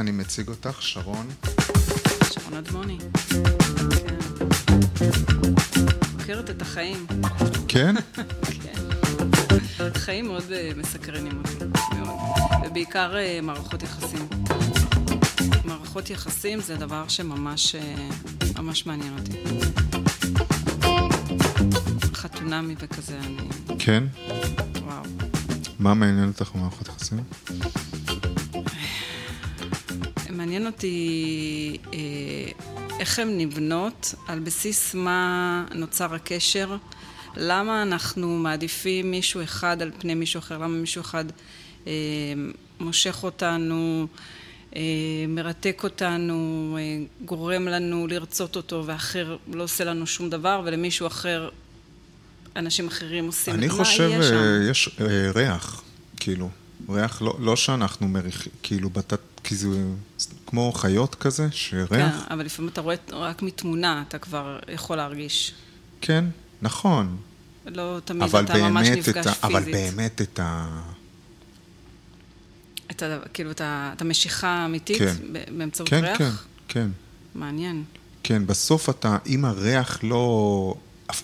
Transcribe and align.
אני 0.00 0.10
מציג 0.10 0.48
אותך, 0.48 0.82
שרון. 0.82 1.28
שרון 2.32 2.54
אדמוני. 2.54 2.98
מכירת 6.16 6.50
את 6.50 6.62
החיים. 6.62 7.06
כן? 7.68 7.94
כן. 8.62 8.80
חיים 9.94 10.26
מאוד 10.26 10.52
אה, 10.52 10.70
מסקרנים 10.76 11.38
אותי, 11.38 11.64
מאוד. 11.98 12.18
ובעיקר 12.66 13.16
אה, 13.16 13.38
מערכות 13.42 13.82
יחסים. 13.82 14.28
מערכות 15.64 16.10
יחסים 16.10 16.60
זה 16.60 16.76
דבר 16.76 17.08
שממש 17.08 17.74
אה, 17.74 18.08
ממש 18.56 18.86
מעניין 18.86 19.18
אותי. 19.18 19.42
חתונמי 22.14 22.74
וכזה, 22.78 23.18
אני... 23.18 23.48
כן? 23.78 24.04
וואו. 24.82 25.02
מה 25.78 25.94
מעניין 25.94 26.28
אותך 26.28 26.50
במערכות 26.54 26.88
יחסים? 26.88 27.18
מעניין 30.40 30.66
אותי 30.66 31.76
אה, 31.92 31.98
איך 33.00 33.18
הן 33.18 33.40
נבנות, 33.40 34.14
על 34.28 34.38
בסיס 34.38 34.94
מה 34.94 35.64
נוצר 35.74 36.14
הקשר, 36.14 36.76
למה 37.36 37.82
אנחנו 37.82 38.38
מעדיפים 38.38 39.10
מישהו 39.10 39.42
אחד 39.42 39.82
על 39.82 39.90
פני 39.98 40.14
מישהו 40.14 40.38
אחר, 40.38 40.54
למה 40.54 40.68
מישהו 40.68 41.00
אחד 41.00 41.24
אה, 41.86 41.92
מושך 42.80 43.22
אותנו, 43.22 44.06
אה, 44.76 44.82
מרתק 45.28 45.80
אותנו, 45.84 46.76
אה, 46.80 47.04
גורם 47.24 47.68
לנו 47.68 48.06
לרצות 48.06 48.56
אותו, 48.56 48.82
ואחר 48.86 49.36
לא 49.52 49.62
עושה 49.62 49.84
לנו 49.84 50.06
שום 50.06 50.30
דבר, 50.30 50.62
ולמישהו 50.64 51.06
אחר, 51.06 51.48
אנשים 52.56 52.86
אחרים 52.86 53.26
עושים, 53.26 53.54
אני 53.54 53.66
מה 53.66 53.72
חושב, 53.72 54.08
יהיה 54.10 54.22
שם? 54.22 54.34
אה, 54.34 54.70
יש 54.70 54.90
אה, 55.00 55.30
ריח, 55.34 55.82
כאילו. 56.16 56.50
ריח, 56.88 57.22
לא, 57.22 57.36
לא 57.40 57.56
שאנחנו 57.56 58.08
מריחים, 58.08 58.52
כאילו 58.62 58.90
בתת, 58.90 59.20
כי 59.44 59.56
זה 59.56 59.68
כמו 60.46 60.72
חיות 60.72 61.14
כזה, 61.14 61.48
שריח. 61.50 61.88
כן, 61.88 62.10
אבל 62.30 62.44
לפעמים 62.44 62.68
אתה 62.68 62.80
רואה 62.80 62.96
רק 63.12 63.42
מתמונה, 63.42 64.04
אתה 64.08 64.18
כבר 64.18 64.58
יכול 64.68 64.96
להרגיש. 64.96 65.54
כן, 66.00 66.24
נכון. 66.62 67.16
לא 67.66 67.98
תמיד 68.04 68.34
אתה 68.34 68.68
ממש 68.70 68.88
נפגש 68.88 69.26
את 69.26 69.26
ה, 69.26 69.46
אבל 69.46 69.64
פיזית. 69.64 69.74
באמת 69.74 70.20
את 70.20 70.40
ה... 70.42 70.80
את 72.90 73.02
ה, 73.02 73.18
כאילו, 73.34 73.50
את, 73.50 73.60
ה, 73.60 73.92
את 73.96 74.00
המשיכה 74.00 74.48
האמיתית 74.48 74.98
כן. 74.98 75.14
באמצעות 75.58 75.88
כן, 75.88 76.04
ריח? 76.04 76.18
כן, 76.18 76.30
כן. 76.68 76.88
מעניין. 77.34 77.84
כן, 78.22 78.46
בסוף 78.46 78.90
אתה, 78.90 79.16
אם 79.26 79.44
הריח 79.44 79.98
לא... 80.02 80.74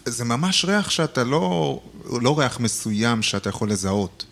זה 0.06 0.24
ממש 0.24 0.64
ריח 0.64 0.90
שאתה 0.90 1.24
לא... 1.24 1.80
לא 2.22 2.38
ריח 2.38 2.60
מסוים 2.60 3.22
שאתה 3.22 3.48
יכול 3.48 3.70
לזהות. 3.70 4.24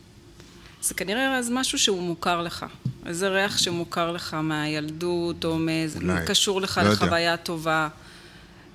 זה 0.85 0.95
כנראה 0.95 1.39
אז 1.39 1.51
משהו 1.51 1.79
שהוא 1.79 2.03
מוכר 2.03 2.43
לך. 2.43 2.67
איזה 3.07 3.29
ריח 3.29 3.59
שמוכר 3.59 4.13
לך 4.13 4.35
מהילדות, 4.35 5.45
או 5.45 5.59
מאיזה... 5.59 5.99
אולי. 5.99 6.27
קשור 6.27 6.61
לך 6.61 6.79
לא 6.79 6.89
יודע. 6.89 7.05
לחוויה 7.07 7.37
טובה. 7.37 7.89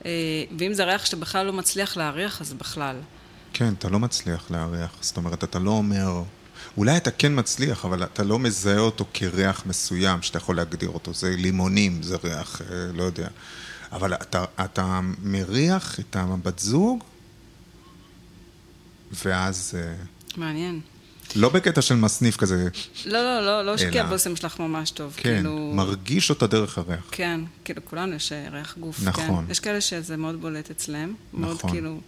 אה, 0.05 0.11
ואם 0.57 0.73
זה 0.73 0.85
ריח 0.85 1.05
שאתה 1.05 1.15
בכלל 1.15 1.45
לא 1.45 1.53
מצליח 1.53 1.97
להריח, 1.97 2.41
אז 2.41 2.53
בכלל. 2.53 2.95
כן, 3.53 3.73
אתה 3.73 3.89
לא 3.89 3.99
מצליח 3.99 4.51
להריח. 4.51 4.91
זאת 5.01 5.17
אומרת, 5.17 5.43
אתה 5.43 5.59
לא 5.59 5.71
אומר... 5.71 6.23
אולי 6.77 6.97
אתה 6.97 7.11
כן 7.11 7.39
מצליח, 7.39 7.85
אבל 7.85 8.03
אתה 8.03 8.23
לא 8.23 8.39
מזהה 8.39 8.79
אותו 8.79 9.05
כריח 9.13 9.65
מסוים 9.65 10.21
שאתה 10.21 10.37
יכול 10.37 10.55
להגדיר 10.55 10.89
אותו. 10.89 11.13
זה 11.13 11.35
לימונים, 11.37 12.03
זה 12.03 12.17
ריח, 12.23 12.61
אה, 12.61 12.65
לא 12.93 13.03
יודע. 13.03 13.27
אבל 13.91 14.13
אתה, 14.13 14.45
אתה 14.63 14.99
מריח 15.23 15.99
את 15.99 16.15
הבת 16.15 16.59
זוג, 16.59 17.03
ואז... 19.11 19.77
אה, 19.77 19.93
מעניין. 20.37 20.81
לא 21.35 21.49
בקטע 21.49 21.81
של 21.81 21.95
מסניף 21.95 22.37
כזה, 22.37 22.67
לא, 23.05 23.23
לא, 23.23 23.45
לא, 23.45 23.65
לא 23.65 23.75
אלא- 23.81 23.99
הבושם 23.99 24.35
שלך 24.35 24.59
ממש 24.59 24.91
טוב. 24.91 25.13
כן, 25.17 25.35
כאילו... 25.35 25.71
מרגיש 25.75 26.29
אותה 26.29 26.47
דרך 26.47 26.77
הריח. 26.77 27.07
כן, 27.11 27.41
כאילו, 27.65 27.81
כולנו 27.85 28.15
יש 28.15 28.31
אה, 28.31 28.47
ריח 28.51 28.77
גוף. 28.77 28.99
נכון. 29.03 29.45
כן. 29.45 29.51
יש 29.51 29.59
כאלה 29.59 29.81
שזה 29.81 30.17
מאוד 30.17 30.41
בולט 30.41 30.71
אצלם. 30.71 31.13
מאוד 31.33 31.55
נכון. 31.55 31.71
כאילו... 31.71 31.99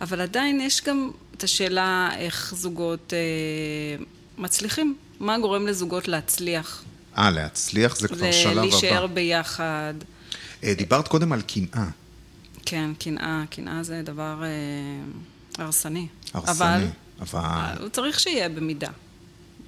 אבל 0.00 0.20
עדיין 0.20 0.60
יש 0.60 0.82
גם 0.84 1.10
את 1.36 1.44
השאלה 1.44 2.10
איך 2.16 2.54
זוגות 2.56 3.12
אה, 3.12 4.04
מצליחים. 4.38 4.96
מה 5.20 5.38
גורם 5.38 5.66
לזוגות 5.66 6.08
להצליח? 6.08 6.82
אה, 7.18 7.30
להצליח 7.30 7.96
זה 7.96 8.08
כבר 8.08 8.32
שלב 8.32 8.52
הבא. 8.52 8.60
להישאר 8.60 9.06
ביחד. 9.06 9.94
אה, 10.64 10.74
דיברת 10.74 11.08
קודם 11.08 11.32
על 11.32 11.42
קנאה. 11.42 11.88
כן, 12.66 12.90
קנאה. 12.98 13.42
קנאה 13.50 13.82
זה 13.82 14.02
דבר 14.04 14.42
אה, 14.42 15.64
הרסני. 15.64 16.06
הרסני. 16.34 16.52
אבל 16.52 16.84
אבל... 17.20 17.40
אה, 17.40 17.74
הוא 17.80 17.88
צריך 17.88 18.20
שיהיה 18.20 18.48
במידה. 18.48 18.90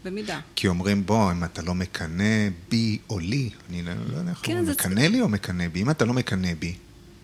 במידה. 0.05 0.41
כי 0.57 0.69
אומרים, 0.69 1.07
בוא, 1.07 1.33
אם 1.33 1.45
אתה 1.45 1.63
לא 1.63 1.75
מקנא 1.75 2.25
בי 2.69 2.99
או 3.11 3.19
לי, 3.19 3.51
אני 3.71 3.83
לא 3.83 3.93
לא 4.13 4.17
יודע 4.19 4.31
איך 4.31 4.39
כן, 4.43 4.53
אומרים, 4.53 4.67
זה- 4.67 4.73
מקנא 4.73 5.01
לי 5.01 5.21
או 5.21 5.29
מקנא 5.29 5.69
בי? 5.69 5.83
אם 5.83 5.91
אתה 5.91 6.05
לא 6.05 6.13
מקנא 6.15 6.55
בי, 6.59 6.75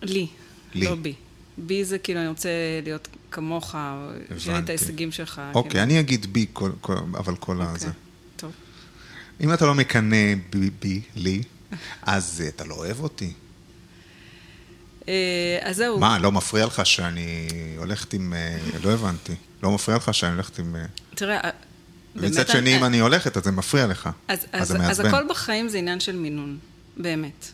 לי, 0.02 0.26
לי. 0.74 0.84
לא 0.86 0.94
בי. 0.94 1.14
בי 1.58 1.84
זה 1.84 1.98
כאילו, 1.98 2.20
אני 2.20 2.28
רוצה 2.28 2.48
להיות 2.82 3.08
כמוך, 3.30 3.74
שיהיה 4.38 4.58
את. 4.58 4.68
ההישגים 4.68 5.12
שלך. 5.12 5.42
אוקיי, 5.54 5.70
כאילו. 5.70 5.82
אני 5.84 6.00
אגיד 6.00 6.26
בי, 6.32 6.46
כל- 6.52 6.72
כל- 6.80 6.94
אבל 7.14 7.36
כל 7.36 7.62
הזה. 7.62 7.86
אוקיי, 7.86 8.00
טוב. 8.36 8.52
אם 9.40 9.52
אתה 9.54 9.66
לא 9.66 9.74
מקנא 9.74 10.16
בי, 10.50 10.70
בי, 10.80 11.00
לי, 11.16 11.42
אז 12.02 12.42
אה, 12.44 12.48
אתה 12.48 12.64
לא 12.64 12.74
אוהב 12.74 13.00
אותי. 13.00 13.32
אה, 15.08 15.58
אז 15.62 15.76
זהו. 15.76 15.98
מה, 15.98 16.18
לא 16.18 16.32
מפריע 16.32 16.66
לך 16.66 16.86
שאני 16.86 17.48
הולכת 17.76 18.14
עם... 18.14 18.32
לא 18.84 18.90
הבנתי. 18.90 19.32
לא 19.62 19.70
מפריע 19.70 19.96
לך 19.96 20.14
שאני 20.14 20.32
הולכת 20.32 20.58
עם... 20.58 20.76
אה, 20.76 20.84
תראה, 21.14 21.40
אה, 21.44 21.50
מצד 22.14 22.48
שני, 22.48 22.76
אם 22.76 22.84
אני 22.84 22.98
הולכת, 22.98 23.36
אז 23.36 23.44
זה 23.44 23.50
מפריע 23.50 23.86
לך. 23.86 24.08
אז, 24.28 24.46
אז 24.52 24.76
אז, 24.76 24.80
אז. 24.90 25.00
הכל 25.00 25.28
בחיים 25.28 25.68
זה 25.68 25.78
עניין 25.78 26.00
של 26.00 26.16
מינון, 26.16 26.58
באמת. 26.96 27.52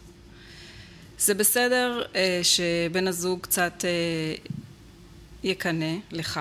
זה 1.18 1.34
בסדר 1.34 2.02
אה, 2.14 2.40
שבן 2.42 3.08
הזוג 3.08 3.40
קצת 3.40 3.84
אה, 3.84 4.34
יקנא 5.42 5.94
לך, 6.10 6.40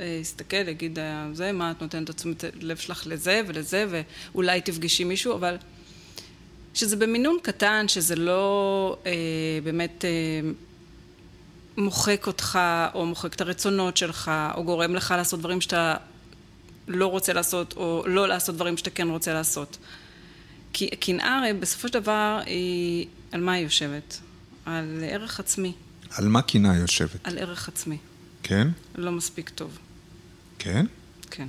אה, 0.00 0.18
יסתכל, 0.20 0.68
יגיד, 0.68 0.98
אה, 0.98 1.26
זה, 1.32 1.52
מה 1.52 1.70
את 1.70 1.82
נותנת 1.82 2.10
את 2.10 2.16
תשומת 2.16 2.44
לב 2.60 2.76
שלך 2.76 3.06
לזה 3.06 3.40
ולזה, 3.46 3.86
ואולי 4.32 4.60
תפגשי 4.60 5.04
מישהו, 5.04 5.34
אבל 5.34 5.56
שזה 6.74 6.96
במינון 6.96 7.36
קטן, 7.42 7.88
שזה 7.88 8.16
לא 8.16 8.96
אה, 9.06 9.12
באמת 9.64 10.04
אה, 10.04 10.50
מוחק 11.76 12.26
אותך, 12.26 12.58
או 12.94 13.06
מוחק 13.06 13.34
את 13.34 13.40
הרצונות 13.40 13.96
שלך, 13.96 14.30
או 14.54 14.64
גורם 14.64 14.94
לך 14.94 15.14
לעשות 15.16 15.40
דברים 15.40 15.60
שאתה 15.60 15.96
לא 16.88 17.06
רוצה 17.06 17.32
לעשות, 17.32 17.74
או 17.76 18.04
לא 18.06 18.28
לעשות 18.28 18.54
דברים 18.54 18.76
שאתה 18.76 18.90
כן 18.90 19.08
רוצה 19.08 19.32
לעשות. 19.32 19.78
כי 20.72 20.88
קנאה 20.88 21.38
הרי 21.38 21.52
בסופו 21.52 21.88
של 21.88 21.94
דבר 21.94 22.40
היא, 22.46 23.06
על 23.32 23.40
מה 23.40 23.52
היא 23.52 23.64
יושבת? 23.64 24.20
על 24.66 25.04
ערך 25.08 25.40
עצמי, 25.40 25.72
על 26.10 26.28
מה 26.28 26.42
קנאה 26.42 26.76
יושבת? 26.76 27.20
על 27.24 27.38
ערך 27.38 27.68
עצמי. 27.68 27.98
כן? 28.42 28.68
לא 28.94 29.12
מספיק 29.12 29.48
טוב, 29.48 29.78
כן? 30.58 30.86
כן. 31.30 31.48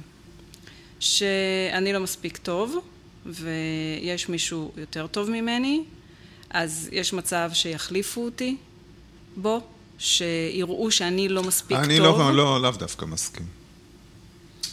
שאני 1.00 1.94
לא 1.94 2.00
מספיק 2.00 2.38
טוב, 2.38 2.78
ויש 3.25 4.30
מישהו 4.30 4.72
יותר 4.78 5.08
טוב 5.08 5.30
ממני, 5.30 5.84
אז 6.50 6.90
יש 6.91 7.14
מצב 7.14 7.50
שיחליפו 7.53 8.25
אותי 8.25 8.58
בו, 9.38 9.62
שיראו 9.97 10.91
שאני 10.91 11.29
לא 11.29 11.44
מספיק 11.44 11.78
אני 11.78 11.97
טוב. 11.97 12.19
לא, 12.19 12.35
לא, 12.35 12.61
לאו 12.61 12.72
דווקא 12.72 13.06
מסכים. 13.06 13.45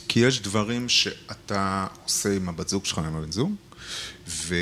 כי 0.09 0.21
יש 0.21 0.41
דברים 0.43 0.89
שאתה 0.89 1.87
עושה 2.05 2.37
עם 2.37 2.49
הבת 2.49 2.69
זוג 2.69 2.85
שלך, 2.85 2.99
עם 2.99 3.17
הבן 3.17 3.33
זוג, 3.33 3.55
ו... 4.29 4.55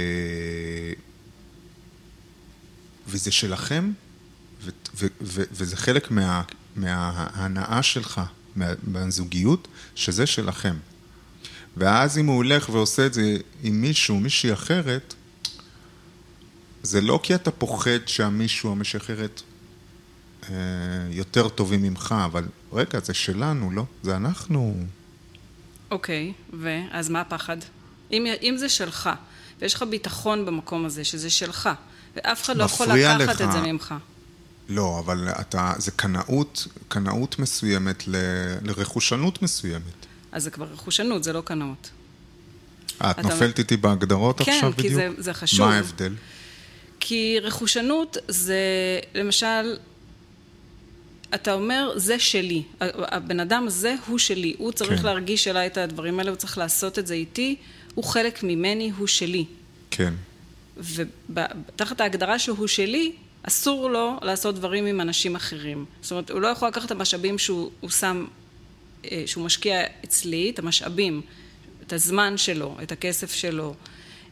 וזה 3.06 3.32
שלכם, 3.32 3.92
ו... 4.62 4.70
ו... 4.94 5.06
ו... 5.20 5.42
וזה 5.52 5.76
חלק 5.76 6.10
מה... 6.10 6.42
מההנאה 6.76 7.82
שלך, 7.82 8.20
מה... 8.56 8.66
מהזוגיות, 8.82 9.68
שזה 9.94 10.26
שלכם. 10.26 10.76
ואז 11.76 12.18
אם 12.18 12.26
הוא 12.26 12.36
הולך 12.36 12.68
ועושה 12.68 13.06
את 13.06 13.14
זה 13.14 13.36
עם 13.62 13.80
מישהו, 13.80 14.20
מישהי 14.20 14.52
אחרת, 14.52 15.14
זה 16.82 17.00
לא 17.00 17.20
כי 17.22 17.34
אתה 17.34 17.50
פוחד 17.50 17.98
שהמישהו 18.06 18.70
או 18.70 18.74
מישהי 18.74 18.96
אחרת 18.96 19.42
יותר 21.10 21.48
טובים 21.48 21.82
ממך, 21.82 22.14
אבל 22.24 22.44
רגע, 22.72 23.00
זה 23.04 23.14
שלנו, 23.14 23.70
לא? 23.70 23.84
זה 24.02 24.16
אנחנו. 24.16 24.76
אוקיי, 25.90 26.32
ואז 26.60 27.08
מה 27.08 27.20
הפחד? 27.20 27.56
אם, 28.12 28.26
אם 28.42 28.54
זה 28.58 28.68
שלך, 28.68 29.10
ויש 29.60 29.74
לך 29.74 29.82
ביטחון 29.82 30.46
במקום 30.46 30.84
הזה, 30.84 31.04
שזה 31.04 31.30
שלך, 31.30 31.68
ואף 32.16 32.42
אחד 32.44 32.56
לא 32.56 32.64
יכול 32.64 32.86
לקחת 32.86 33.20
לך. 33.20 33.40
את 33.40 33.52
זה 33.52 33.60
ממך. 33.60 33.94
לא, 34.68 34.98
אבל 35.04 35.28
אתה, 35.40 35.72
זה 35.78 35.90
קנאות, 35.90 36.66
קנאות 36.88 37.38
מסוימת 37.38 38.08
ל, 38.08 38.14
לרכושנות 38.62 39.42
מסוימת. 39.42 40.06
אז 40.32 40.42
זה 40.44 40.50
כבר 40.50 40.66
רכושנות, 40.72 41.24
זה 41.24 41.32
לא 41.32 41.40
קנאות. 41.40 41.90
אה, 43.02 43.10
את 43.10 43.18
אתה- 43.18 43.28
נופלת 43.28 43.58
איתי 43.58 43.76
בהגדרות 43.76 44.42
כן, 44.42 44.52
עכשיו 44.52 44.72
כי 44.76 44.82
בדיוק? 44.82 44.94
זה- 44.94 45.22
זה 45.22 45.34
חשוב. 45.34 45.66
מה 45.68 45.74
ההבדל? 45.76 46.14
כי 47.00 47.38
רכושנות 47.42 48.16
זה, 48.28 48.58
למשל, 49.14 49.76
אתה 51.34 51.52
אומר, 51.52 51.92
זה 51.96 52.18
שלי. 52.18 52.62
הבן 52.80 53.40
אדם 53.40 53.64
הזה 53.66 53.94
הוא 54.06 54.18
שלי. 54.18 54.54
הוא 54.58 54.72
צריך 54.72 55.00
כן. 55.00 55.06
להרגיש 55.06 55.48
אליי 55.48 55.66
את 55.66 55.78
הדברים 55.78 56.18
האלה, 56.18 56.30
הוא 56.30 56.36
צריך 56.36 56.58
לעשות 56.58 56.98
את 56.98 57.06
זה 57.06 57.14
איתי. 57.14 57.56
הוא 57.94 58.04
חלק 58.04 58.42
ממני, 58.42 58.92
הוא 58.98 59.06
שלי. 59.06 59.44
כן. 59.90 60.14
ותחת 61.30 62.00
ההגדרה 62.00 62.38
שהוא 62.38 62.66
שלי, 62.66 63.12
אסור 63.42 63.90
לו 63.90 64.18
לעשות 64.22 64.54
דברים 64.54 64.86
עם 64.86 65.00
אנשים 65.00 65.36
אחרים. 65.36 65.84
זאת 66.02 66.10
אומרת, 66.10 66.30
הוא 66.30 66.40
לא 66.40 66.48
יכול 66.48 66.68
לקחת 66.68 66.86
את 66.86 66.90
המשאבים 66.90 67.38
שהוא 67.38 67.70
שם, 67.90 68.26
אה, 69.04 69.22
שהוא 69.26 69.44
משקיע 69.44 69.82
אצלי, 70.04 70.50
את 70.50 70.58
המשאבים, 70.58 71.20
את 71.86 71.92
הזמן 71.92 72.36
שלו, 72.36 72.76
את 72.82 72.92
הכסף 72.92 73.32
שלו, 73.32 73.74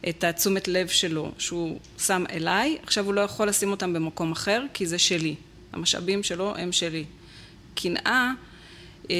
את 0.09 0.23
התשומת 0.23 0.67
לב 0.67 0.87
שלו, 0.87 1.31
שהוא 1.37 1.79
שם 1.97 2.23
אליי, 2.29 2.77
עכשיו 2.83 3.05
הוא 3.05 3.13
לא 3.13 3.21
יכול 3.21 3.47
לשים 3.47 3.71
אותם 3.71 3.93
במקום 3.93 4.31
אחר, 4.31 4.63
כי 4.73 4.85
זה 4.85 4.99
שלי. 4.99 5.35
המשאבים 5.73 6.23
שלו 6.23 6.55
הם 6.55 6.71
שלי. 6.71 7.05
קנאה 7.75 8.31
אה, 9.11 9.15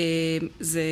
זה, 0.60 0.84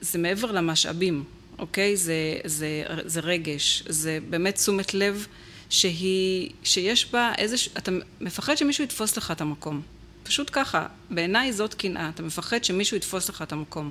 זה 0.00 0.18
מעבר 0.18 0.52
למשאבים, 0.52 1.24
אוקיי? 1.58 1.96
זה, 1.96 2.36
זה, 2.44 2.84
זה 3.04 3.20
רגש, 3.20 3.82
זה 3.88 4.18
באמת 4.30 4.54
תשומת 4.54 4.94
לב 4.94 5.26
שהיא, 5.70 6.50
שיש 6.64 7.10
בה 7.12 7.32
איזה... 7.38 7.56
אתה 7.78 7.90
מפחד 8.20 8.56
שמישהו 8.56 8.84
יתפוס 8.84 9.16
לך 9.16 9.30
את 9.32 9.40
המקום. 9.40 9.82
פשוט 10.22 10.50
ככה. 10.52 10.86
בעיניי 11.10 11.52
זאת 11.52 11.74
קנאה. 11.74 12.08
אתה 12.08 12.22
מפחד 12.22 12.64
שמישהו 12.64 12.96
יתפוס 12.96 13.28
לך 13.28 13.42
את 13.42 13.52
המקום. 13.52 13.90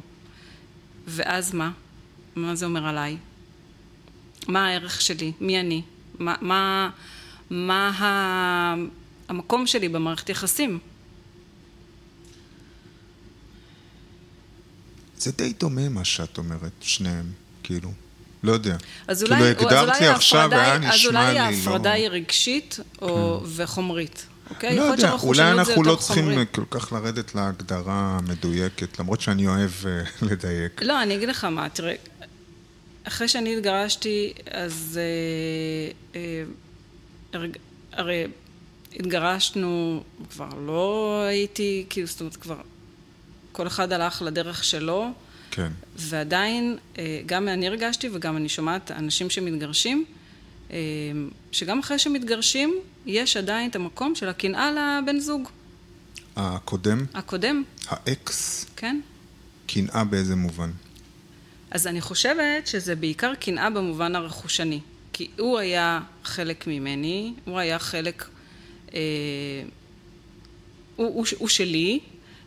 ואז 1.08 1.54
מה? 1.54 1.72
מה 2.36 2.56
זה 2.56 2.66
אומר 2.66 2.88
עליי? 2.88 3.18
מה 4.48 4.68
הערך 4.68 5.02
שלי? 5.02 5.32
מי 5.40 5.60
אני? 5.60 5.82
מה, 6.20 6.36
מה, 6.42 6.90
מה. 7.50 8.76
המקום 9.32 9.68
שלי 9.68 9.90
במערכת 9.90 10.30
יחסים? 10.30 10.80
זה 15.18 15.32
די 15.32 15.54
דומה 15.54 15.90
מה 15.90 16.06
שאת 16.06 16.38
אומרת, 16.38 16.72
שניהם, 16.82 17.26
כאילו. 17.64 17.92
לא 18.44 18.52
יודע. 18.52 18.78
אז 19.08 19.24
כאילו 19.24 19.36
אולי, 19.36 19.50
הגדרת 19.50 20.02
לי 20.02 20.08
עכשיו 20.08 20.48
והיה 20.52 20.74
אז 20.74 20.82
נשמע 20.82 21.10
אולי 21.10 21.34
לי 21.34 21.40
לא... 21.40 21.40
ההפרדה 21.40 21.92
היא 21.92 22.08
רגשית 22.08 22.80
או, 23.02 23.40
כן. 23.40 23.46
וחומרית, 23.56 24.26
אוקיי? 24.50 24.76
לא 24.76 24.82
יודע, 24.82 25.12
אולי 25.12 25.52
אנחנו 25.52 25.84
לא 25.84 25.96
צריכים 25.96 26.26
חומרי. 26.26 26.46
כל 26.52 26.66
כך 26.70 26.94
לרדת 26.94 27.36
להגדרה 27.36 28.18
המדויקת, 28.20 29.00
למרות 29.00 29.22
שאני 29.22 29.48
אוהב 29.48 29.72
אה, 29.86 30.02
לדייק. 30.30 30.82
לא, 30.82 31.04
אני 31.04 31.16
אגיד 31.16 31.30
לך 31.30 31.44
מה, 31.46 31.70
תראה, 31.70 31.96
אחרי 33.04 33.28
שאני 33.28 33.58
התגרשתי, 33.58 34.34
אז 34.52 35.00
אה, 36.16 36.22
אה, 37.34 37.40
הרי 37.94 38.28
התגרשנו, 39.00 40.04
כבר 40.30 40.50
לא 40.66 41.22
הייתי, 41.28 41.86
כאילו, 41.90 42.08
זאת 42.08 42.20
אומרת, 42.20 42.36
כבר 42.36 42.62
כל 43.52 43.68
אחד 43.68 43.92
הלך 43.92 44.22
לדרך 44.22 44.64
שלו, 44.64 45.12
כן. 45.52 45.72
ועדיין, 45.96 46.78
אה, 46.98 47.22
גם 47.26 47.48
אני 47.48 47.68
הרגשתי 47.68 48.10
וגם 48.14 48.38
אני 48.38 48.50
שומעת 48.50 48.92
אנשים 48.92 49.30
שמתגרשים, 49.30 50.06
אה, 50.72 50.78
שגם 51.52 51.80
אחרי 51.80 52.00
שמתגרשים, 52.00 52.76
יש 53.06 53.38
עדיין 53.38 53.70
את 53.70 53.76
המקום 53.76 54.16
של 54.16 54.30
הקנאה 54.30 54.72
לבן 54.72 55.20
זוג 55.20 55.50
הקודם, 56.36 57.06
הקודם, 57.14 57.64
האקס, 57.88 58.66
כן? 58.76 59.00
קנאה 59.68 60.04
באיזה 60.04 60.36
מובן? 60.36 60.72
אז 61.72 61.88
אני 61.88 62.02
חושבת 62.02 62.68
שזה 62.68 62.96
בעיקר 62.96 63.36
קנאה 63.36 63.70
במובן 63.70 64.16
הרכושני. 64.16 64.80
כי 65.14 65.28
הוא 65.38 65.60
היה 65.60 66.00
חלק 66.24 66.68
ממני, 66.68 67.34
הוא 67.46 67.60
היה 67.60 67.80
חלק... 67.80 68.26
אה, 68.94 69.00
הוא, 70.96 71.08
הוא, 71.08 71.26
הוא 71.38 71.50
שלי, 71.50 72.00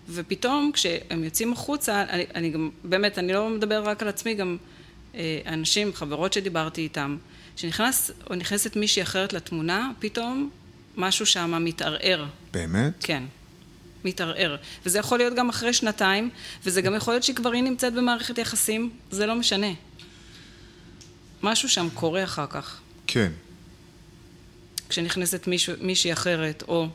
ופתאום 0.08 0.70
כשהם 0.74 1.24
יוצאים 1.24 1.52
החוצה, 1.52 2.02
אני, 2.02 2.24
אני 2.34 2.50
גם, 2.50 2.70
באמת, 2.84 3.18
אני 3.18 3.32
לא 3.32 3.50
מדבר 3.50 3.82
רק 3.84 4.02
על 4.02 4.08
עצמי, 4.08 4.34
גם 4.34 4.56
אה, 5.14 5.40
אנשים, 5.46 5.92
חברות 5.94 6.32
שדיברתי 6.32 6.80
איתם, 6.80 7.16
שנכנס 7.56 8.10
או 8.30 8.34
נכנסת 8.34 8.76
מישהי 8.76 9.02
אחרת 9.02 9.32
לתמונה, 9.32 9.90
פתאום 9.98 10.50
משהו 10.96 11.26
שם 11.26 11.64
מתערער. 11.64 12.26
באמת? 12.52 12.92
כן, 13.00 13.22
מתערער. 14.04 14.56
וזה 14.86 14.98
יכול 14.98 15.18
להיות 15.18 15.34
גם 15.34 15.48
אחרי 15.48 15.72
שנתיים, 15.72 16.30
וזה 16.64 16.82
גם 16.82 16.94
יכול 16.94 17.14
להיות 17.14 17.22
שכבר 17.22 17.52
היא 17.52 17.62
נמצאת 17.62 17.94
במערכת 17.94 18.38
יחסים, 18.38 18.90
זה 19.10 19.26
לא 19.26 19.34
משנה. 19.34 19.72
משהו 21.42 21.68
שם 21.68 21.88
קורה 21.94 22.24
אחר 22.24 22.46
כך. 22.46 22.80
כן. 23.06 23.32
כשנכנסת 24.88 25.46
מישהו, 25.46 25.74
מישהי 25.80 26.12
אחרת, 26.12 26.64
או... 26.68 26.88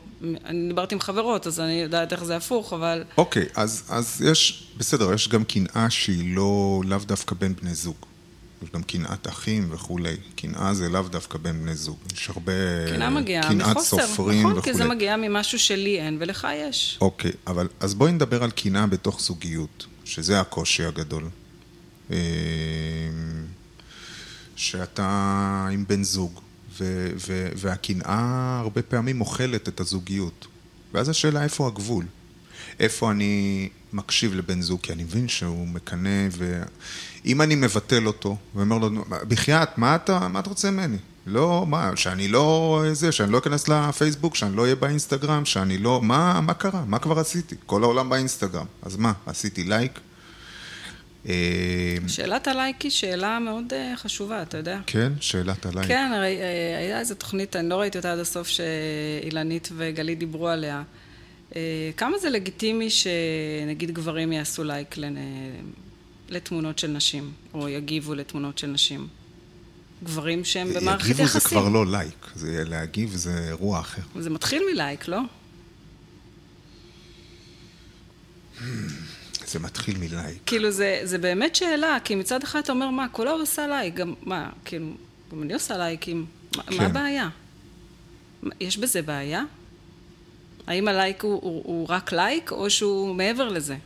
אני 0.44 0.68
דיברתי 0.68 0.94
עם 0.94 1.00
חברות, 1.00 1.46
אז 1.46 1.60
אני 1.60 1.72
יודעת 1.72 2.12
איך 2.12 2.24
זה 2.24 2.36
הפוך, 2.36 2.72
אבל... 2.72 3.04
אוקיי, 3.16 3.46
אז, 3.54 3.82
אז 3.88 4.22
יש, 4.30 4.68
בסדר, 4.76 5.12
יש 5.12 5.28
גם 5.28 5.44
קנאה 5.44 5.90
שהיא 5.90 6.36
לא, 6.36 6.82
לאו 6.86 6.98
דווקא 6.98 7.34
בין 7.34 7.54
בני 7.62 7.74
זוג. 7.74 7.96
יש 8.62 8.68
גם 8.74 8.82
קנאת 8.82 9.28
אחים 9.28 9.68
וכולי. 9.70 10.16
קנאה 10.36 10.74
זה 10.74 10.88
לאו 10.88 11.02
דווקא 11.02 11.38
בין 11.38 11.62
בני 11.62 11.74
זוג. 11.74 11.98
יש 12.14 12.28
הרבה... 12.28 12.52
קנאה 12.88 13.10
מגיעה 13.10 13.54
מחוסר, 13.54 14.06
סופרים 14.06 14.40
נכון? 14.40 14.58
וכולי. 14.58 14.72
כי 14.72 14.78
זה 14.78 14.84
מגיע 14.84 15.16
ממשהו 15.16 15.58
שלי 15.58 16.00
אין 16.00 16.16
ולך 16.20 16.48
יש. 16.54 16.98
אוקיי, 17.00 17.32
אבל 17.46 17.68
אז 17.80 17.94
בואי 17.94 18.12
נדבר 18.12 18.44
על 18.44 18.50
קנאה 18.50 18.86
בתוך 18.86 19.20
זוגיות, 19.20 19.86
שזה 20.04 20.40
הקושי 20.40 20.84
הגדול. 20.84 21.28
אה, 22.10 22.16
שאתה 24.56 25.68
עם 25.72 25.84
בן 25.88 26.02
זוג, 26.02 26.40
והקנאה 27.56 28.58
הרבה 28.60 28.82
פעמים 28.82 29.20
אוכלת 29.20 29.68
את 29.68 29.80
הזוגיות. 29.80 30.46
ואז 30.94 31.08
השאלה 31.08 31.44
איפה 31.44 31.66
הגבול. 31.66 32.04
איפה 32.80 33.10
אני 33.10 33.68
מקשיב 33.92 34.34
לבן 34.34 34.60
זוג, 34.60 34.80
כי 34.80 34.92
אני 34.92 35.02
מבין 35.02 35.28
שהוא 35.28 35.68
מקנא, 35.68 36.28
ואם 36.32 37.42
אני 37.42 37.54
מבטל 37.54 38.06
אותו, 38.06 38.36
ואומר 38.54 38.78
לו, 38.78 38.90
בחייאת, 39.28 39.78
מה 39.78 39.94
אתה, 39.94 40.28
מה 40.28 40.40
אתה 40.40 40.48
רוצה 40.48 40.70
ממני? 40.70 40.96
לא, 41.26 41.64
מה, 41.68 41.90
שאני 41.96 42.28
לא, 42.28 42.82
זה, 42.92 43.12
שאני 43.12 43.32
לא 43.32 43.38
אכנס 43.38 43.68
לפייסבוק, 43.68 44.34
שאני 44.34 44.56
לא 44.56 44.62
אהיה 44.62 44.74
באינסטגרם, 44.74 45.44
שאני 45.44 45.78
לא, 45.78 46.02
מה, 46.02 46.40
מה 46.40 46.54
קרה? 46.54 46.84
מה 46.86 46.98
כבר 46.98 47.18
עשיתי? 47.18 47.54
כל 47.66 47.82
העולם 47.82 48.08
באינסטגרם. 48.08 48.66
אז 48.82 48.96
מה, 48.96 49.12
עשיתי 49.26 49.64
לייק? 49.64 50.00
אה, 51.28 51.32
שאלת 52.06 52.48
הלייק 52.48 52.80
היא 52.82 52.90
שאלה 52.90 53.38
מאוד 53.38 53.72
אה, 53.72 53.92
חשובה, 53.96 54.42
אתה 54.42 54.56
יודע. 54.56 54.78
כן, 54.86 55.12
שאלת 55.20 55.66
הלייק. 55.66 55.88
כן, 55.88 56.12
הרי 56.14 56.36
אה, 56.40 56.78
היה 56.78 57.00
איזו 57.00 57.14
תוכנית, 57.14 57.56
אני 57.56 57.68
לא 57.68 57.74
ראיתי 57.80 57.98
אותה 57.98 58.12
עד 58.12 58.18
הסוף, 58.18 58.48
שאילנית 58.48 59.68
וגלית 59.76 60.18
דיברו 60.18 60.48
עליה. 60.48 60.82
כמה 61.96 62.18
זה 62.18 62.30
לגיטימי 62.30 62.88
שנגיד 62.90 63.90
גברים 63.90 64.32
יעשו 64.32 64.64
לייק 64.64 64.96
לנ- 64.96 65.16
לתמונות 66.28 66.78
של 66.78 66.86
נשים, 66.90 67.32
או 67.54 67.68
יגיבו 67.68 68.14
לתמונות 68.14 68.58
של 68.58 68.66
נשים? 68.66 69.08
גברים 70.04 70.44
שהם 70.44 70.68
במערכת 70.74 71.22
יחסים. 71.22 71.40
זה 71.40 71.48
כבר 71.48 71.68
לא 71.68 71.86
לייק, 71.86 72.26
זה 72.34 72.64
להגיב 72.68 73.10
זה 73.14 73.44
אירוע 73.48 73.80
אחר. 73.80 74.02
זה 74.18 74.30
מתחיל 74.30 74.62
מלייק, 74.72 75.08
לא? 75.08 75.20
זה 79.50 79.58
מתחיל 79.58 79.98
מלייק. 79.98 80.38
כאילו, 80.46 80.70
זה, 80.70 81.00
זה 81.04 81.18
באמת 81.18 81.54
שאלה, 81.56 81.98
כי 82.04 82.14
מצד 82.14 82.42
אחד 82.42 82.58
אתה 82.58 82.72
אומר, 82.72 82.90
מה, 82.90 83.06
כל 83.12 83.26
העולם 83.26 83.40
עושה 83.40 83.66
לייק, 83.66 83.94
גם, 83.94 84.14
מה, 84.22 84.50
כאילו, 84.64 84.86
גם 85.32 85.42
אני 85.42 85.54
עושה 85.54 85.78
לייקים, 85.78 86.26
מה, 86.56 86.62
כן. 86.62 86.76
מה 86.76 86.86
הבעיה? 86.86 87.28
יש 88.60 88.78
בזה 88.78 89.02
בעיה? 89.02 89.42
האם 90.66 90.88
הלייק 90.88 91.22
הוא, 91.22 91.32
הוא, 91.32 91.62
הוא 91.64 91.86
רק 91.88 92.12
לייק, 92.12 92.52
או 92.52 92.70
שהוא 92.70 93.14
מעבר 93.14 93.48
לזה? 93.48 93.76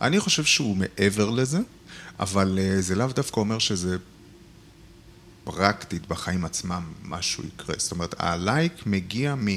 אני 0.00 0.20
חושב 0.20 0.44
שהוא 0.44 0.76
מעבר 0.76 1.30
לזה, 1.30 1.58
אבל 2.20 2.58
אה, 2.62 2.80
זה 2.80 2.94
לאו 2.94 3.06
דווקא 3.06 3.40
אומר 3.40 3.58
שזה 3.58 3.96
פרקטית 5.44 6.06
בחיים 6.08 6.44
עצמם 6.44 6.82
משהו 7.04 7.44
יקרה. 7.44 7.74
זאת 7.78 7.92
אומרת, 7.92 8.14
הלייק 8.18 8.86
מגיע 8.86 9.34
מ... 9.34 9.48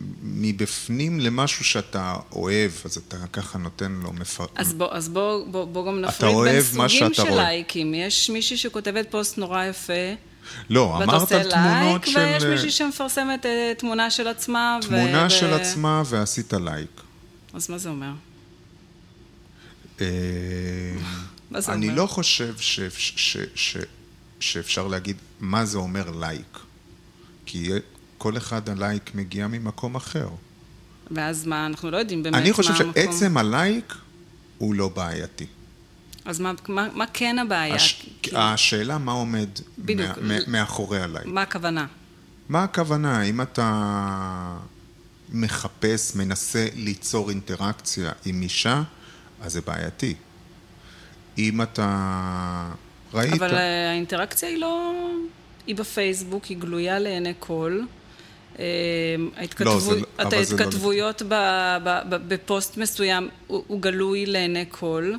אה, 0.00 0.06
מבפנים 0.22 1.20
למשהו 1.20 1.64
שאתה 1.64 2.16
אוהב, 2.32 2.70
אז 2.84 2.96
אתה 2.96 3.16
ככה 3.32 3.58
נותן 3.58 3.92
לו 4.02 4.12
מפר... 4.12 4.46
אז 4.54 4.72
בוא, 4.72 4.88
אז 4.90 5.08
בוא, 5.08 5.46
בוא, 5.46 5.64
בוא 5.64 5.86
גם 5.86 6.00
נפריד 6.00 6.34
בין 6.44 6.60
סוגים 6.62 7.14
של 7.14 7.22
רואה. 7.22 7.34
לייקים. 7.34 7.94
יש 7.94 8.30
מישהי 8.30 8.56
שכותבת 8.56 9.06
פוסט 9.10 9.38
נורא 9.38 9.64
יפה, 9.64 9.92
לא, 10.70 11.02
אמרת 11.02 11.32
על 11.32 11.50
תמונות 11.50 12.06
של... 12.06 12.18
ויש 12.18 12.42
מישהי 12.44 12.70
שמפרסמת 12.70 13.46
אה, 13.46 13.72
תמונה 13.78 14.10
של 14.10 14.28
עצמה. 14.28 14.78
ו- 14.84 14.86
תמונה 14.86 15.26
ו- 15.26 15.30
של 15.30 15.52
עצמה 15.52 16.02
ועשית 16.06 16.52
לייק. 16.52 17.00
אז 17.54 17.70
מה 17.70 17.78
זה 17.78 17.88
אומר? 17.88 18.12
אה, 20.00 20.06
מה 21.50 21.60
זה 21.60 21.72
אני 21.72 21.86
אומר? 21.88 22.02
לא 22.02 22.06
חושב 22.06 22.54
ש- 22.58 22.80
ש- 22.96 23.36
ש- 23.54 23.76
שאפשר 24.40 24.86
להגיד 24.86 25.16
מה 25.40 25.64
זה 25.64 25.78
אומר 25.78 26.10
לייק. 26.20 26.58
כי 27.46 27.70
כל 28.24 28.36
אחד 28.36 28.68
הלייק 28.68 29.10
מגיע 29.14 29.46
ממקום 29.46 29.94
אחר. 29.94 30.28
ואז 31.10 31.46
מה, 31.46 31.66
אנחנו 31.66 31.90
לא 31.90 31.96
יודעים 31.96 32.22
באמת 32.22 32.34
אני 32.34 32.52
חושב 32.52 32.70
מה 32.72 32.76
המקום. 32.78 32.92
שעצם 32.94 33.36
הלייק 33.36 33.94
הוא 34.58 34.74
לא 34.74 34.88
בעייתי. 34.88 35.46
אז 36.24 36.40
מה, 36.40 36.52
מה, 36.68 36.88
מה 36.94 37.04
כן 37.12 37.38
הבעיה? 37.38 37.74
הש... 37.74 38.02
כי- 38.22 38.30
השאלה 38.36 38.98
מה 38.98 39.12
עומד 39.12 39.48
בדיוק. 39.78 40.18
מה... 40.18 40.28
מה- 40.28 40.38
מאחורי 40.46 41.00
הלייק. 41.00 41.26
מה 41.26 41.42
הכוונה? 41.42 41.86
מה 42.48 42.62
הכוונה? 42.64 43.22
אם 43.22 43.40
אתה 43.40 44.58
מחפש, 45.32 46.14
מנסה 46.16 46.66
ליצור 46.74 47.30
אינטראקציה 47.30 48.12
עם 48.24 48.42
אישה, 48.42 48.82
אז 49.40 49.52
זה 49.52 49.60
בעייתי. 49.60 50.14
אם 51.38 51.62
אתה 51.62 52.70
ראית. 53.14 53.32
אבל 53.32 53.54
אה, 53.54 53.90
האינטראקציה 53.90 54.48
היא 54.48 54.58
לא... 54.58 54.92
היא 55.66 55.76
בפייסבוק, 55.76 56.44
היא 56.44 56.58
גלויה 56.58 56.98
לעיני 56.98 57.32
כל. 57.38 57.80
ההתכתבויות 60.18 61.22
ב- 61.22 61.34
ב- 61.84 62.00
ב- 62.10 62.34
בפוסט 62.34 62.76
מסוים 62.76 63.28
הוא 63.46 63.80
גלוי 63.82 64.26
לעיני 64.26 64.64
כל. 64.68 65.12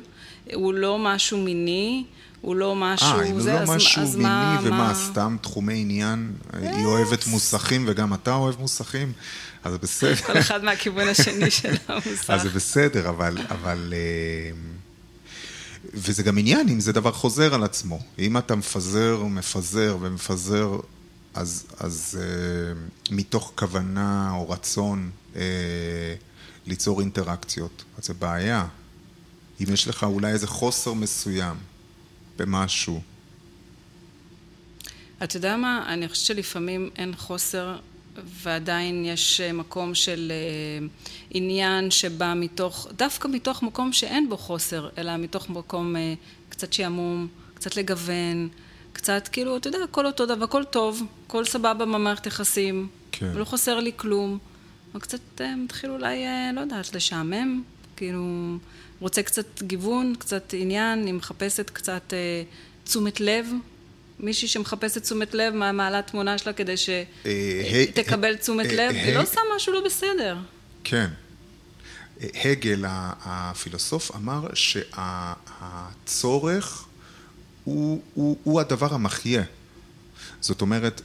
הוא 0.54 0.74
לא 0.74 0.98
משהו 0.98 1.38
מיני, 1.38 2.04
הוא 2.40 2.56
לא 2.56 2.74
משהו... 2.76 3.06
אה, 3.18 3.24
אם 3.26 3.32
הוא 3.32 3.40
זה, 3.42 3.52
לא 3.52 3.58
אז- 3.58 3.70
משהו 3.70 4.02
אז 4.02 4.16
מיני 4.16 4.28
מה- 4.28 4.60
ומה, 4.62 4.76
מה- 4.76 4.94
סתם 4.94 5.36
תחומי 5.40 5.80
עניין, 5.80 6.32
היא 6.62 6.84
אוהבת 6.84 7.26
מוסכים 7.26 7.84
וגם 7.88 8.14
אתה 8.14 8.34
אוהב 8.34 8.60
מוסכים, 8.60 9.12
אז 9.64 9.72
זה 9.72 9.78
בסדר. 9.78 10.14
כל 10.14 10.38
אחד 10.38 10.64
מהכיוון 10.64 11.08
השני 11.08 11.50
של 11.50 11.74
המוסך. 11.88 12.30
אז 12.30 12.42
זה 12.42 12.48
בסדר, 12.50 13.08
אבל... 13.08 13.38
אבל 13.50 13.94
אה, 13.96 14.56
וזה 15.94 16.22
גם 16.22 16.38
עניין 16.38 16.68
אם 16.68 16.80
זה 16.80 16.92
דבר 16.92 17.12
חוזר 17.12 17.54
על 17.54 17.64
עצמו. 17.64 17.98
אם 18.18 18.36
אתה 18.38 18.54
מפזר, 18.56 19.22
מפזר 19.30 19.96
ומפזר, 20.00 20.76
אז, 21.36 21.66
אז 21.78 22.18
אה, 22.20 22.80
מתוך 23.10 23.52
כוונה 23.54 24.30
או 24.32 24.50
רצון 24.50 25.10
אה, 25.36 25.42
ליצור 26.66 27.00
אינטראקציות, 27.00 27.84
אז 27.98 28.04
זה 28.04 28.14
בעיה. 28.14 28.66
אם 29.60 29.66
יש 29.72 29.88
לך 29.88 30.04
אולי 30.04 30.32
איזה 30.32 30.46
חוסר 30.46 30.92
מסוים 30.92 31.56
במשהו, 32.36 33.00
אתה 35.22 35.36
יודע 35.36 35.56
מה? 35.56 35.84
אני 35.88 36.08
חושבת 36.08 36.26
שלפעמים 36.26 36.90
אין 36.96 37.16
חוסר 37.16 37.78
ועדיין 38.42 39.04
יש 39.04 39.40
אה, 39.40 39.52
מקום 39.52 39.94
של 39.94 40.32
עניין 41.30 41.90
שבא 41.90 42.34
מתוך, 42.36 42.86
דווקא 42.96 43.28
מתוך 43.28 43.62
מקום 43.62 43.92
שאין 43.92 44.28
בו 44.28 44.36
חוסר, 44.36 44.88
אלא 44.98 45.16
מתוך 45.16 45.50
מקום 45.50 45.96
קצת 46.48 46.72
שעמום, 46.72 47.28
קצת 47.54 47.76
לגוון, 47.76 48.48
קצת 48.96 49.28
כאילו, 49.32 49.56
אתה 49.56 49.68
יודע, 49.68 49.78
הכל 49.84 50.06
אותו 50.06 50.26
דבר, 50.26 50.44
הכל 50.44 50.64
טוב, 50.64 51.02
הכל 51.26 51.44
סבבה 51.44 51.74
במערכת 51.74 52.26
יחסים, 52.26 52.88
כן. 53.12 53.32
לא 53.34 53.44
חסר 53.44 53.80
לי 53.80 53.92
כלום. 53.96 54.38
אבל 54.92 55.00
קצת 55.00 55.18
אה, 55.40 55.56
מתחיל 55.56 55.90
אולי, 55.90 56.26
אה, 56.26 56.50
לא 56.54 56.60
יודעת, 56.60 56.94
לשעמם, 56.94 57.62
כאילו, 57.96 58.56
רוצה 59.00 59.22
קצת 59.22 59.62
גיוון, 59.62 60.14
קצת 60.18 60.54
עניין, 60.58 60.98
אני 61.02 61.12
מחפשת 61.12 61.70
קצת 61.70 62.12
אה, 62.12 62.42
תשומת 62.84 63.20
לב. 63.20 63.46
מישהי 64.20 64.48
שמחפשת 64.48 65.02
תשומת 65.02 65.34
לב, 65.34 65.54
מה- 65.54 65.72
מעלה 65.72 66.02
תמונה 66.02 66.38
שלה 66.38 66.52
כדי 66.52 66.74
אה, 66.88 67.04
שתקבל 67.86 68.36
תשומת 68.36 68.66
לב, 68.72 68.90
היא 68.94 69.14
לא 69.14 69.22
עושה 69.22 69.40
משהו 69.56 69.72
לא 69.72 69.80
בסדר. 69.84 70.36
כן. 70.84 71.06
הגל, 72.44 72.84
הפילוסוף, 73.24 74.16
אמר 74.16 74.48
שהצורך 76.04 76.85
הוא, 77.66 78.00
הוא, 78.14 78.36
הוא 78.44 78.60
הדבר 78.60 78.94
המחיה. 78.94 79.42
זאת 80.40 80.60
אומרת, 80.60 81.02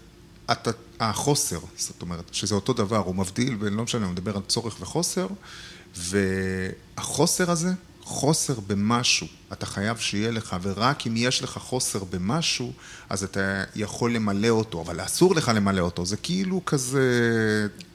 אתה, 0.51 0.71
החוסר, 0.99 1.59
זאת 1.77 2.01
אומרת, 2.01 2.33
שזה 2.33 2.55
אותו 2.55 2.73
דבר, 2.73 2.97
הוא 2.97 3.15
מבדיל, 3.15 3.57
ולא 3.59 3.83
משנה, 3.83 4.05
הוא 4.05 4.11
מדבר 4.11 4.35
על 4.35 4.41
צורך 4.47 4.81
וחוסר, 4.81 5.27
והחוסר 5.95 7.51
הזה, 7.51 7.73
חוסר 8.01 8.59
במשהו, 8.59 9.27
אתה 9.53 9.65
חייב 9.65 9.97
שיהיה 9.97 10.31
לך, 10.31 10.55
ורק 10.61 11.07
אם 11.07 11.13
יש 11.17 11.43
לך 11.43 11.57
חוסר 11.57 12.03
במשהו, 12.03 12.73
אז 13.09 13.23
אתה 13.23 13.63
יכול 13.75 14.13
למלא 14.15 14.49
אותו, 14.49 14.81
אבל 14.81 15.05
אסור 15.05 15.35
לך 15.35 15.51
למלא 15.55 15.81
אותו, 15.81 16.05
זה 16.05 16.17
כאילו 16.17 16.65
כזה 16.65 17.01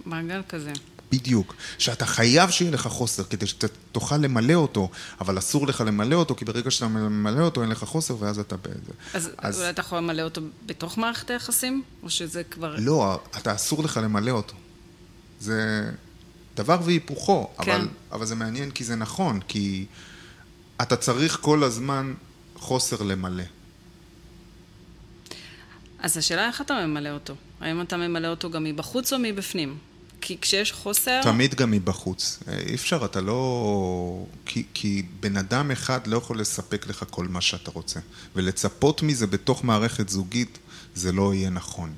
מעגל 0.04 0.42
כזה. 0.49 0.73
בדיוק. 1.12 1.54
שאתה 1.78 2.06
חייב 2.06 2.50
שיהיה 2.50 2.70
לך 2.70 2.86
חוסר 2.86 3.25
כדי 3.25 3.46
שתוכל 3.46 4.16
למלא 4.16 4.54
אותו, 4.54 4.90
אבל 5.20 5.38
אסור 5.38 5.66
לך 5.66 5.80
למלא 5.86 6.14
אותו, 6.14 6.34
כי 6.34 6.44
ברגע 6.44 6.70
שאתה 6.70 6.88
ממלא 6.88 7.42
אותו 7.42 7.62
אין 7.62 7.70
לך 7.70 7.84
חוסר 7.84 8.16
ואז 8.20 8.38
אתה 8.38 8.56
בזה. 8.56 8.92
אז, 9.14 9.30
אז- 9.38 9.58
אולי 9.58 9.70
אתה 9.70 9.80
יכול 9.80 9.98
למלא 9.98 10.22
אותו 10.22 10.40
בתוך 10.66 10.98
מערכת 10.98 11.30
היחסים? 11.30 11.82
או 12.02 12.10
שזה 12.10 12.44
כבר... 12.44 12.76
לא, 12.78 13.20
אתה 13.36 13.54
אסור 13.54 13.84
לך 13.84 14.00
למלא 14.02 14.30
אותו. 14.30 14.54
זה 15.40 15.90
דבר 16.56 16.78
והיפוכו, 16.84 17.50
כן. 17.62 17.70
אבל, 17.72 17.88
אבל 18.12 18.26
זה 18.26 18.34
מעניין 18.34 18.70
כי 18.70 18.84
זה 18.84 18.96
נכון, 18.96 19.40
כי 19.48 19.86
אתה 20.82 20.96
צריך 20.96 21.38
כל 21.40 21.64
הזמן 21.64 22.14
חוסר 22.56 23.02
למלא. 23.02 23.42
אז 25.98 26.16
השאלה 26.16 26.46
איך 26.46 26.60
אתה 26.60 26.86
ממלא 26.86 27.08
אותו? 27.08 27.34
האם 27.60 27.80
אתה 27.82 27.96
ממלא 27.96 28.28
אותו 28.28 28.50
גם 28.50 28.64
מבחוץ 28.64 29.12
או 29.12 29.18
מבפנים? 29.18 29.78
כי 30.26 30.37
כשיש 30.40 30.73
חוסר... 30.73 31.21
תמיד 31.23 31.54
גם 31.54 31.71
מבחוץ. 31.71 32.38
אה, 32.49 32.59
אי 32.59 32.75
אפשר, 32.75 33.04
אתה 33.04 33.21
לא... 33.21 34.26
כי, 34.47 34.64
כי 34.75 35.02
בן 35.21 35.37
אדם 35.37 35.71
אחד 35.71 36.06
לא 36.06 36.16
יכול 36.16 36.40
לספק 36.40 36.87
לך 36.87 37.04
כל 37.11 37.28
מה 37.28 37.40
שאתה 37.40 37.71
רוצה. 37.71 38.00
ולצפות 38.37 39.02
מזה 39.02 39.26
בתוך 39.26 39.64
מערכת 39.64 40.09
זוגית, 40.09 40.59
זה 40.95 41.12
לא 41.12 41.35
יהיה 41.35 41.50
נכון. 41.50 41.92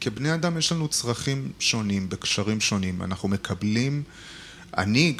כבני 0.00 0.34
אדם 0.34 0.58
יש 0.58 0.72
לנו 0.72 0.88
צרכים 0.88 1.52
שונים, 1.58 2.08
בקשרים 2.08 2.60
שונים. 2.60 3.02
אנחנו 3.02 3.28
מקבלים... 3.28 4.02
אני, 4.78 5.16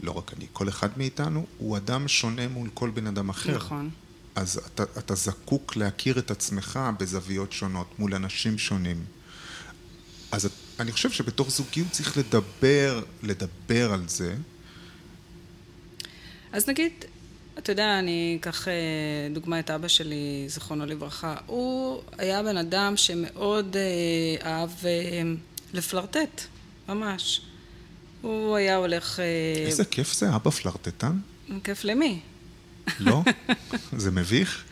לא 0.00 0.10
רק 0.10 0.32
אני, 0.36 0.46
כל 0.52 0.68
אחד 0.68 0.88
מאיתנו 0.96 1.46
הוא 1.58 1.76
אדם 1.76 2.08
שונה 2.08 2.48
מול 2.48 2.68
כל 2.74 2.90
בן 2.90 3.06
אדם 3.06 3.28
אחר. 3.28 3.56
נכון. 3.56 3.90
אז 4.34 4.60
אתה, 4.74 4.82
אתה 4.98 5.14
זקוק 5.14 5.76
להכיר 5.76 6.18
את 6.18 6.30
עצמך 6.30 6.80
בזוויות 7.00 7.52
שונות, 7.52 7.98
מול 7.98 8.14
אנשים 8.14 8.58
שונים. 8.58 9.04
אז 10.32 10.44
את- 10.46 10.52
אני 10.80 10.92
חושב 10.92 11.10
שבתוך 11.10 11.50
זוגיות 11.50 11.90
צריך 11.90 12.18
לדבר, 12.18 13.02
לדבר 13.22 13.92
על 13.92 14.08
זה. 14.08 14.34
אז 16.52 16.68
נגיד, 16.68 16.92
אתה 17.58 17.72
יודע, 17.72 17.98
אני 17.98 18.38
אקח 18.40 18.68
אה, 18.68 18.72
דוגמא 19.34 19.60
את 19.60 19.70
אבא 19.70 19.88
שלי, 19.88 20.44
זיכרונו 20.48 20.86
לברכה. 20.86 21.36
הוא 21.46 22.02
היה 22.18 22.42
בן 22.42 22.56
אדם 22.56 22.96
שמאוד 22.96 23.76
אה, 23.76 24.50
אהב 24.50 24.70
אה, 24.84 25.22
לפלרטט, 25.72 26.42
ממש. 26.88 27.40
הוא 28.22 28.56
היה 28.56 28.76
הולך... 28.76 29.20
אה, 29.20 29.64
איזה 29.66 29.84
כיף 29.84 30.14
זה, 30.14 30.34
אבא 30.34 30.50
פלרטטן? 30.50 31.18
כיף 31.64 31.84
למי? 31.84 32.20
לא? 32.98 33.22
זה 33.96 34.10
מביך? 34.10 34.64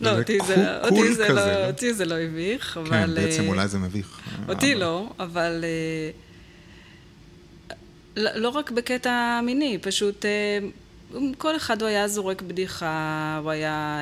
לא, 0.00 0.10
זה 0.14 0.18
אותי 0.18 0.38
זה, 0.46 0.80
אותי 0.80 1.18
לא, 1.18 1.34
לא? 1.34 1.66
אותי 1.66 1.94
זה 1.94 2.04
לא 2.04 2.14
הביך, 2.14 2.76
אבל... 2.76 2.90
כן, 2.90 3.14
בעצם 3.14 3.42
אה, 3.42 3.48
אולי 3.48 3.68
זה 3.68 3.78
מביך. 3.78 4.20
אותי. 4.48 4.74
לא, 4.74 5.08
אבל 5.18 5.64
אה, 5.64 6.10
לא 8.16 8.30
לא 8.34 8.48
רק 8.48 8.70
בקטע 8.70 9.40
מיני, 9.44 9.78
פשוט 9.82 10.24
אה, 10.24 10.58
כל 11.38 11.56
אחד 11.56 11.82
הוא 11.82 11.88
היה 11.88 12.08
זורק 12.08 12.42
בדיחה, 12.42 13.40
הוא 13.42 13.50
היה 13.50 14.00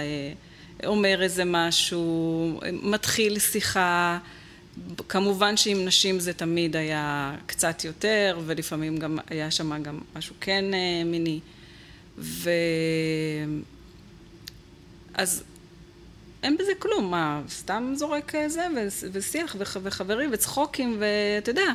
אומר 0.86 1.22
איזה 1.22 1.42
משהו, 1.46 2.60
מתחיל 2.82 3.38
שיחה. 3.38 4.18
כמובן 5.08 5.56
שעם 5.56 5.84
נשים 5.84 6.20
זה 6.20 6.32
תמיד 6.32 6.76
היה 6.76 7.34
קצת 7.46 7.84
יותר, 7.84 8.40
ולפעמים 8.46 8.96
גם 8.98 9.18
היה 9.30 9.50
שם 9.50 9.82
גם 9.82 9.98
משהו 10.16 10.34
כן 10.40 10.64
מיני. 11.04 11.40
ו... 12.18 12.50
אז 15.14 15.42
אין 16.42 16.56
בזה 16.56 16.72
כלום, 16.78 17.10
מה, 17.10 17.42
סתם 17.48 17.92
זורק 17.96 18.34
אה, 18.34 18.48
זה, 18.48 18.66
ושיח, 19.12 19.56
וח- 19.58 19.76
וחברים, 19.82 20.30
וצחוקים, 20.32 20.96
ואתה 21.00 21.50
יודע. 21.50 21.72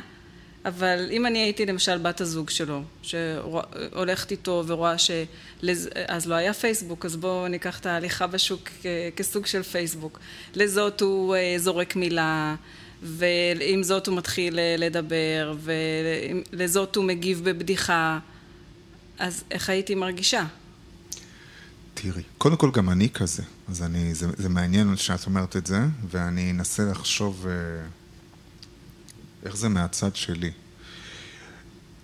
אבל 0.64 1.08
אם 1.10 1.26
אני 1.26 1.38
הייתי 1.38 1.66
למשל 1.66 1.98
בת 1.98 2.20
הזוג 2.20 2.50
שלו, 2.50 2.82
שהולכת 3.02 4.30
איתו 4.30 4.64
ורואה 4.66 4.98
ש... 4.98 5.10
אז 6.08 6.26
לא 6.26 6.34
היה 6.34 6.54
פייסבוק, 6.54 7.04
אז 7.04 7.16
בואו 7.16 7.48
ניקח 7.48 7.80
את 7.80 7.86
ההליכה 7.86 8.26
בשוק 8.26 8.68
כ- 8.82 8.86
כסוג 9.16 9.46
של 9.46 9.62
פייסבוק. 9.62 10.18
לזאת 10.54 11.00
הוא 11.00 11.34
אה, 11.36 11.54
זורק 11.58 11.96
מילה, 11.96 12.54
ועם 13.02 13.82
זאת 13.82 14.06
הוא 14.06 14.16
מתחיל 14.16 14.58
אה, 14.58 14.74
לדבר, 14.78 15.54
ולזאת 16.52 16.96
הוא 16.96 17.04
מגיב 17.04 17.40
בבדיחה. 17.44 18.18
אז 19.18 19.44
איך 19.50 19.70
הייתי 19.70 19.94
מרגישה? 19.94 20.44
תראי, 22.02 22.22
קודם 22.38 22.56
כל 22.56 22.70
גם 22.70 22.90
אני 22.90 23.08
כזה, 23.10 23.42
אז 23.68 23.82
אני, 23.82 24.14
זה, 24.14 24.26
זה 24.36 24.48
מעניין 24.48 24.96
שאת 24.96 25.26
אומרת 25.26 25.56
את 25.56 25.66
זה, 25.66 25.78
ואני 26.10 26.50
אנסה 26.50 26.82
לחשוב 26.90 27.46
אה, 27.46 27.52
איך 29.44 29.56
זה 29.56 29.68
מהצד 29.68 30.16
שלי. 30.16 30.50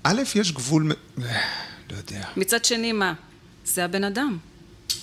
א', 0.03 0.23
יש 0.35 0.53
גבול, 0.53 0.83
מ- 0.83 1.21
לא 1.91 1.97
יודע. 1.97 2.25
מצד 2.37 2.65
שני, 2.65 2.93
מה? 2.93 3.15
זה 3.65 3.85
הבן 3.85 4.05
אדם. 4.05 4.39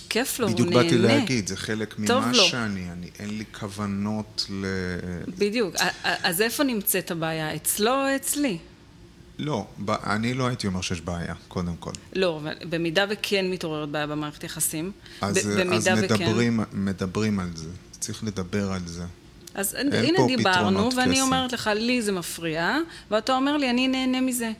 כיף 0.08 0.38
לו, 0.38 0.46
הוא 0.46 0.54
בדיוק 0.54 0.68
נהנה. 0.68 0.82
באתי 0.82 0.98
להגיד, 0.98 1.46
זה 1.46 1.56
חלק 1.56 1.98
ממה 1.98 2.32
לו. 2.32 2.44
שאני, 2.44 2.90
אני, 2.92 3.10
אין 3.18 3.38
לי 3.38 3.44
כוונות 3.60 4.46
ל... 4.50 4.66
בדיוק. 5.38 5.74
אז 6.04 6.40
איפה 6.40 6.64
נמצאת 6.64 7.10
הבעיה? 7.10 7.54
אצלו 7.54 7.90
או 7.90 8.16
אצלי? 8.16 8.58
לא, 9.38 9.66
אני 9.88 10.34
לא 10.34 10.46
הייתי 10.46 10.66
אומר 10.66 10.80
שיש 10.80 11.00
בעיה, 11.00 11.34
קודם 11.48 11.76
כל. 11.76 11.92
לא, 12.12 12.40
אבל 12.42 12.54
במידה 12.68 13.04
וכן 13.10 13.50
מתעוררת 13.50 13.88
בעיה 13.88 14.06
במערכת 14.06 14.44
יחסים, 14.44 14.92
אז, 15.20 15.38
אז 15.38 15.46
במידה 15.46 15.94
וכן... 15.98 16.14
מדברים, 16.14 16.60
מדברים 16.72 17.40
על 17.40 17.50
זה, 17.54 17.68
צריך 18.00 18.24
לדבר 18.24 18.72
על 18.72 18.86
זה. 18.86 19.04
אז 19.54 19.74
הנה 19.74 20.18
דיברנו, 20.26 20.88
ואני 20.96 21.14
קסם. 21.14 21.22
אומרת 21.22 21.52
לך, 21.52 21.70
לי 21.74 22.02
זה 22.02 22.12
מפריע, 22.12 22.76
ואתה 23.10 23.36
אומר 23.36 23.56
לי, 23.56 23.70
אני 23.70 23.88
נהנה 23.88 24.20
מזה. 24.20 24.52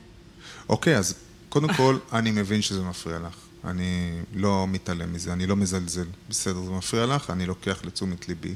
אוקיי, 0.69 0.99
אז 0.99 1.15
קודם 1.49 1.75
כל, 1.75 1.99
אני 2.13 2.31
מבין 2.31 2.63
שזה 2.63 2.83
מפריע 2.83 3.19
לך. 3.19 3.37
אני 3.65 4.21
לא 4.35 4.67
מתעלם 4.69 5.13
מזה, 5.13 5.33
אני 5.33 5.47
לא 5.47 5.57
מזלזל. 5.57 6.07
בסדר, 6.29 6.61
זה 6.61 6.71
מפריע 6.71 7.07
לך, 7.07 7.31
אני 7.31 7.47
לוקח 7.47 7.85
לתשומת 7.85 8.29
ליבי. 8.29 8.55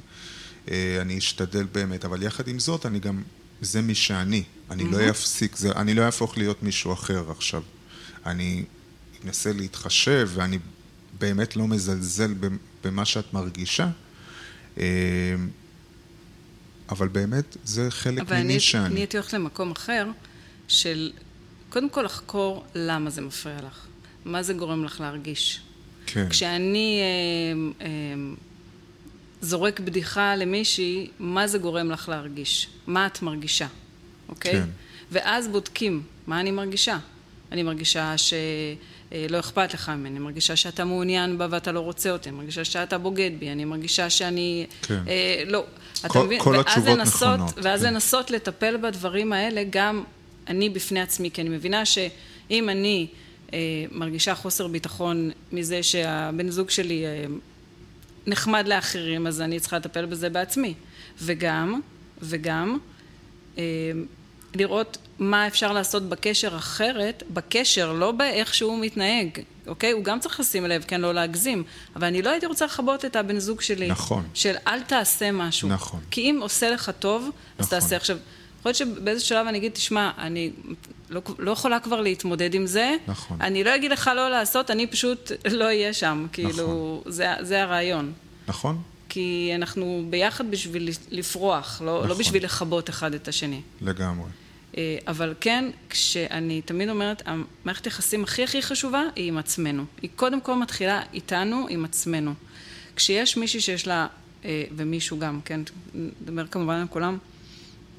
אה, 0.71 0.99
אני 1.01 1.19
אשתדל 1.19 1.67
באמת, 1.73 2.05
אבל 2.05 2.23
יחד 2.23 2.49
עם 2.49 2.59
זאת, 2.59 2.87
אני 2.87 2.99
גם, 2.99 3.23
זה 3.61 3.83
מי 3.83 3.95
שאני. 3.95 4.43
אני 4.71 4.83
mm-hmm. 4.83 4.87
לא 4.87 5.11
אפסיק, 5.11 5.57
זה, 5.57 5.73
אני 5.73 5.95
לא 5.95 6.03
אהפוך 6.03 6.39
להיות 6.39 6.63
מישהו 6.63 6.93
אחר 6.93 7.31
עכשיו. 7.31 7.63
אני 8.27 8.65
אנסה 9.25 9.53
להתחשב, 9.53 10.31
ואני 10.35 10.59
באמת 11.19 11.57
לא 11.57 11.67
מזלזל 11.67 12.35
במה 12.85 13.05
שאת 13.05 13.35
מרגישה. 13.35 13.89
אה, 14.79 14.85
אבל 16.89 17.09
באמת, 17.09 17.57
זה 17.65 17.91
חלק 17.91 18.33
ממי 18.33 18.61
שאני. 18.61 18.83
אבל 18.83 18.93
אני 18.93 19.01
הייתי 19.01 19.17
הולכת 19.17 19.33
למקום 19.33 19.71
אחר, 19.71 20.07
של 20.69 21.13
קודם 21.71 21.91
כל 21.91 22.03
לחקור 22.03 22.65
למה 22.75 23.11
זה 23.11 23.21
מפריע 23.21 23.57
לך. 23.57 23.87
מה 24.25 24.43
זה 24.43 24.55
גורם 24.55 24.85
לך 24.85 25.01
להרגיש. 25.01 25.61
כן. 26.07 26.29
כשאני 26.29 27.01
אה, 27.01 27.87
אה, 27.87 27.91
זורק 29.47 29.81
בדיחה 29.81 30.37
למישהי, 30.37 31.09
מה 31.19 31.47
זה 31.47 31.59
גורם 31.59 31.91
לך 31.91 32.09
להרגיש? 32.09 32.69
מה 32.87 33.07
את 33.07 33.23
מרגישה, 33.23 33.67
אוקיי? 34.29 34.53
כן. 34.53 34.67
ואז 35.13 35.49
בודקים 35.49 36.03
מה 36.27 36.41
אני 36.41 36.51
מרגישה. 36.51 36.99
אני 37.53 37.63
מרגישה 37.63 38.19
שלא 38.19 39.35
אה, 39.35 39.41
אכפת 39.41 39.75
לך 39.75 39.89
ממני, 39.89 40.09
אני 40.09 40.19
מרגישה 40.19 40.57
שאתה 40.57 40.85
מעוניין 40.85 41.39
בה 41.39 41.47
ואתה 41.51 41.73
לא 41.73 41.81
רוצה 41.81 42.11
אותי, 42.11 42.29
אני 42.29 42.37
מרגישה 42.37 42.65
שאתה 42.65 42.99
בוגד 42.99 43.31
בי, 43.39 43.51
אני 43.53 43.65
מרגישה 43.65 44.11
שאני... 44.11 44.67
כן. 44.83 45.03
אה, 45.09 45.43
לא. 45.47 45.65
כל, 46.01 46.07
אתה 46.07 46.23
מבין? 46.23 46.41
כל 46.41 46.61
התשובות 46.61 46.99
לנסות, 46.99 47.23
נכונות. 47.23 47.55
ואז 47.63 47.81
כן. 47.81 47.95
לנסות 47.95 48.31
לטפל 48.31 48.77
בדברים 48.77 49.33
האלה 49.33 49.63
גם 49.71 50.05
אני 50.49 50.71
בפני 50.71 51.01
עצמי, 51.01 51.31
כי 51.31 51.41
אני 51.41 51.51
מבינה 51.51 51.85
שאם 51.85 52.69
אני 52.69 53.07
אה, 53.53 53.59
מרגישה 53.91 54.35
חוסר 54.35 54.67
ביטחון 54.67 55.31
מזה 55.53 55.83
שהבן 55.83 56.51
זוג 56.51 56.71
שלי 56.71 57.07
אה, 57.07 57.25
נחמד 58.27 58.69
לאחרים, 58.69 59.27
אז 59.27 59.41
אני 59.41 59.61
צריכה 59.61 59.77
לטפל 59.77 60.07
בזה 60.07 60.31
בעצמי. 60.31 60.75
וגם, 61.19 61.81
וגם, 62.23 62.79
אה, 63.59 63.63
לראות 64.55 64.99
מה 65.19 65.47
אפשר 65.47 65.73
לעשות 65.73 66.09
בקשר 66.09 66.57
אחרת, 66.57 67.23
בקשר, 67.31 67.93
לא 67.93 68.13
באיך 68.13 68.55
שהוא 68.55 68.81
מתנהג, 68.81 69.29
אוקיי? 69.67 69.93
הוא 69.93 70.05
גם 70.05 70.21
צריך 70.21 70.41
לשים 70.41 70.65
לב, 70.67 70.85
כן, 70.89 71.01
לא 71.01 71.15
להגזים, 71.15 71.65
אבל 71.97 72.07
אני 72.07 72.23
לא 72.23 72.31
הייתי 72.31 72.47
רוצה 72.47 72.65
לכבות 72.65 73.05
את 73.05 73.17
הבן 73.17 73.39
זוג 73.39 73.61
שלי. 73.61 73.89
נכון. 73.89 74.29
של 74.35 74.55
אל 74.67 74.83
תעשה 74.83 75.33
משהו. 75.33 75.69
נכון. 75.69 76.01
כי 76.11 76.21
אם 76.21 76.39
עושה 76.43 76.71
לך 76.71 76.91
טוב, 76.99 77.23
נכון. 77.23 77.33
אז 77.59 77.69
תעשה. 77.69 77.97
עכשיו, 77.97 78.17
יכול 78.59 78.69
להיות 78.69 78.77
שבאיזה 78.77 79.25
שלב 79.25 79.47
אני 79.47 79.59
אגיד, 79.59 79.73
תשמע, 79.73 80.11
אני 80.19 80.51
לא, 81.11 81.23
לא 81.39 81.51
יכולה 81.51 81.81
כבר 81.81 82.01
להתמודד 82.01 82.55
עם 82.55 82.67
זה. 82.67 82.97
נכון. 83.07 83.41
אני 83.41 83.65
לא 83.65 83.77
אגיד 83.77 83.91
לך 83.91 84.11
לא 84.17 84.31
לעשות, 84.31 84.71
אני 84.71 84.87
פשוט 84.87 85.33
לא 85.51 85.65
אהיה 85.65 85.93
שם. 85.93 86.27
כאילו, 86.33 86.51
נכון. 87.01 87.13
זה, 87.13 87.27
זה 87.41 87.63
הרעיון. 87.63 88.13
נכון. 88.49 88.83
כי 89.09 89.53
אנחנו 89.55 90.07
ביחד 90.11 90.51
בשביל 90.51 90.89
לפרוח, 91.11 91.81
לא, 91.81 91.87
לא 91.87 91.99
נכון. 91.99 92.09
לא 92.09 92.15
בשביל 92.15 92.45
לכבות 92.45 92.91
אחד 92.91 93.15
את 93.15 93.29
השני. 93.29 93.61
לגמרי. 93.81 94.29
אה, 94.77 94.99
אבל 95.09 95.35
כן, 95.41 95.71
כשאני 95.91 96.63
תמיד 96.63 96.89
אומרת, 96.89 97.23
המערכת 97.27 97.85
היחסים 97.85 98.25
הכי 98.25 98.45
הכי 98.45 98.63
חשובה 98.63 99.03
היא 99.17 99.29
עם 99.29 99.39
עצמנו. 99.39 99.85
היא 100.03 100.11
קודם 100.17 100.41
כל 100.41 100.55
מתחילה 100.55 101.03
איתנו, 101.15 101.67
עם 101.69 101.85
עצמנו. 101.85 102.35
כשיש 102.97 103.37
מישהי 103.37 103.61
שיש 103.61 103.87
לה, 103.87 104.07
אה, 104.45 104.65
ומישהו 104.77 105.19
גם, 105.19 105.41
כן, 105.45 105.61
נדבר 105.95 106.47
כמובן 106.47 106.75
על 106.75 106.87
כולם, 106.91 107.19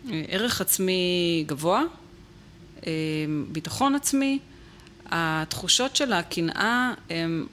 אה, 0.10 0.24
ערך 0.28 0.62
עצמי 0.62 1.44
גבוה, 1.48 1.84
ביטחון 3.52 3.96
עצמי, 3.96 4.40
התחושות 5.06 5.96
של 5.96 6.14
הקנאה 6.14 6.94
הן 7.10 7.46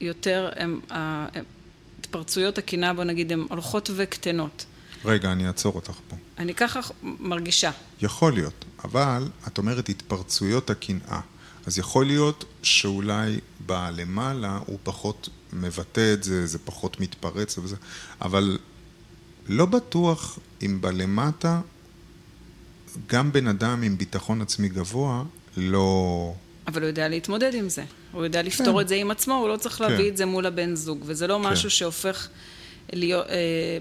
יותר, 0.00 0.50
הן, 0.56 0.80
התפרצויות 0.90 2.58
הקנאה, 2.58 2.92
בוא 2.92 3.04
נגיד, 3.04 3.32
הן 3.32 3.46
הולכות 3.50 3.90
וקטנות. 3.96 4.64
רגע, 5.04 5.32
אני 5.32 5.46
אעצור 5.46 5.74
אותך 5.74 5.92
פה. 6.08 6.16
אני 6.38 6.54
ככה 6.54 6.80
מרגישה. 7.02 7.70
יכול 8.02 8.32
להיות, 8.32 8.64
אבל 8.84 9.28
את 9.46 9.58
אומרת 9.58 9.88
התפרצויות 9.88 10.70
הקנאה. 10.70 11.20
אז 11.66 11.78
יכול 11.78 12.06
להיות 12.06 12.44
שאולי 12.62 13.40
בלמעלה 13.66 14.58
הוא 14.66 14.78
פחות 14.82 15.28
מבטא 15.52 16.12
את 16.12 16.24
זה, 16.24 16.46
זה 16.46 16.58
פחות 16.58 17.00
מתפרץ 17.00 17.58
וזה, 17.58 17.76
אבל 18.20 18.58
לא 19.48 19.66
בטוח 19.66 20.38
אם 20.62 20.80
בלמטה 20.80 21.60
גם 23.06 23.32
בן 23.32 23.46
אדם 23.46 23.82
עם 23.82 23.98
ביטחון 23.98 24.42
עצמי 24.42 24.68
גבוה 24.68 25.22
לא... 25.56 26.32
אבל 26.66 26.80
הוא 26.80 26.88
יודע 26.88 27.08
להתמודד 27.08 27.54
עם 27.54 27.68
זה. 27.68 27.84
הוא 28.12 28.24
יודע 28.24 28.42
לפתור 28.42 28.74
כן. 28.74 28.80
את 28.80 28.88
זה 28.88 28.94
עם 28.94 29.10
עצמו, 29.10 29.34
הוא 29.34 29.48
לא 29.48 29.56
צריך 29.56 29.74
כן. 29.74 29.84
להביא 29.84 30.08
את 30.08 30.16
זה 30.16 30.26
מול 30.26 30.46
הבן 30.46 30.74
זוג. 30.74 30.98
וזה 31.06 31.26
לא 31.26 31.40
כן. 31.42 31.50
משהו 31.50 31.70
שהופך 31.70 32.28
להיות... 32.92 33.26
אה, 33.26 33.78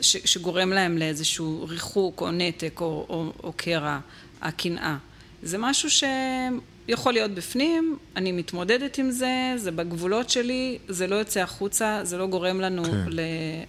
ש, 0.00 0.16
שגורם 0.24 0.70
להם 0.70 0.98
לאיזשהו 0.98 1.66
ריחוק 1.68 2.20
או 2.20 2.30
נתק 2.30 2.80
או, 2.80 3.06
או, 3.08 3.32
או 3.42 3.52
קרע, 3.56 3.98
הקנאה. 4.42 4.96
זה 5.42 5.58
משהו 5.58 5.88
שיכול 5.90 7.12
להיות 7.12 7.30
בפנים, 7.30 7.96
אני 8.16 8.32
מתמודדת 8.32 8.98
עם 8.98 9.10
זה, 9.10 9.54
זה 9.56 9.70
בגבולות 9.70 10.30
שלי, 10.30 10.78
זה 10.88 11.06
לא 11.06 11.14
יוצא 11.14 11.40
החוצה, 11.40 12.00
זה 12.02 12.18
לא 12.18 12.26
גורם 12.26 12.60
לנו 12.60 12.84
כן. 12.84 13.06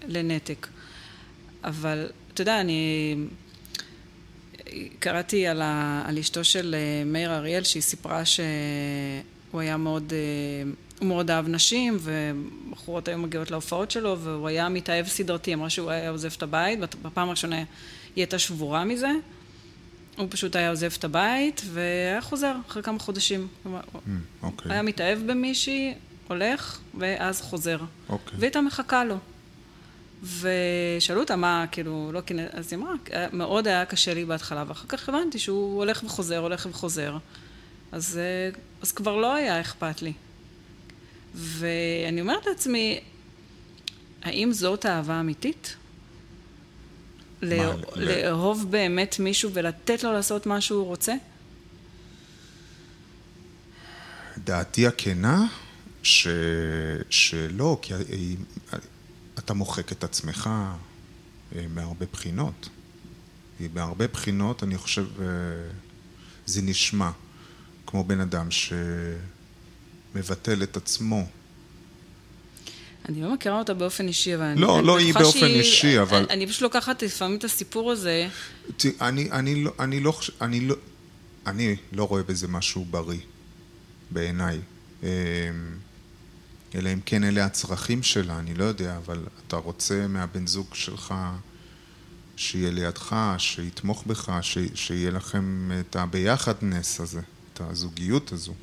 לנתק. 0.08 0.67
אבל, 1.63 2.08
אתה 2.34 2.41
יודע, 2.41 2.62
אני 2.62 3.15
קראתי 4.99 5.47
על, 5.47 5.62
ה, 5.62 6.03
על 6.05 6.17
אשתו 6.17 6.43
של 6.43 6.75
אה, 6.77 7.03
מאיר 7.05 7.36
אריאל, 7.36 7.63
שהיא 7.63 7.83
סיפרה 7.83 8.25
שהוא 8.25 9.62
היה 9.62 9.77
מאוד... 9.77 10.13
אה, 10.13 10.71
הוא 10.99 11.07
מאוד 11.07 11.31
אהב 11.31 11.47
נשים, 11.47 11.97
ובחורות 12.01 13.07
היו 13.07 13.17
מגיעות 13.17 13.51
להופעות 13.51 13.91
שלו, 13.91 14.19
והוא 14.19 14.47
היה 14.47 14.69
מתאהב 14.69 15.07
סדרתי, 15.07 15.53
אמרה 15.53 15.69
שהוא 15.69 15.89
היה 15.89 16.09
עוזב 16.09 16.33
את 16.38 16.43
הבית, 16.43 16.79
בפעם 17.01 17.27
הראשונה 17.27 17.55
היא 17.55 17.65
הייתה 18.15 18.39
שבורה 18.39 18.83
מזה. 18.83 19.12
הוא 20.17 20.27
פשוט 20.29 20.55
היה 20.55 20.69
עוזב 20.69 20.93
את 20.99 21.03
הבית, 21.03 21.62
והיה 21.65 22.21
חוזר 22.21 22.55
אחרי 22.67 22.83
כמה 22.83 22.99
חודשים. 22.99 23.47
Mm, 23.65 23.69
אוקיי. 24.43 24.71
היה 24.71 24.81
מתאהב 24.81 25.19
במישהי, 25.31 25.93
הולך, 26.27 26.79
ואז 26.97 27.41
חוזר. 27.41 27.79
אוקיי. 28.09 28.38
והיא 28.38 28.47
הייתה 28.47 28.62
מחכה 28.62 29.05
לו. 29.05 29.17
ושאלו 30.23 31.19
אותה 31.19 31.36
מה, 31.36 31.65
כאילו, 31.71 32.12
לא 32.13 32.21
כנראה, 32.25 32.49
אז 32.51 32.73
היא 32.73 32.79
אמרה, 32.79 32.93
מאוד 33.33 33.67
היה 33.67 33.86
קשה 33.86 34.13
לי 34.13 34.25
בהתחלה, 34.25 34.63
ואחר 34.67 34.88
כך 34.88 35.09
הבנתי 35.09 35.39
שהוא 35.39 35.77
הולך 35.77 36.03
וחוזר, 36.03 36.38
הולך 36.38 36.67
וחוזר. 36.71 37.17
אז, 37.91 38.19
אז 38.81 38.91
כבר 38.91 39.15
לא 39.15 39.33
היה 39.33 39.62
אכפת 39.62 40.01
לי. 40.01 40.13
ואני 41.33 42.21
אומרת 42.21 42.45
לעצמי, 42.45 42.99
האם 44.23 44.51
זאת 44.51 44.86
אהבה 44.86 45.19
אמיתית? 45.19 45.75
לאהוב 47.95 48.71
באמת 48.71 49.15
מישהו 49.19 49.51
ולתת 49.53 50.03
לו 50.03 50.13
לעשות 50.13 50.45
מה 50.45 50.62
שהוא 50.62 50.86
רוצה? 50.86 51.13
דעתי 54.38 54.88
הכנה, 54.88 55.45
ש... 56.03 56.27
שלא, 57.09 57.79
כי 57.81 57.93
אתה 59.45 59.53
מוחק 59.53 59.91
את 59.91 60.03
עצמך 60.03 60.49
אה, 61.56 61.65
מהרבה 61.69 62.06
בחינות. 62.12 62.69
מהרבה 63.73 64.08
בחינות, 64.08 64.63
אני 64.63 64.77
חושב, 64.77 65.06
אה, 65.21 65.25
זה 66.45 66.62
נשמע 66.62 67.12
כמו 67.86 68.03
בן 68.03 68.19
אדם 68.19 68.51
ש... 68.51 68.73
מבטל 70.15 70.63
את 70.63 70.77
עצמו. 70.77 71.25
אני 73.10 73.21
לא 73.21 73.34
מכירה 73.34 73.60
אותה 73.60 73.73
באופן 73.73 74.08
אישי, 74.08 74.36
אבל... 74.36 74.53
לא, 74.58 74.79
אני, 74.79 74.88
לא 74.88 74.97
אני 74.97 75.06
היא 75.06 75.13
באופן 75.13 75.39
שהיא, 75.39 75.60
אישי, 75.60 76.01
אבל... 76.01 76.17
אני, 76.17 76.27
אני 76.29 76.47
פשוט 76.47 76.62
לוקחת 76.62 77.03
לפעמים 77.03 77.38
את 77.38 77.43
הסיפור 77.43 77.91
הזה. 77.91 78.27
תראי, 78.77 78.93
אני, 79.01 79.32
אני, 79.32 79.63
לא, 79.63 79.71
אני, 79.79 79.99
לא, 79.99 80.19
אני, 80.41 80.60
לא, 80.60 80.75
אני 81.47 81.75
לא 81.91 82.03
רואה 82.03 82.23
בזה 82.23 82.47
משהו 82.47 82.86
בריא, 82.86 83.19
בעיניי. 84.12 84.60
אלא 86.75 86.93
אם 86.93 86.99
כן 87.05 87.23
אלה 87.23 87.45
הצרכים 87.45 88.03
שלה, 88.03 88.39
אני 88.39 88.53
לא 88.53 88.63
יודע, 88.63 88.97
אבל 88.97 89.25
אתה 89.47 89.55
רוצה 89.55 90.07
מהבן 90.07 90.47
זוג 90.47 90.67
שלך 90.73 91.13
שיהיה 92.36 92.71
לידך, 92.71 93.15
שיתמוך 93.38 94.03
בך, 94.07 94.38
ש, 94.41 94.57
שיהיה 94.75 95.12
לכם 95.12 95.71
את 95.79 95.95
הביחדנס 95.95 96.99
הזה, 96.99 97.21
את 97.53 97.62
הזוגיות 97.62 98.31
הזו. 98.31 98.53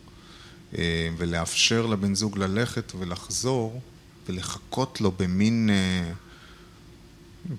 אה, 0.79 1.09
ולאפשר 1.17 1.87
לבן 1.87 2.15
זוג 2.15 2.39
ללכת 2.39 2.93
ולחזור 2.99 3.81
ולחכות 4.29 5.01
לו 5.01 5.13
במין 5.13 5.71
אה, 5.71 6.13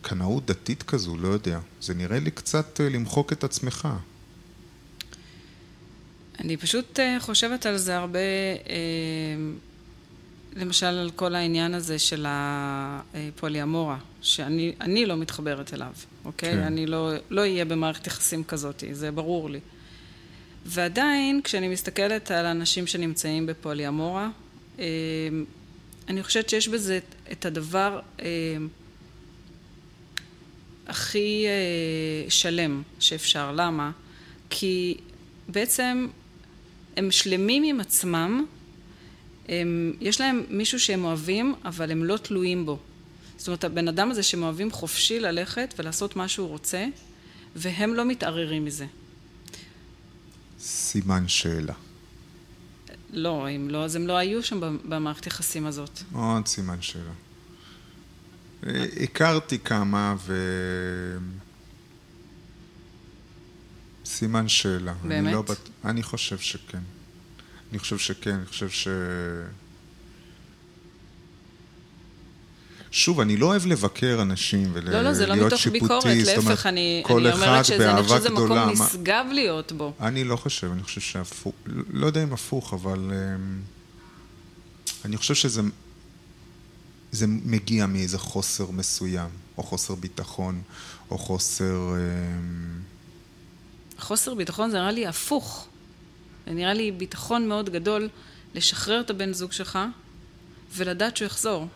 קנאות 0.01 0.45
דתית 0.45 0.83
כזו, 0.83 1.17
לא 1.17 1.27
יודע. 1.27 1.59
זה 1.81 1.93
נראה 1.93 2.19
לי 2.19 2.31
קצת 2.31 2.81
אה, 2.81 2.89
למחוק 2.89 3.33
את 3.33 3.43
עצמך. 3.43 3.87
אני 6.39 6.57
פשוט 6.57 6.99
חושבת 7.19 7.65
על 7.65 7.77
זה 7.77 7.97
הרבה, 7.97 8.19
למשל 10.55 10.85
על 10.85 11.11
כל 11.15 11.35
העניין 11.35 11.73
הזה 11.73 11.99
של 11.99 12.25
הפוליאמורה, 12.27 13.97
שאני 14.21 15.05
לא 15.05 15.17
מתחברת 15.17 15.73
אליו, 15.73 15.93
אוקיי? 16.25 16.51
כן. 16.51 16.59
אני 16.59 16.85
לא 16.85 17.13
אהיה 17.37 17.65
לא 17.65 17.69
במערכת 17.69 18.07
יחסים 18.07 18.43
כזאת, 18.43 18.83
זה 18.91 19.11
ברור 19.11 19.49
לי. 19.49 19.59
ועדיין, 20.65 21.41
כשאני 21.43 21.67
מסתכלת 21.67 22.31
על 22.31 22.45
אנשים 22.45 22.87
שנמצאים 22.87 23.45
בפוליאמורה, 23.45 24.29
אני 26.07 26.23
חושבת 26.23 26.49
שיש 26.49 26.67
בזה 26.67 26.99
את 27.31 27.45
הדבר 27.45 27.99
הכי 30.87 31.45
שלם 32.29 32.81
שאפשר. 32.99 33.51
למה? 33.51 33.91
כי 34.49 34.97
בעצם 35.47 36.07
הם 36.97 37.11
שלמים 37.11 37.63
עם 37.63 37.79
עצמם, 37.79 38.45
הם, 39.49 39.93
יש 40.01 40.21
להם 40.21 40.43
מישהו 40.49 40.79
שהם 40.79 41.05
אוהבים, 41.05 41.55
אבל 41.65 41.91
הם 41.91 42.03
לא 42.03 42.17
תלויים 42.17 42.65
בו. 42.65 42.79
זאת 43.37 43.47
אומרת, 43.47 43.63
הבן 43.63 43.87
אדם 43.87 44.11
הזה 44.11 44.23
שהם 44.23 44.43
אוהבים 44.43 44.71
חופשי 44.71 45.19
ללכת 45.19 45.73
ולעשות 45.77 46.15
מה 46.15 46.27
שהוא 46.27 46.47
רוצה, 46.47 46.85
והם 47.55 47.93
לא 47.93 48.05
מתערערים 48.05 48.65
מזה. 48.65 48.85
סימן 50.59 51.27
שאלה. 51.27 51.73
לא, 53.13 53.49
אם 53.49 53.69
לא, 53.69 53.83
אז 53.83 53.95
הם 53.95 54.07
לא 54.07 54.17
היו 54.17 54.43
שם 54.43 54.77
במערכת 54.89 55.27
יחסים 55.27 55.65
הזאת. 55.65 55.99
עוד 56.13 56.47
סימן 56.47 56.81
שאלה. 56.81 57.11
הכרתי 59.03 59.59
כמה 59.59 60.15
ו... 60.19 60.33
סימן 64.05 64.47
שאלה. 64.47 64.93
באמת? 64.93 65.25
אני, 65.25 65.33
לא 65.33 65.41
בת... 65.41 65.69
אני 65.85 66.03
חושב 66.03 66.37
שכן. 66.37 66.81
אני 67.71 67.79
חושב 67.79 67.97
שכן, 67.97 68.35
אני 68.35 68.45
חושב 68.45 68.69
ש... 68.69 68.87
שוב, 72.91 73.19
אני 73.19 73.37
לא 73.37 73.45
אוהב 73.45 73.65
לבקר 73.65 74.19
אנשים 74.21 74.69
ולהיות 74.73 74.93
לא, 74.93 75.01
לא, 75.01 75.13
זה 75.13 75.25
לא 75.25 75.35
מתוך 75.35 75.67
ביקורת, 75.67 76.05
להפך, 76.05 76.65
אני, 76.65 77.03
אני 77.09 77.31
אומרת 77.31 77.65
שזה, 77.65 77.91
אני 77.91 78.03
חושבת 78.03 78.19
שזה 78.19 78.29
מקום 78.29 78.49
מה... 78.49 78.71
נשגב 78.71 79.25
להיות 79.31 79.71
בו. 79.71 79.93
אני 79.99 80.23
לא 80.23 80.35
חושב, 80.35 80.71
אני 80.71 80.83
חושב 80.83 81.01
שהפוך, 81.01 81.53
לא 81.89 82.05
יודע 82.05 82.23
אם 82.23 82.33
הפוך, 82.33 82.73
אבל 82.73 83.11
אמ, 83.11 83.59
אני 85.05 85.17
חושב 85.17 85.35
שזה 85.35 85.61
זה 87.11 87.25
מגיע 87.27 87.85
מאיזה 87.85 88.17
חוסר 88.17 88.71
מסוים, 88.71 89.29
או 89.57 89.63
חוסר 89.63 89.95
ביטחון, 89.95 90.61
או 91.11 91.17
חוסר... 91.17 91.93
אמ, 91.95 92.79
חוסר 93.99 94.33
ביטחון 94.33 94.71
זה 94.71 94.77
נראה 94.77 94.91
לי 94.91 95.07
הפוך. 95.07 95.67
זה 96.45 96.51
נראה 96.53 96.73
לי 96.73 96.91
ביטחון 96.91 97.47
מאוד 97.47 97.69
גדול 97.69 98.09
לשחרר 98.55 99.01
את 99.01 99.09
הבן 99.09 99.33
זוג 99.33 99.51
שלך 99.51 99.79
ולדעת 100.75 101.17
שהוא 101.17 101.25
יחזור. 101.25 101.67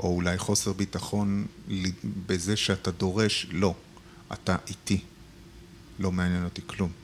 או 0.00 0.14
אולי 0.14 0.38
חוסר 0.38 0.72
ביטחון 0.72 1.46
בזה 2.26 2.56
שאתה 2.56 2.90
דורש, 2.90 3.46
לא, 3.50 3.74
אתה 4.32 4.56
איתי, 4.68 5.00
לא 5.98 6.12
מעניין 6.12 6.44
אותי 6.44 6.60
כלום. 6.66 7.01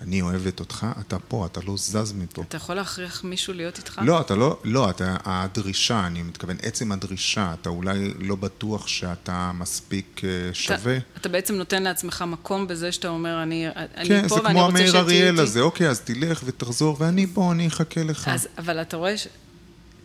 אני 0.00 0.20
אוהבת 0.20 0.60
אותך, 0.60 0.86
אתה 1.00 1.18
פה, 1.18 1.46
אתה 1.46 1.60
לא 1.66 1.76
זז 1.76 2.12
מפה. 2.12 2.42
אתה 2.42 2.56
יכול 2.56 2.74
להכריח 2.74 3.24
מישהו 3.24 3.54
להיות 3.54 3.78
איתך? 3.78 4.00
לא, 4.04 4.20
אתה 4.20 4.34
לא, 4.34 4.58
לא, 4.64 4.90
אתה, 4.90 5.16
הדרישה, 5.24 6.06
אני 6.06 6.22
מתכוון, 6.22 6.56
עצם 6.62 6.92
הדרישה, 6.92 7.54
אתה 7.60 7.68
אולי 7.68 8.14
לא 8.18 8.36
בטוח 8.36 8.86
שאתה 8.86 9.52
מספיק 9.54 10.20
אה, 10.24 10.54
שווה. 10.54 10.96
אתה, 10.96 11.20
אתה 11.20 11.28
בעצם 11.28 11.54
נותן 11.54 11.82
לעצמך 11.82 12.24
מקום 12.26 12.66
בזה 12.66 12.92
שאתה 12.92 13.08
אומר, 13.08 13.42
אני, 13.42 13.66
אני 13.68 14.08
כן, 14.08 14.28
פה 14.28 14.34
ואני 14.44 14.60
רוצה 14.60 14.76
שתהיי 14.76 14.86
איתי. 14.86 14.88
כן, 14.88 14.88
זה 14.88 14.90
כמו 14.90 14.96
המאיר 14.96 14.98
אריאל 14.98 15.40
הזה, 15.40 15.60
אוקיי, 15.60 15.88
אז 15.88 16.00
תלך 16.00 16.42
ותחזור, 16.44 16.96
ואני 17.00 17.26
פה, 17.26 17.52
אני 17.52 17.66
אחכה 17.68 18.02
לך. 18.02 18.28
אז, 18.28 18.48
אבל 18.58 18.80
אתה 18.80 18.96
רואה, 18.96 19.18
ש... 19.18 19.26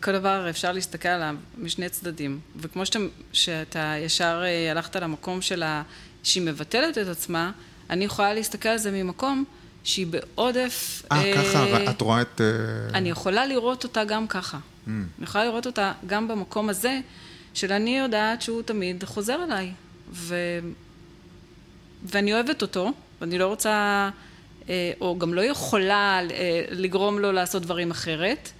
כל 0.00 0.12
דבר 0.12 0.50
אפשר 0.50 0.72
להסתכל 0.72 1.08
עליו 1.08 1.34
משני 1.58 1.88
צדדים, 1.88 2.40
וכמו 2.56 2.86
שאתה, 2.86 2.98
שאתה 3.32 3.94
ישר 4.04 4.42
אה, 4.44 4.70
הלכת 4.70 4.96
למקום 4.96 5.42
שלה, 5.42 5.82
שהיא 6.22 6.42
מבטלת 6.42 6.98
את 6.98 7.06
עצמה, 7.06 7.50
אני 7.90 8.04
יכולה 8.04 8.34
להסתכל 8.34 8.68
על 8.68 8.78
זה 8.78 8.90
ממקום 8.90 9.44
שהיא 9.86 10.06
בעודף... 10.06 11.02
אה, 11.12 11.22
אה 11.22 11.34
ככה, 11.34 11.90
את 11.90 12.00
רואה 12.00 12.20
את... 12.22 12.40
אה... 12.40 12.98
אני 12.98 13.10
יכולה 13.10 13.46
לראות 13.46 13.84
אותה 13.84 14.04
גם 14.04 14.26
ככה. 14.26 14.58
Mm. 14.58 14.90
אני 14.90 15.24
יכולה 15.24 15.44
לראות 15.44 15.66
אותה 15.66 15.92
גם 16.06 16.28
במקום 16.28 16.68
הזה, 16.68 17.00
של 17.54 17.72
אני 17.72 17.98
יודעת 17.98 18.42
שהוא 18.42 18.62
תמיד 18.62 19.04
חוזר 19.04 19.44
אליי. 19.44 19.72
ו... 20.12 20.34
ואני 22.04 22.34
אוהבת 22.34 22.62
אותו, 22.62 22.92
ואני 23.20 23.38
לא 23.38 23.46
רוצה, 23.46 24.10
אה, 24.68 24.92
או 25.00 25.18
גם 25.18 25.34
לא 25.34 25.40
יכולה 25.40 26.20
אה, 26.30 26.64
לגרום 26.70 27.18
לו 27.18 27.32
לעשות 27.32 27.62
דברים 27.62 27.90
אחרת, 27.90 28.50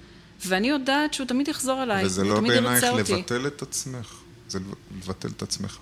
ואני 0.47 0.69
יודעת 0.69 1.15
שהוא 1.15 1.27
תמיד 1.27 1.49
יחזור 1.49 1.83
אליי, 1.83 2.05
וזה 2.05 2.25
לא 2.25 2.41
בעינייך 2.41 2.85
לבטל 2.85 3.47
את 3.47 3.63
עצמך, 3.63 4.15
זה 4.49 4.59
לבטל 4.97 5.29
את 5.29 5.43
עצמך. 5.43 5.81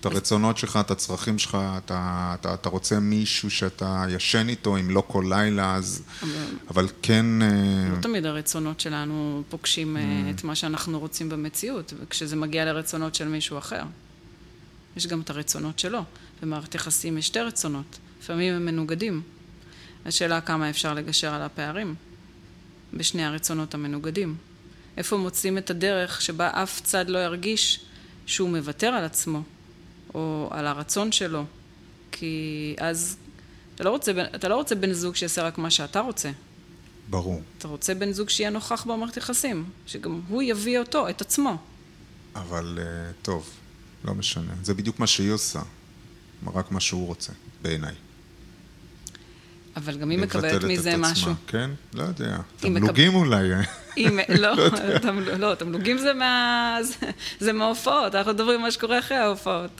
את 0.00 0.06
הרצונות 0.06 0.58
שלך, 0.58 0.78
את 0.80 0.90
הצרכים 0.90 1.38
שלך, 1.38 1.58
אתה, 1.78 2.34
אתה, 2.40 2.54
אתה 2.54 2.68
רוצה 2.68 3.00
מישהו 3.00 3.50
שאתה 3.50 4.04
ישן 4.08 4.48
איתו, 4.48 4.76
אם 4.76 4.90
לא 4.90 5.02
כל 5.06 5.24
לילה, 5.28 5.74
אז... 5.74 6.02
אבל, 6.22 6.30
אבל 6.70 6.88
כן... 7.02 7.42
אה, 7.42 7.48
לא 7.96 8.00
תמיד 8.02 8.26
הרצונות 8.26 8.80
שלנו 8.80 9.42
פוגשים 9.48 9.96
אה, 9.96 10.02
mm. 10.02 10.34
את 10.34 10.44
מה 10.44 10.54
שאנחנו 10.54 10.98
רוצים 10.98 11.28
במציאות, 11.28 11.92
וכשזה 12.02 12.36
מגיע 12.36 12.64
לרצונות 12.64 13.14
של 13.14 13.28
מישהו 13.28 13.58
אחר. 13.58 13.82
יש 14.96 15.06
גם 15.06 15.20
את 15.20 15.30
הרצונות 15.30 15.78
שלו. 15.78 16.00
במערכת 16.42 16.74
יחסים 16.74 17.18
יש 17.18 17.26
שתי 17.26 17.40
רצונות, 17.40 17.98
לפעמים 18.22 18.54
הם 18.54 18.66
מנוגדים. 18.66 19.22
השאלה 20.06 20.40
כמה 20.40 20.70
אפשר 20.70 20.94
לגשר 20.94 21.34
על 21.34 21.42
הפערים 21.42 21.94
בשני 22.94 23.24
הרצונות 23.24 23.74
המנוגדים. 23.74 24.36
איפה 24.96 25.16
מוצאים 25.16 25.58
את 25.58 25.70
הדרך 25.70 26.22
שבה 26.22 26.50
אף 26.62 26.80
צד 26.80 27.08
לא 27.08 27.18
ירגיש 27.18 27.80
שהוא 28.26 28.48
מוותר 28.48 28.86
על 28.86 29.04
עצמו, 29.04 29.42
או 30.14 30.48
על 30.50 30.66
הרצון 30.66 31.12
שלו, 31.12 31.44
כי 32.12 32.74
אז 32.78 33.16
אתה 33.74 33.84
לא 33.84 33.90
רוצה, 33.90 34.12
אתה 34.34 34.48
לא 34.48 34.54
רוצה 34.56 34.74
בן 34.74 34.92
זוג 34.92 35.16
שיעשה 35.16 35.42
רק 35.42 35.58
מה 35.58 35.70
שאתה 35.70 36.00
רוצה. 36.00 36.30
ברור. 37.10 37.42
אתה 37.58 37.68
רוצה 37.68 37.94
בן 37.94 38.12
זוג 38.12 38.28
שיהיה 38.28 38.50
נוכח 38.50 38.84
במערכת 38.84 39.16
יחסים, 39.16 39.64
שגם 39.86 40.20
הוא 40.28 40.42
יביא 40.42 40.78
אותו, 40.78 41.08
את 41.08 41.20
עצמו. 41.20 41.56
אבל 42.34 42.78
אה, 42.82 43.12
טוב, 43.22 43.50
לא 44.04 44.14
משנה. 44.14 44.52
זה 44.62 44.74
בדיוק 44.74 44.98
מה 44.98 45.06
שהיא 45.06 45.32
עושה, 45.32 45.60
רק 46.54 46.72
מה 46.72 46.80
שהוא 46.80 47.06
רוצה, 47.06 47.32
בעיניי. 47.62 47.94
אבל 49.76 49.98
גם 49.98 50.10
היא 50.10 50.18
מקבלת 50.18 50.64
מזה 50.64 50.96
משהו. 50.96 51.32
כן? 51.46 51.70
לא 51.94 52.02
יודע. 52.02 52.38
תמלוגים 52.56 53.14
אולי. 53.14 53.48
לא, 54.28 54.56
לא, 55.04 55.38
לא, 55.38 55.54
תמלוגים 55.54 55.98
זה 57.40 57.52
מההופעות, 57.52 58.14
אנחנו 58.14 58.32
מדברים 58.32 58.60
מה 58.60 58.70
שקורה 58.70 58.98
אחרי 58.98 59.16
ההופעות. 59.16 59.70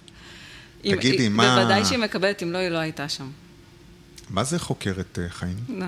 תגידי, 0.82 1.28
מה... 1.28 1.56
בוודאי 1.56 1.84
שהיא 1.84 1.98
מקבלת, 1.98 2.42
אם 2.42 2.52
לא, 2.52 2.58
היא 2.58 2.68
לא 2.68 2.78
הייתה 2.78 3.08
שם. 3.08 3.30
מה 4.30 4.44
זה 4.44 4.58
חוקרת 4.58 5.18
אה, 5.18 5.28
חיים? 5.28 5.56
לא, 5.68 5.86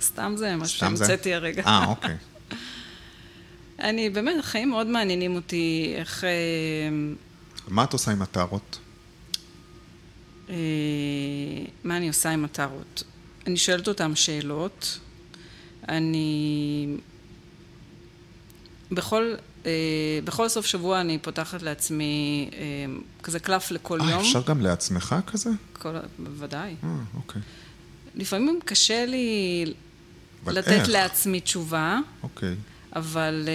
סתם 0.00 0.34
זה 0.36 0.56
מה 0.56 0.68
שהמצאתי 0.68 1.34
הרגע. 1.34 1.62
אה, 1.66 1.86
אוקיי. 1.86 2.16
אני, 3.78 4.10
באמת, 4.10 4.34
החיים 4.38 4.70
מאוד 4.70 4.86
מעניינים 4.86 5.34
אותי, 5.34 5.94
איך... 5.96 6.24
אה, 6.24 6.30
מה 7.68 7.84
את 7.84 7.92
עושה 7.92 8.10
עם 8.10 8.22
הטארות? 8.22 8.78
אה, 10.50 10.54
מה 11.84 11.96
אני 11.96 12.08
עושה 12.08 12.30
עם 12.30 12.44
הטארות? 12.44 13.02
אני 13.46 13.56
שואלת 13.56 13.88
אותם 13.88 14.14
שאלות. 14.14 14.98
אני... 15.88 16.96
בכל 18.92 19.34
בכל 20.24 20.48
סוף 20.48 20.66
שבוע 20.66 21.00
אני 21.00 21.18
פותחת 21.18 21.62
לעצמי 21.62 22.50
אה, 22.52 22.58
כזה 23.22 23.40
קלף 23.40 23.70
לכל 23.70 24.00
אה, 24.00 24.10
יום. 24.10 24.20
אפשר 24.20 24.42
גם 24.46 24.60
לעצמך 24.60 25.16
כזה? 25.26 25.50
כל, 25.72 25.96
בוודאי. 26.18 26.74
אה, 26.84 26.88
אוקיי. 27.16 27.42
לפעמים 28.14 28.60
קשה 28.64 29.06
לי 29.06 29.64
לתת 30.46 30.68
איך? 30.68 30.88
לעצמי 30.88 31.40
תשובה. 31.40 31.98
אוקיי. 32.22 32.54
אבל... 32.96 33.48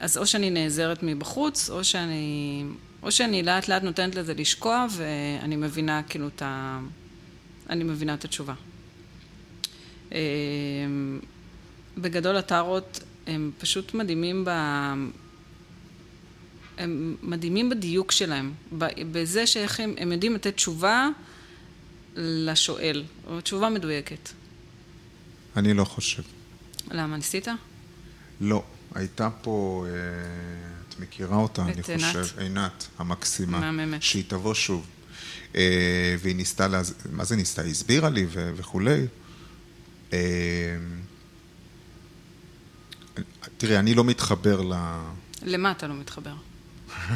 אז 0.00 0.18
או 0.18 0.26
שאני 0.26 0.50
נעזרת 0.50 1.02
מבחוץ, 1.02 1.70
או 1.70 1.84
שאני... 1.84 2.64
או 3.02 3.12
שאני 3.12 3.42
לאט 3.42 3.68
לאט 3.68 3.82
נותנת 3.82 4.14
לזה 4.14 4.34
לשקוע, 4.34 4.86
ואני 4.90 5.56
מבינה 5.56 6.02
כאילו 6.08 6.28
את 6.28 6.42
ה... 6.42 6.80
אני 7.70 7.84
מבינה 7.84 8.14
את 8.14 8.24
התשובה. 8.24 8.54
בגדול 11.98 12.36
הטארות 12.36 13.00
הם 13.28 13.50
פשוט 13.58 13.94
מדהימים 13.94 14.44
ב... 14.44 14.50
הם 16.78 17.16
מדהימים 17.22 17.70
בדיוק 17.70 18.12
שלהם, 18.12 18.52
בזה 19.12 19.46
שאיך 19.46 19.80
הם, 19.80 19.94
הם 19.98 20.12
יודעים 20.12 20.34
לתת 20.34 20.54
תשובה 20.54 21.08
לשואל, 22.16 23.04
או 23.26 23.40
תשובה 23.40 23.68
מדויקת. 23.68 24.28
אני 25.56 25.74
לא 25.74 25.84
חושב. 25.84 26.22
למה, 26.90 27.16
ניסית? 27.16 27.48
לא. 28.40 28.64
הייתה 28.94 29.30
פה, 29.42 29.86
אה, 29.88 29.92
את 30.88 31.00
מכירה 31.00 31.36
אותה, 31.36 31.62
אני 31.62 31.82
חושב, 31.82 31.98
עינת. 31.98 32.38
עינת 32.38 32.86
המקסימה. 32.98 33.60
מהממת. 33.60 34.02
שהיא 34.02 34.24
תבוא 34.28 34.54
שוב. 34.54 34.86
אה, 35.56 36.16
והיא 36.18 36.36
ניסתה, 36.36 36.68
לה... 36.68 36.82
מה 37.12 37.24
זה 37.24 37.36
ניסתה? 37.36 37.62
היא 37.62 37.70
הסבירה 37.70 38.10
לי 38.10 38.26
וכולי. 38.30 39.06
אה, 40.12 40.18
תראי, 43.56 43.78
אני 43.78 43.94
לא 43.94 44.04
מתחבר 44.04 44.60
ל... 44.60 44.72
למה 45.42 45.70
אתה 45.70 45.86
לא 45.86 45.94
מתחבר? 45.94 46.34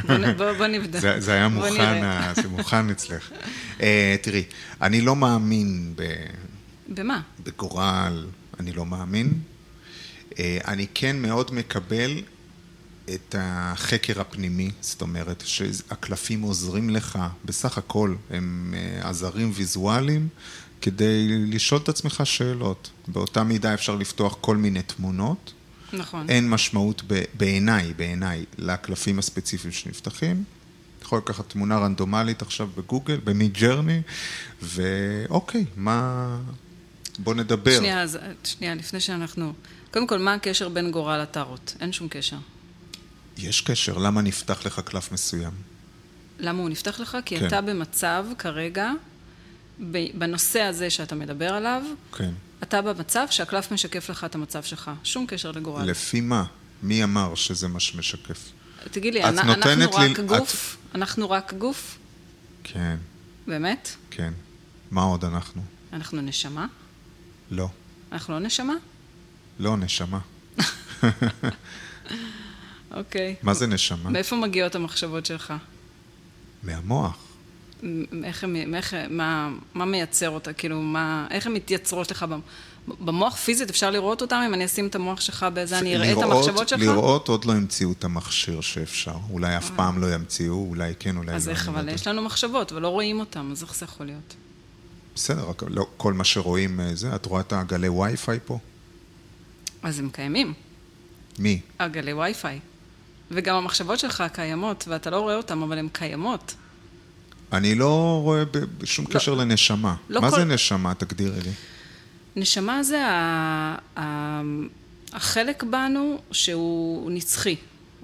בוא, 0.07 0.17
בוא, 0.37 0.53
בוא 0.53 0.67
נבדק. 0.67 1.01
זה, 1.01 1.21
זה 1.21 1.33
היה 1.33 1.49
מוכן, 1.49 2.03
זה 2.35 2.49
מוכן 2.49 2.91
אצלך. 2.91 3.31
uh, 3.79 3.83
תראי, 4.23 4.45
אני 4.83 5.01
לא 5.01 5.17
מאמין 5.17 5.93
ב... 5.97 6.03
במה? 6.89 7.21
בגורל, 7.45 8.27
אני 8.61 8.73
לא 8.73 8.87
מאמין. 8.87 9.33
אה, 10.39 10.59
אני 10.67 10.87
כן 10.95 11.23
מאוד 11.23 11.55
מקבל 11.55 12.23
את 13.15 13.35
החקר 13.39 14.21
הפנימי, 14.21 14.71
זאת 14.81 15.03
אומרת 15.03 15.43
שהקלפים 15.47 16.43
עוזרים 16.43 16.91
לך, 16.91 17.19
בסך 17.45 17.79
הכל 17.79 18.15
הם 18.31 18.75
אה, 18.77 19.09
עזרים 19.09 19.51
ויזואליים 19.55 20.29
כדי 20.81 21.29
לשאול 21.29 21.81
את 21.81 21.89
עצמך 21.89 22.23
שאלות. 22.25 22.91
באותה 23.09 23.45
מידה 23.45 23.75
אפשר 23.75 23.97
לפתוח 23.97 24.37
כל 24.41 24.57
מיני 24.57 24.83
תמונות. 24.83 25.53
נכון. 25.93 26.31
אין 26.31 26.51
משמעות 26.51 27.03
בעיניי, 27.35 27.93
בעיניי, 27.97 28.45
לקלפים 28.59 29.19
הספציפיים 29.19 29.73
שנפתחים. 29.73 30.45
יכול 31.03 31.19
לקחת 31.19 31.49
תמונה 31.49 31.79
רנדומלית 31.79 32.43
עכשיו 32.43 32.69
בגוגל, 32.77 33.21
במיד 33.25 33.53
ג'רני, 33.59 34.03
ואוקיי, 34.63 35.65
מה... 35.77 36.39
בוא 37.19 37.35
נדבר. 37.35 37.79
שנייה, 37.79 38.03
אז, 38.03 38.19
שנייה, 38.45 38.75
לפני 38.75 39.01
שאנחנו... 39.01 39.53
קודם 39.91 40.07
כל, 40.07 40.19
מה 40.19 40.35
הקשר 40.35 40.69
בין 40.69 40.91
גורל 40.91 41.23
לטארוט? 41.23 41.73
אין 41.81 41.93
שום 41.93 42.09
קשר. 42.09 42.37
יש 43.39 43.61
קשר, 43.61 43.99
למה 43.99 44.23
נפתח 44.23 44.67
לך 44.67 44.81
קלף 44.81 45.13
מסוים? 45.13 45.53
למה 46.39 46.63
הוא 46.63 46.71
נפתח 46.71 47.01
לך? 47.01 47.17
כי 47.25 47.39
כן. 47.39 47.47
אתה 47.47 47.61
במצב 47.61 48.27
כרגע, 48.39 48.91
בנושא 50.15 50.61
הזה 50.61 50.91
שאתה 50.91 51.15
מדבר 51.15 51.55
עליו, 51.55 51.83
כן. 52.17 52.31
אתה 52.63 52.83
במצב 52.83 53.27
שהקלף 53.31 53.73
משקף 53.73 54.11
לך 54.11 54.25
את 54.25 54.35
המצב 54.35 54.63
שלך. 54.63 54.91
שום 55.05 55.27
קשר 55.27 55.51
לגורל. 55.51 55.85
לפי 55.91 56.21
מה? 56.21 56.45
מי 56.83 57.05
אמר 57.05 57.35
שזה 57.35 57.69
מה 57.69 57.81
שמשקף? 57.81 58.51
תגיד 58.91 59.15
לי, 59.15 59.21
את 59.21 59.25
אנחנו 59.39 59.53
רק 59.93 60.19
לי- 60.19 60.25
גוף? 60.27 60.77
אנחנו 60.95 61.31
רק 61.31 61.55
גוף? 61.55 61.99
כן, 62.65 62.97
באמת? 63.47 63.89
כן. 64.11 64.33
מה 64.91 65.03
עוד 65.03 65.25
אנחנו? 65.25 65.63
אנחנו 65.93 66.21
נשמה? 66.21 66.67
לא. 67.51 67.69
אנחנו 68.13 68.35
לא 68.35 68.41
נשמה? 68.41 68.75
לא, 69.59 69.77
נשמה. 69.77 70.19
אוקיי. 72.91 73.35
מה 73.43 73.55
זה 73.55 73.67
נשמה? 73.67 74.11
מאיפה 74.11 74.37
מגיעות 74.37 74.75
המחשבות 74.75 75.27
שלך? 75.27 75.53
מהמוח. 76.63 77.17
איך, 78.25 78.45
הם- 78.45 78.75
איך, 78.75 78.95
מה, 79.11 79.51
מה 79.75 79.85
מייצר 79.85 80.31
אותה? 80.31 80.53
כאילו, 80.53 80.83
מה, 80.83 81.27
איך 81.31 81.47
הן 81.47 81.53
מתייצרות 81.53 82.11
לך 82.11 82.23
במ- 82.23 82.41
במוח 83.05 83.37
פיזית? 83.37 83.71
אפשר 83.71 83.91
לראות 83.91 84.21
אותם? 84.23 84.43
אם 84.47 84.55
אני 84.55 84.65
אשים 84.65 84.87
את 84.87 84.95
המוח 84.95 85.21
שלך 85.21 85.47
בזה, 85.55 85.79
אני 85.79 85.97
אראה 85.97 86.13
את 86.13 86.17
המחשבות 86.23 86.69
שלך? 86.69 86.81
לראות 86.81 87.29
עוד 87.29 87.45
לא 87.45 87.53
המציאו 87.53 87.93
את 87.93 88.05
המכשיר 88.05 88.61
שאפשר. 88.61 89.15
אולי 89.31 89.57
אף 89.57 89.71
פעם 89.77 89.99
לא 90.01 90.15
ימציאו, 90.15 90.67
אולי 90.69 90.93
כן, 90.99 91.17
אולי 91.17 91.31
לא. 91.31 91.37
אז 91.37 91.49
איך, 91.49 91.69
לא 91.69 91.73
אבל. 91.73 91.89
יש 91.89 92.07
לנו 92.07 92.23
מחשבות 92.23 92.73
ולא 92.73 92.89
רואים 92.89 93.21
אותם, 93.21 93.49
אז 93.53 93.63
איך 93.63 93.75
זה 93.75 93.85
יכול 93.85 94.07
להיות? 94.07 94.35
בסדר, 95.15 95.49
רק 95.49 95.63
לא 95.69 95.87
כל 95.97 96.13
מה 96.13 96.25
שרואים 96.25 96.81
אה, 96.81 96.95
זה, 96.95 97.15
את 97.15 97.27
רואה 97.27 97.41
את 97.41 97.53
הגלי 97.53 97.89
וי-פיי 97.89 98.39
פה? 98.45 98.59
אז 99.83 99.99
הם 99.99 100.09
קיימים, 100.13 100.53
מי? 101.39 101.61
הגלי 101.79 102.13
וי-פיי. 102.13 102.59
וגם 103.31 103.57
המחשבות 103.57 103.99
שלך 103.99 104.25
קיימות, 104.33 104.85
ואתה 104.89 105.11
לא 105.11 105.21
רואה 105.21 105.37
אותן, 105.37 105.63
אבל 105.63 105.79
הן 105.79 105.89
קיימות. 105.93 106.55
אני 107.53 107.75
לא 107.75 108.21
רואה 108.23 108.43
שום 108.85 109.07
לא- 109.09 109.15
קשר 109.15 109.35
לנשמה. 109.35 109.95
לא 110.09 110.21
מה 110.21 110.31
כל- 110.31 110.37
זה 110.37 110.45
נשמה? 110.45 110.95
תגדירי 110.95 111.41
לי. 111.41 111.51
נשמה 112.37 112.83
זה 112.83 113.07
ה... 113.07 113.77
ה... 113.99 114.41
החלק 115.13 115.63
בנו 115.63 116.19
שהוא 116.31 117.11
נצחי, 117.11 117.57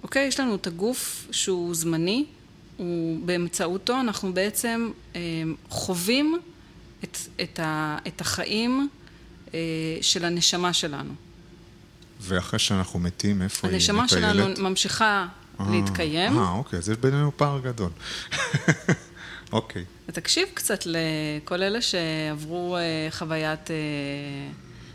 אוקיי? 0.03 0.27
יש 0.27 0.41
לנו 0.41 0.55
את 0.55 0.67
הגוף 0.67 1.27
שהוא 1.31 1.75
זמני, 1.75 2.25
הוא, 2.77 3.27
באמצעותו 3.27 4.01
אנחנו 4.01 4.33
בעצם 4.33 4.91
אה, 5.17 5.21
חווים 5.69 6.39
את, 7.05 7.19
את, 7.43 7.61
ה, 7.63 7.99
את 8.07 8.21
החיים 8.21 8.89
אה, 9.55 9.59
של 10.01 10.25
הנשמה 10.25 10.73
שלנו. 10.73 11.13
ואחרי 12.21 12.59
שאנחנו 12.59 12.99
מתים, 12.99 13.43
איפה 13.43 13.69
היא 13.69 13.75
הנשמה? 13.75 14.09
שלנו 14.09 14.45
ממשיכה 14.59 15.27
אה, 15.61 15.67
להתקיים. 15.71 16.39
אה, 16.39 16.51
אוקיי, 16.51 16.79
אז 16.79 16.89
יש 16.89 16.97
בינינו 16.97 17.33
פער 17.37 17.61
גדול. 17.61 17.91
אוקיי. 19.53 19.85
ותקשיב 20.09 20.49
קצת 20.55 20.79
לכל 20.87 21.63
אלה 21.63 21.83
שעברו 21.83 22.77
אה, 22.77 23.09
חוויית 23.11 23.71
אה, 23.71 23.77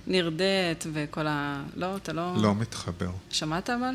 נרדית 0.07 0.85
וכל 0.93 1.27
ה... 1.27 1.63
לא, 1.75 1.95
אתה 1.95 2.13
לא... 2.13 2.33
לא 2.37 2.55
מתחבר. 2.55 3.11
שמעת 3.29 3.69
אבל? 3.69 3.93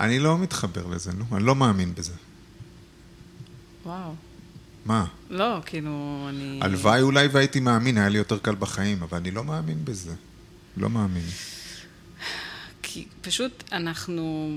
אני 0.00 0.18
לא 0.18 0.38
מתחבר 0.38 0.86
לזה, 0.86 1.12
נו, 1.12 1.24
אני 1.36 1.44
לא 1.44 1.54
מאמין 1.54 1.94
בזה. 1.94 2.12
וואו. 3.84 4.14
מה? 4.84 5.04
לא, 5.30 5.58
כאילו, 5.66 6.26
אני... 6.28 6.58
הלוואי 6.62 7.02
אולי 7.02 7.26
והייתי 7.26 7.60
מאמין, 7.60 7.98
היה 7.98 8.08
לי 8.08 8.18
יותר 8.18 8.38
קל 8.38 8.54
בחיים, 8.54 9.02
אבל 9.02 9.18
אני 9.18 9.30
לא 9.30 9.44
מאמין 9.44 9.84
בזה. 9.84 10.14
לא 10.76 10.90
מאמין. 10.90 11.24
כי 12.82 13.06
פשוט 13.20 13.64
אנחנו... 13.72 14.56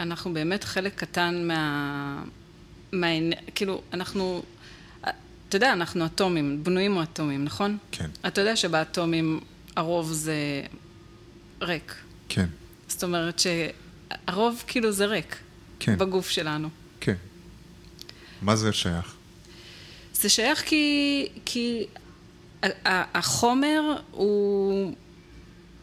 אנחנו 0.00 0.34
באמת 0.34 0.64
חלק 0.64 0.94
קטן 0.94 1.48
מה... 1.48 2.22
מה... 2.92 3.06
כאילו, 3.54 3.82
אנחנו... 3.92 4.42
אתה 5.48 5.56
יודע, 5.56 5.72
אנחנו 5.72 6.06
אטומים, 6.06 6.64
בנויים 6.64 6.94
מאטומים, 6.94 7.44
נכון? 7.44 7.78
כן. 7.92 8.10
אתה 8.26 8.40
יודע 8.40 8.56
שבאטומים 8.56 9.40
הרוב 9.76 10.12
זה 10.12 10.62
ריק. 11.62 11.94
כן, 12.28 12.46
זאת 12.88 13.04
אומרת 13.04 13.38
שהרוב 13.38 14.64
כאילו 14.66 14.92
זה 14.92 15.06
ריק. 15.06 15.36
כן. 15.80 15.98
בגוף 15.98 16.30
שלנו. 16.30 16.68
כן. 17.00 17.14
מה 18.42 18.56
זה 18.56 18.72
שייך? 18.72 19.14
זה 20.14 20.28
שייך 20.28 20.62
כי, 20.66 21.28
כי 21.44 21.86
החומר 22.84 23.80
הוא... 24.10 24.94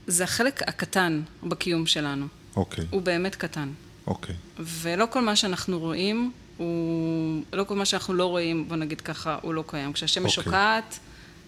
זה 0.08 0.24
החלק 0.24 0.62
הקטן 0.68 1.22
בקיום 1.44 1.86
שלנו. 1.86 2.28
אוקיי, 2.56 2.86
הוא 2.90 3.02
באמת 3.02 3.36
קטן. 3.36 3.70
אוקיי. 4.08 4.36
ולא 4.60 5.06
כל 5.12 5.22
מה 5.22 5.36
שאנחנו 5.36 5.80
רואים, 5.80 6.32
הוא... 6.60 7.44
לא 7.54 7.64
כל 7.64 7.76
מה 7.76 7.86
שאנחנו 7.86 8.14
לא 8.14 8.26
רואים, 8.26 8.68
בוא 8.68 8.76
נגיד 8.76 9.02
ככה, 9.02 9.38
הוא 9.42 9.54
לא 9.54 9.64
קיים. 9.68 9.94
כשהשמש 9.94 10.38
אוקיי. 10.38 10.44
שוקעת, 10.44 11.00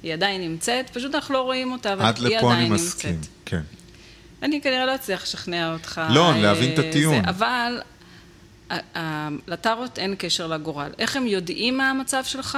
היא 0.03 0.13
עדיין 0.13 0.41
נמצאת, 0.41 0.89
פשוט 0.89 1.15
אנחנו 1.15 1.33
לא 1.33 1.41
רואים 1.41 1.71
אותה, 1.71 1.93
אבל 1.93 2.05
עד 2.05 2.17
היא 2.17 2.37
לפה 2.37 2.47
אני 2.47 2.55
עדיין 2.55 2.73
מסכים. 2.73 3.11
נמצאת. 3.11 3.29
כן. 3.45 3.61
אני 4.43 4.61
כנראה 4.61 4.85
לא 4.85 4.95
אצליח 4.95 5.23
לשכנע 5.23 5.73
אותך. 5.73 6.01
לא, 6.09 6.31
אה, 6.31 6.41
להבין 6.41 6.73
את 6.73 6.79
הטיעון. 6.79 7.23
זה, 7.23 7.29
אבל 7.29 7.81
לטארות 9.47 9.99
אין 9.99 10.15
קשר 10.17 10.47
לגורל. 10.47 10.89
איך 10.99 11.15
הם 11.15 11.27
יודעים 11.27 11.77
מה 11.77 11.89
המצב 11.89 12.23
שלך? 12.23 12.57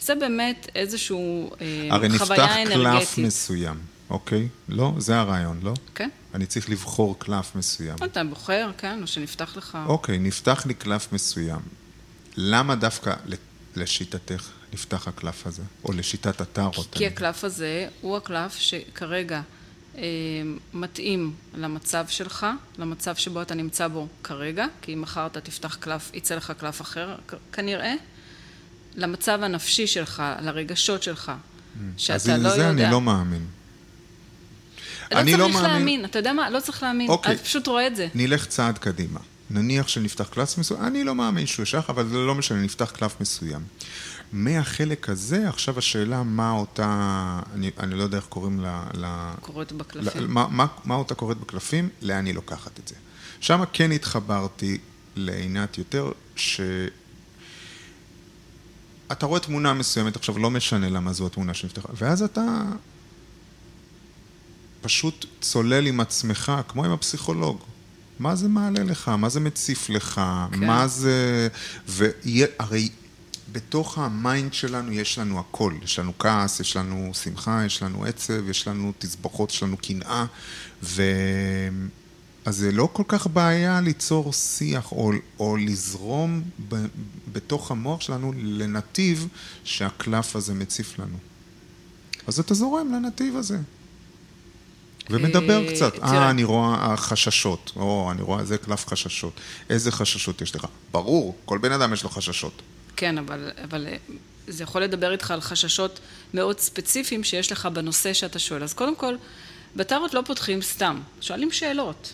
זה 0.00 0.14
באמת 0.14 0.68
איזשהו 0.74 1.50
אה, 1.60 1.88
הרי 1.90 2.08
נפתח 2.08 2.24
חוויה 2.24 2.54
קלף 2.54 2.76
אנרגטית. 2.76 3.18
מסוים, 3.18 3.76
אוקיי? 4.10 4.48
לא? 4.68 4.92
זה 4.98 5.18
הרעיון, 5.18 5.60
לא? 5.62 5.74
כן? 5.94 6.08
אני 6.34 6.46
צריך 6.46 6.70
לבחור 6.70 7.18
קלף 7.18 7.56
מסוים. 7.56 7.96
אתה 8.04 8.24
בוחר, 8.24 8.70
כן, 8.78 9.02
או 9.02 9.06
שנפתח 9.06 9.56
לך. 9.56 9.78
אוקיי, 9.86 10.18
נפתח 10.18 10.66
לי 10.66 10.74
קלף 10.74 11.12
מסוים. 11.12 11.60
למה 12.36 12.74
דווקא 12.74 13.14
לשיטתך 13.76 14.50
נפתח 14.72 15.08
הקלף 15.08 15.46
הזה? 15.46 15.62
או 15.84 15.92
לשיטת 15.92 16.40
הטארות? 16.40 16.88
כי 16.92 17.06
הקלף 17.06 17.44
הזה 17.44 17.88
הוא 18.00 18.16
הקלף 18.16 18.56
שכרגע 18.56 19.40
אה, 19.98 20.02
מתאים 20.74 21.34
למצב 21.54 22.04
שלך, 22.08 22.46
למצב 22.78 23.16
שבו 23.16 23.42
אתה 23.42 23.54
נמצא 23.54 23.88
בו 23.88 24.06
כרגע, 24.22 24.66
כי 24.82 24.94
אם 24.94 25.00
מחר 25.00 25.26
אתה 25.26 25.40
תפתח 25.40 25.74
קלף, 25.80 26.10
יצא 26.14 26.34
לך 26.34 26.52
קלף 26.58 26.80
אחר 26.80 27.16
כנראה, 27.52 27.94
למצב 28.94 29.38
הנפשי 29.42 29.86
שלך, 29.86 30.22
לרגשות 30.42 31.02
שלך, 31.02 31.32
שאתה 31.96 32.14
אז 32.14 32.28
לא 32.28 32.34
יודע. 32.34 32.48
לזה 32.48 32.70
אני 32.70 32.92
לא 32.92 33.00
מאמין. 33.00 33.46
לא 35.12 35.18
אני 35.18 35.30
צריך 35.30 35.42
לא 35.42 35.48
מאמין. 35.48 35.70
להאמין, 35.70 36.04
אתה 36.04 36.18
יודע 36.18 36.32
מה? 36.32 36.50
לא 36.50 36.60
צריך 36.60 36.82
להאמין, 36.82 37.08
אוקיי. 37.08 37.34
אתה 37.34 37.42
פשוט 37.42 37.66
רואה 37.66 37.86
את 37.86 37.96
זה. 37.96 38.08
נלך 38.14 38.46
צעד 38.46 38.78
קדימה. 38.78 39.20
נניח 39.50 39.88
שנפתח 39.88 40.28
קלף 40.28 40.58
מסוים, 40.58 40.84
אני 40.84 41.04
לא 41.04 41.14
מאמין 41.14 41.46
שהוא 41.46 41.64
שייך, 41.66 41.90
אבל 41.90 42.08
זה 42.08 42.16
לא 42.16 42.34
משנה, 42.34 42.62
נפתח 42.62 42.90
קלף 42.90 43.20
מסוים. 43.20 43.60
מהחלק 44.32 45.08
הזה, 45.08 45.48
עכשיו 45.48 45.78
השאלה 45.78 46.22
מה 46.22 46.50
אותה, 46.50 47.40
אני, 47.54 47.70
אני 47.80 47.94
לא 47.94 48.02
יודע 48.02 48.16
איך 48.16 48.26
קוראים 48.26 48.60
לה, 48.94 49.34
קורות 49.40 49.72
לה 49.72 49.78
בקלפים. 49.78 50.30
מה, 50.30 50.46
מה, 50.50 50.66
מה 50.84 50.94
אותה 50.94 51.14
קוראת 51.14 51.36
בקלפים, 51.36 51.88
לאן 52.02 52.26
היא 52.26 52.34
לוקחת 52.34 52.78
את 52.78 52.88
זה. 52.88 52.94
שם 53.40 53.62
כן 53.72 53.92
התחברתי 53.92 54.78
לעינת 55.16 55.78
יותר, 55.78 56.10
ש... 56.36 56.60
אתה 59.12 59.26
רואה 59.26 59.40
תמונה 59.40 59.74
מסוימת, 59.74 60.16
עכשיו 60.16 60.38
לא 60.38 60.50
משנה 60.50 60.88
למה 60.88 61.12
זו 61.12 61.26
התמונה 61.26 61.54
שנפתחה, 61.54 61.88
ואז 61.94 62.22
אתה 62.22 62.62
פשוט 64.86 65.26
צולל 65.40 65.86
עם 65.86 66.00
עצמך, 66.00 66.52
כמו 66.68 66.84
עם 66.84 66.90
הפסיכולוג. 66.90 67.58
מה 68.18 68.36
זה 68.36 68.48
מעלה 68.48 68.84
לך? 68.84 69.08
מה 69.08 69.28
זה 69.28 69.40
מציף 69.40 69.88
לך? 69.88 70.20
כן. 70.52 70.66
מה 70.66 70.88
זה... 70.88 71.48
והרי 71.86 72.88
בתוך 73.52 73.98
ה 73.98 74.09
mind 74.09 74.54
שלנו 74.54 74.92
יש 74.92 75.18
לנו 75.18 75.40
הכל. 75.40 75.72
יש 75.82 75.98
לנו 75.98 76.12
כעס, 76.18 76.60
יש 76.60 76.76
לנו 76.76 77.10
שמחה, 77.14 77.62
יש 77.66 77.82
לנו 77.82 78.04
עצב, 78.04 78.48
יש 78.48 78.68
לנו 78.68 78.92
תסבוכות, 78.98 79.50
יש 79.50 79.62
לנו 79.62 79.76
קנאה, 79.76 80.24
ו... 80.82 81.02
אז 82.44 82.56
זה 82.56 82.72
לא 82.72 82.88
כל 82.92 83.02
כך 83.08 83.26
בעיה 83.26 83.80
ליצור 83.80 84.32
שיח 84.32 84.92
או, 84.92 85.12
או 85.38 85.56
לזרום 85.56 86.42
ב, 86.68 86.86
בתוך 87.32 87.70
המוח 87.70 88.00
שלנו 88.00 88.32
לנתיב 88.36 89.28
שהקלף 89.64 90.36
הזה 90.36 90.54
מציף 90.54 90.98
לנו. 90.98 91.18
אז 92.26 92.40
אתה 92.40 92.54
זורם 92.54 92.92
לנתיב 92.92 93.36
הזה. 93.36 93.58
ומדבר 95.10 95.68
אה, 95.68 95.74
קצת. 95.74 95.98
אה, 96.02 96.30
אני 96.30 96.44
רואה 96.44 96.94
חששות. 96.96 97.72
או, 97.76 98.08
אני 98.12 98.22
רואה 98.22 98.40
איזה 98.40 98.58
קלף 98.58 98.86
חששות. 98.86 99.32
איזה 99.70 99.92
חששות 99.92 100.42
יש 100.42 100.54
לך? 100.56 100.66
ברור, 100.92 101.36
כל 101.44 101.58
בן 101.58 101.72
אדם 101.72 101.92
יש 101.92 102.02
לו 102.04 102.10
חששות. 102.10 102.62
כן, 102.96 103.18
אבל, 103.18 103.50
אבל 103.64 103.86
אה, 103.86 103.96
זה 104.48 104.62
יכול 104.62 104.82
לדבר 104.82 105.12
איתך 105.12 105.30
על 105.30 105.40
חששות 105.40 106.00
מאוד 106.34 106.60
ספציפיים 106.60 107.24
שיש 107.24 107.52
לך 107.52 107.66
בנושא 107.66 108.12
שאתה 108.12 108.38
שואל. 108.38 108.62
אז 108.62 108.74
קודם 108.74 108.96
כל, 108.96 109.14
בטארות 109.76 110.14
לא 110.14 110.22
פותחים 110.26 110.62
סתם, 110.62 111.00
שואלים 111.20 111.52
שאלות, 111.52 112.12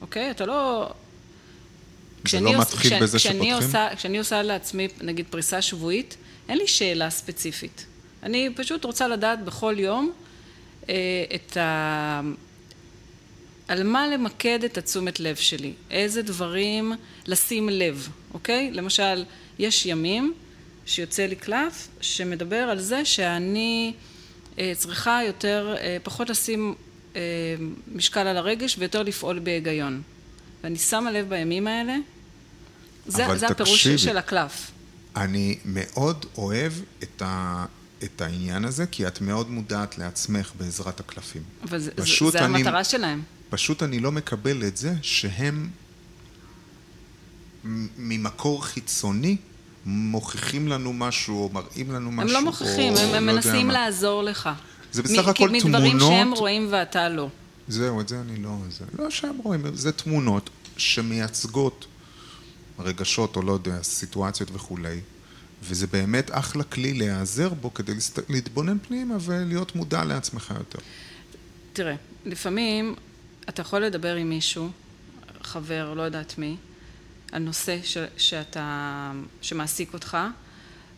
אוקיי? 0.00 0.30
אתה 0.30 0.46
לא... 0.46 0.90
זה 2.28 2.40
לא 2.40 2.50
עוש- 2.50 2.56
מתחיל 2.56 2.90
כש- 2.96 3.02
בזה 3.02 3.18
כשאני 3.18 3.34
שפותחים? 3.38 3.66
עושה, 3.66 3.88
כשאני 3.96 4.18
עושה 4.18 4.42
לעצמי, 4.42 4.88
נגיד, 5.00 5.26
פריסה 5.30 5.62
שבועית, 5.62 6.16
אין 6.48 6.58
לי 6.58 6.66
שאלה 6.68 7.10
ספציפית. 7.10 7.86
אני 8.22 8.50
פשוט 8.56 8.84
רוצה 8.84 9.08
לדעת 9.08 9.44
בכל 9.44 9.74
יום 9.78 10.12
את 11.34 11.56
ה... 11.56 12.20
על 13.68 13.82
מה 13.82 14.08
למקד 14.08 14.64
את 14.64 14.78
התשומת 14.78 15.20
לב 15.20 15.36
שלי, 15.36 15.72
איזה 15.90 16.22
דברים 16.22 16.92
לשים 17.26 17.68
לב, 17.68 18.08
אוקיי? 18.34 18.70
למשל, 18.72 19.24
יש 19.58 19.86
ימים 19.86 20.34
שיוצא 20.86 21.26
לי 21.26 21.36
קלף 21.36 21.88
שמדבר 22.00 22.56
על 22.56 22.80
זה 22.80 23.04
שאני 23.04 23.92
אה, 24.58 24.72
צריכה 24.76 25.20
יותר, 25.26 25.74
אה, 25.78 25.96
פחות 26.02 26.30
לשים 26.30 26.74
אה, 27.16 27.20
משקל 27.92 28.26
על 28.26 28.36
הרגש 28.36 28.76
ויותר 28.78 29.02
לפעול 29.02 29.38
בהיגיון. 29.38 30.02
ואני 30.62 30.78
שמה 30.78 31.10
לב 31.10 31.28
בימים 31.28 31.66
האלה, 31.66 31.96
זה, 33.06 33.24
זה 33.36 33.46
הפירוש. 33.46 33.88
של 33.88 34.16
הקלף. 34.16 34.70
אני 35.16 35.58
מאוד 35.64 36.26
אוהב 36.38 36.72
את, 37.02 37.22
ה, 37.22 37.64
את 38.04 38.20
העניין 38.20 38.64
הזה, 38.64 38.86
כי 38.86 39.06
את 39.06 39.20
מאוד 39.20 39.50
מודעת 39.50 39.98
לעצמך 39.98 40.52
בעזרת 40.58 41.00
הקלפים. 41.00 41.42
אבל 41.62 41.78
זה, 41.78 41.90
זה 42.30 42.44
אני- 42.44 42.58
המטרה 42.58 42.84
שלהם. 42.84 43.22
פשוט 43.50 43.82
אני 43.82 44.00
לא 44.00 44.12
מקבל 44.12 44.62
את 44.66 44.76
זה 44.76 44.94
שהם 45.02 45.68
מ- 47.64 47.86
ממקור 47.96 48.64
חיצוני 48.64 49.36
מוכיחים 49.86 50.68
לנו 50.68 50.92
משהו, 50.92 51.42
או 51.42 51.50
מראים 51.52 51.92
לנו 51.92 52.12
משהו. 52.12 52.28
הם 52.28 52.44
לא 52.44 52.50
מוכיחים, 52.50 52.92
או 52.92 52.98
הם, 52.98 53.14
הם 53.14 53.26
לא 53.26 53.32
מנסים. 53.32 53.70
לעזור 53.70 54.22
לך. 54.22 54.50
זה 54.92 55.02
מ- 55.02 55.04
בסך 55.04 55.14
כי 55.24 55.30
הכל 55.30 55.48
מדברים 55.50 55.90
תמונות. 55.98 56.08
שהם 56.12 56.32
רואים 56.32 56.68
ואתה 56.70 57.08
לא. 57.08 57.28
זהו, 57.68 58.00
את 58.00 58.08
זה 58.08 58.20
אני 58.20 58.42
לא... 58.42 58.56
זה 58.70 58.84
לא 58.98 59.10
שהם 59.10 59.36
רואים, 59.44 59.76
זה 59.76 59.92
תמונות 59.92 60.50
שמייצגות 60.76 61.86
רגשות 62.78 63.36
או 63.36 63.42
לא 63.42 63.52
יודע, 63.52 63.82
סיטואציות 63.82 64.50
וכולי. 64.52 65.00
וזה 65.68 65.86
באמת 65.86 66.30
אחלה 66.32 66.64
כלי 66.64 66.94
להיעזר 66.94 67.48
בו 67.48 67.74
כדי. 67.74 67.92
להתבונן 68.28 68.78
פנימה 68.78 69.16
ולהיות 69.20 69.76
מודע 69.76 70.04
לעצמך 70.04 70.54
יותר. 70.58 70.78
תראה, 71.72 71.94
לפעמים 72.24 72.94
אתה 73.48 73.60
יכול 73.62 73.84
לדבר 73.84 74.14
עם 74.14 74.28
מישהו, 74.28 74.70
חבר, 75.42 75.94
לא 75.94 76.02
יודעת 76.02 76.38
מי, 76.38 76.56
על 77.32 77.42
נושא 77.42 77.78
ש, 77.82 77.98
שאתה, 78.16 79.12
שמעסיק 79.42 79.94
אותך, 79.94 80.18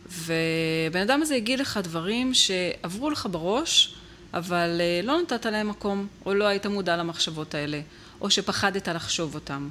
ובן 0.05 1.01
אדם 1.01 1.21
הזה 1.21 1.35
יגיד 1.35 1.59
לך 1.59 1.79
דברים 1.83 2.33
שעברו 2.33 3.09
לך 3.09 3.27
בראש, 3.31 3.95
אבל 4.33 4.81
אה, 4.81 5.01
לא 5.03 5.21
נתת 5.21 5.45
להם 5.45 5.69
מקום, 5.69 6.07
או 6.25 6.33
לא 6.33 6.45
היית 6.45 6.65
מודע 6.65 6.97
למחשבות 6.97 7.55
האלה, 7.55 7.81
או 8.21 8.29
שפחדת 8.29 8.87
לחשוב 8.87 9.35
אותם, 9.35 9.69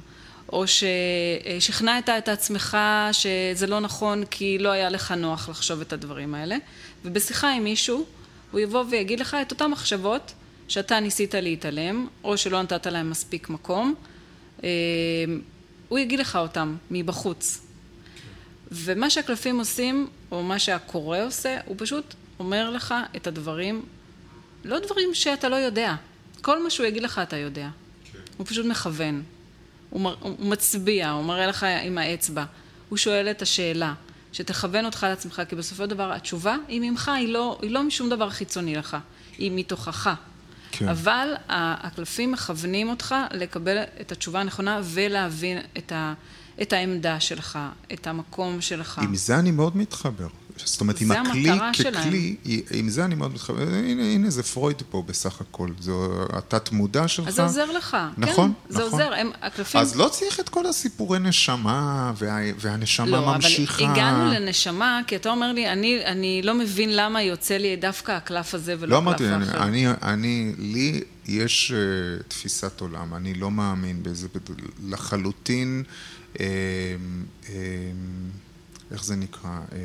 או 0.53 0.63
ששכנעת 0.67 2.09
את 2.09 2.29
עצמך 2.29 2.77
שזה 3.11 3.67
לא 3.67 3.79
נכון 3.79 4.25
כי 4.25 4.57
לא 4.57 4.69
היה 4.69 4.89
לך 4.89 5.11
נוח 5.11 5.49
לחשוב 5.49 5.81
את 5.81 5.93
הדברים 5.93 6.35
האלה, 6.35 6.57
ובשיחה 7.05 7.51
עם 7.51 7.63
מישהו, 7.63 8.05
הוא 8.51 8.59
יבוא 8.59 8.83
ויגיד 8.89 9.19
לך 9.19 9.37
את 9.41 9.51
אותן 9.51 9.71
מחשבות 9.71 10.33
שאתה 10.67 10.99
ניסית 10.99 11.35
להתעלם, 11.35 12.07
או 12.23 12.37
שלא 12.37 12.61
נתת 12.61 12.87
להם 12.87 13.09
מספיק 13.09 13.49
מקום, 13.49 13.95
אה, 14.63 14.69
הוא 15.89 15.99
יגיד 15.99 16.19
לך 16.19 16.35
אותם 16.35 16.75
מבחוץ. 16.91 17.61
ומה 18.71 19.09
שהקלפים 19.09 19.59
עושים, 19.59 20.07
או 20.31 20.43
מה 20.43 20.59
שהקורא 20.59 21.19
עושה, 21.25 21.57
הוא 21.65 21.75
פשוט 21.79 22.13
אומר 22.39 22.69
לך 22.69 22.93
את 23.15 23.27
הדברים, 23.27 23.85
לא 24.63 24.79
דברים 24.79 25.13
שאתה 25.13 25.49
לא 25.49 25.55
יודע. 25.55 25.95
כל 26.41 26.63
מה 26.63 26.69
שהוא 26.69 26.85
יגיד 26.85 27.03
לך 27.03 27.19
אתה 27.23 27.37
יודע. 27.37 27.69
הוא 28.37 28.45
פשוט 28.45 28.65
מכוון. 28.65 29.23
הוא, 29.89 30.01
מר, 30.01 30.15
הוא 30.19 30.49
מצביע, 30.49 31.09
הוא 31.09 31.25
מראה 31.25 31.47
לך 31.47 31.65
עם 31.83 31.97
האצבע. 31.97 32.45
הוא 32.89 32.97
שואל 32.97 33.31
את 33.31 33.41
השאלה, 33.41 33.93
שתכוון 34.31 34.85
אותך 34.85 35.03
לעצמך, 35.09 35.41
כי 35.49 35.55
בסופו 35.55 35.83
של 35.83 35.89
דבר 35.89 36.11
התשובה 36.13 36.55
היא 36.67 36.81
ממך, 36.81 37.09
היא 37.09 37.33
לא, 37.33 37.59
היא 37.61 37.71
לא 37.71 37.83
משום 37.83 38.09
דבר 38.09 38.29
חיצוני 38.29 38.75
לך, 38.75 38.97
היא 39.37 39.51
מתוכך. 39.55 40.09
כן. 40.71 40.87
אבל 40.87 41.33
הקלפים 41.49 42.31
מכוונים 42.31 42.89
אותך 42.89 43.15
לקבל 43.31 43.77
את 44.01 44.11
התשובה 44.11 44.39
הנכונה 44.39 44.81
ולהבין 44.83 45.57
את, 45.77 45.91
ה, 45.91 46.13
את 46.61 46.73
העמדה 46.73 47.19
שלך, 47.19 47.59
את 47.93 48.07
המקום 48.07 48.61
שלך. 48.61 48.99
עם 49.03 49.15
זה 49.15 49.39
אני 49.39 49.51
מאוד 49.51 49.77
מתחבר. 49.77 50.27
זאת 50.65 50.81
אומרת, 50.81 51.01
עם 51.01 51.07
זה 51.07 51.21
הכלי 51.21 51.49
המטרה 51.49 51.73
שלהם. 51.73 51.93
ככלי, 51.93 52.35
עם 52.71 52.89
זה 52.89 53.05
אני 53.05 53.15
מאוד 53.15 53.33
מתחבר. 53.33 53.61
הנה, 53.61 54.03
הנה 54.03 54.29
זה 54.29 54.43
פרויד 54.43 54.81
פה 54.89 55.03
בסך 55.07 55.41
הכל. 55.41 55.69
זה 55.79 55.91
התת-מודע 56.33 57.07
שלך. 57.07 57.27
אז 57.27 57.35
זה 57.35 57.43
עוזר 57.43 57.71
לך. 57.71 57.97
נכון, 58.17 58.53
כן, 58.67 58.73
זה 58.73 58.79
נכון. 58.79 59.01
עוזר. 59.01 59.13
הם, 59.13 59.31
הקלפים... 59.41 59.81
אז 59.81 59.95
לא 59.95 60.09
צריך 60.11 60.39
את 60.39 60.49
כל 60.49 60.65
הסיפורי 60.65 61.19
נשמה, 61.19 62.13
וה, 62.17 62.39
והנשמה 62.59 63.07
לא, 63.07 63.33
ממשיכה. 63.35 63.85
אבל 63.85 63.93
הגענו 63.93 64.31
לנשמה, 64.31 65.01
כי 65.07 65.15
אתה 65.15 65.29
אומר 65.29 65.51
לי, 65.51 65.69
אני, 65.69 66.05
אני 66.05 66.41
לא 66.43 66.53
מבין 66.53 66.95
למה 66.95 67.21
יוצא 67.21 67.57
לי 67.57 67.75
דווקא 67.75 68.11
הקלף 68.11 68.53
הזה 68.53 68.75
ולא 68.79 69.03
לא 69.03 69.11
הקלף 69.11 69.21
אמרתי, 69.21 69.35
אני, 69.35 69.45
האחר. 69.45 69.63
אני, 69.63 69.87
אני, 70.03 70.53
לי 70.57 71.01
יש 71.25 71.71
uh, 71.71 72.23
תפיסת 72.27 72.81
עולם, 72.81 73.13
אני 73.15 73.33
לא 73.33 73.51
מאמין 73.51 74.03
בזה 74.03 74.27
לחלוטין, 74.87 75.83
אה, 76.39 76.45
אה, 77.49 77.55
איך 78.91 79.03
זה 79.03 79.15
נקרא? 79.15 79.49
אה, 79.49 79.77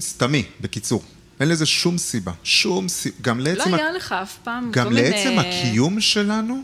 סתמי, 0.00 0.44
בקיצור. 0.60 1.04
אין 1.40 1.48
לזה 1.48 1.66
שום 1.66 1.98
סיבה, 1.98 2.32
שום 2.42 2.88
סיבה. 2.88 3.16
גם 3.20 3.40
לא 3.40 3.44
לעצם, 3.44 3.74
היה 3.74 3.92
לך 3.92 4.12
אף 4.12 4.38
פעם 4.44 4.70
גם. 4.72 4.92
לעצם 4.92 5.38
הקיום 5.38 6.00
שלנו, 6.00 6.62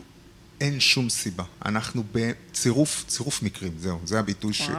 אין 0.61 0.79
שום 0.79 1.09
סיבה. 1.09 1.43
אנחנו 1.65 2.03
בצירוף, 2.11 3.05
צירוף 3.07 3.43
מקרים, 3.43 3.73
זהו, 3.79 3.99
זה 4.05 4.19
הביטוי 4.19 4.53
ש... 4.53 4.69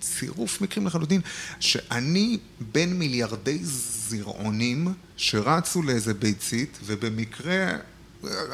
צירוף 0.00 0.60
מקרים 0.60 0.86
לחלוטין, 0.86 1.20
שאני 1.60 2.38
בין 2.72 2.98
מיליארדי 2.98 3.58
זרעונים 3.62 4.94
שרצו 5.16 5.82
לאיזה 5.82 6.14
ביצית, 6.14 6.78
ובמקרה, 6.84 7.76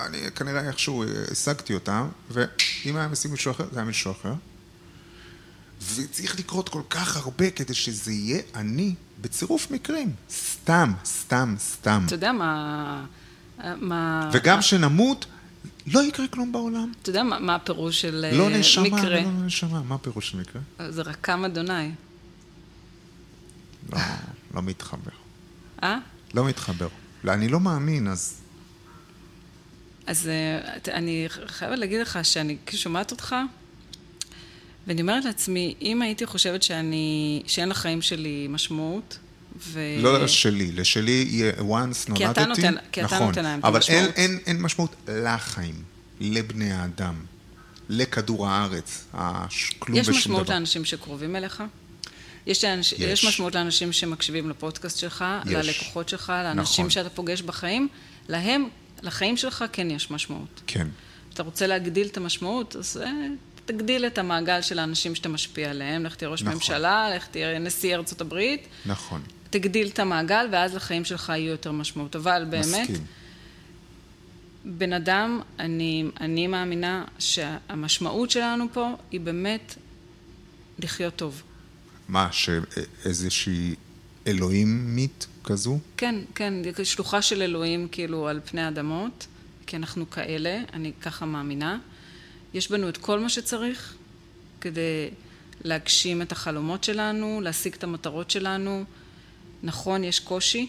אני 0.06 0.18
כנראה 0.34 0.68
איכשהו 0.68 1.04
השגתי 1.30 1.74
אותם, 1.74 2.08
ואם 2.30 2.96
היה 2.96 3.08
משיג 3.08 3.30
מישהו 3.30 3.50
אחר, 3.50 3.64
זה 3.72 3.78
היה 3.78 3.86
מישהו 3.86 4.10
אחר. 4.10 4.34
וצריך 5.94 6.38
לקרות 6.38 6.68
כל 6.68 6.82
כך 6.90 7.16
הרבה 7.16 7.50
כדי 7.50 7.74
שזה 7.74 8.12
יהיה 8.12 8.42
אני 8.54 8.94
בצירוף 9.24 9.70
מקרים. 9.70 10.12
סתם, 10.30 10.92
סתם, 11.04 11.54
סתם. 11.58 12.02
אתה 12.06 12.14
יודע 12.14 12.32
מה... 12.32 13.04
מה... 13.80 14.30
וגם 14.32 14.62
שנמות, 14.62 15.26
לא 15.86 16.02
יקרה 16.02 16.28
כלום 16.28 16.52
בעולם. 16.52 16.92
אתה 17.02 17.10
יודע 17.10 17.22
מה, 17.22 17.38
מה 17.38 17.54
הפירוש 17.54 18.00
של 18.00 18.30
לא 18.32 18.48
אה, 18.48 18.58
נשמה, 18.58 18.84
מקרה? 18.84 19.22
לא 19.22 19.30
נשמה. 19.30 19.82
מה 19.82 19.94
הפירוש 19.94 20.30
של 20.30 20.38
מקרה? 20.38 20.62
זה 20.90 21.02
רקם 21.02 21.44
אדוני. 21.44 21.90
לא, 23.92 23.98
לא 24.54 24.62
מתחבר. 24.62 25.10
אה? 25.82 25.98
לא 26.34 26.44
מתחבר. 26.44 26.88
לא, 27.24 27.32
אני 27.32 27.48
לא 27.48 27.60
מאמין, 27.60 28.08
אז... 28.08 28.40
אז 30.06 30.28
אה, 30.28 30.94
אני 30.94 31.26
חייבת 31.46 31.78
להגיד 31.78 32.00
לך 32.00 32.18
שאני 32.22 32.56
שומעת 32.70 33.10
אותך, 33.10 33.36
ואני 34.86 35.00
אומרת 35.00 35.24
לעצמי, 35.24 35.74
אם 35.82 36.02
הייתי 36.02 36.26
חושבת 36.26 36.62
שאני, 36.62 37.42
שאין 37.46 37.68
לחיים 37.68 38.02
שלי 38.02 38.46
משמעות, 38.50 39.18
ו... 39.58 39.80
לא 39.98 40.26
שלי, 40.26 40.72
לשלי 40.72 41.26
יהיה 41.28 41.52
once 41.52 41.62
נולדתי. 42.08 42.14
כי 42.16 42.26
אתה 42.30 42.44
נותן- 42.46 42.74
כי 42.92 43.04
אתה 43.04 43.14
נכון, 43.14 43.26
נותן 43.28 43.42
להם 43.44 43.60
את 43.60 43.64
אבל 43.64 43.80
אין, 43.88 43.98
המשמעות. 44.04 44.16
אין, 44.18 44.38
אין 44.46 44.62
משמעות 44.62 44.94
לחיים, 45.08 45.74
לבני 46.20 46.72
האדם, 46.72 47.14
לכדור 47.88 48.48
הארץ, 48.48 49.04
הכלום 49.12 49.98
יש 49.98 50.08
ושום 50.08 50.18
משמעות 50.18 50.44
דבר. 50.46 50.54
לאנשים 50.54 50.84
שקרובים 50.84 51.36
אליך? 51.36 51.62
יש, 52.46 52.64
לאנש... 52.64 52.92
יש. 52.92 53.00
יש 53.00 53.24
משמעות 53.24 53.54
לאנשים 53.54 53.92
שמקשיבים 53.92 54.50
לפודקאסט 54.50 54.98
שלך, 54.98 55.24
יש. 55.46 55.52
ללקוחות 55.52 56.08
שלך, 56.08 56.32
לאנשים 56.44 56.84
נכון. 56.84 56.90
שאתה 56.90 57.10
פוגש 57.10 57.42
בחיים, 57.42 57.88
להם, 58.28 58.68
לחיים 59.02 59.36
שלך 59.36 59.64
כן 59.72 59.90
יש 59.90 60.10
משמעות. 60.10 60.60
כן, 60.66 60.88
אתה 61.34 61.42
רוצה 61.42 61.66
להגדיל 61.66 62.06
את 62.06 62.16
המשמעות, 62.16 62.76
אז 62.76 63.00
אה, 63.04 63.10
תגדיל 63.66 64.06
את 64.06 64.18
המעגל 64.18 64.62
של 64.62 64.78
האנשים 64.78 65.14
שאתה 65.14 65.28
משפיע 65.28 65.70
עליהם, 65.70 66.06
לך 66.06 66.14
תהיה 66.14 66.30
ראש 66.30 66.42
נכון. 66.42 66.54
ממשלה, 66.54 67.10
לך 67.16 67.26
תהיה 67.26 67.58
נשיא 67.58 67.94
ארצות 67.96 68.20
הברית, 68.20 68.66
נכון. 68.86 69.22
תגדיל 69.50 69.88
את 69.88 69.98
המעגל, 69.98 70.48
ואז 70.52 70.74
לחיים 70.74 71.04
שלך 71.04 71.28
יהיו 71.28 71.50
יותר 71.50 71.72
משמעות. 71.72 72.16
אבל 72.16 72.46
באמת, 72.50 72.64
מסכים. 72.64 73.04
בן 74.64 74.92
אדם, 74.92 75.40
אני, 75.58 76.04
אני 76.20 76.46
מאמינה 76.46 77.04
שהמשמעות 77.18 78.30
שלנו 78.30 78.66
פה 78.72 78.90
היא 79.10 79.20
באמת 79.20 79.74
לחיות 80.78 81.16
טוב. 81.16 81.42
מה, 82.08 82.28
שאיזושהי 82.32 83.74
אלוהימית 84.26 85.26
כזו? 85.44 85.78
כן, 85.96 86.14
כן, 86.34 86.52
שלוחה 86.84 87.22
של 87.22 87.42
אלוהים 87.42 87.88
כאילו 87.92 88.28
על 88.28 88.40
פני 88.44 88.68
אדמות, 88.68 89.26
כי 89.66 89.76
אנחנו 89.76 90.10
כאלה, 90.10 90.62
אני 90.72 90.92
ככה 91.00 91.26
מאמינה. 91.26 91.78
יש 92.54 92.70
בנו 92.70 92.88
את 92.88 92.96
כל 92.96 93.20
מה 93.20 93.28
שצריך 93.28 93.94
כדי 94.60 95.10
להגשים 95.64 96.22
את 96.22 96.32
החלומות 96.32 96.84
שלנו, 96.84 97.40
להשיג 97.42 97.74
את 97.74 97.84
המטרות 97.84 98.30
שלנו. 98.30 98.84
נכון, 99.62 100.04
יש 100.04 100.20
קושי, 100.20 100.68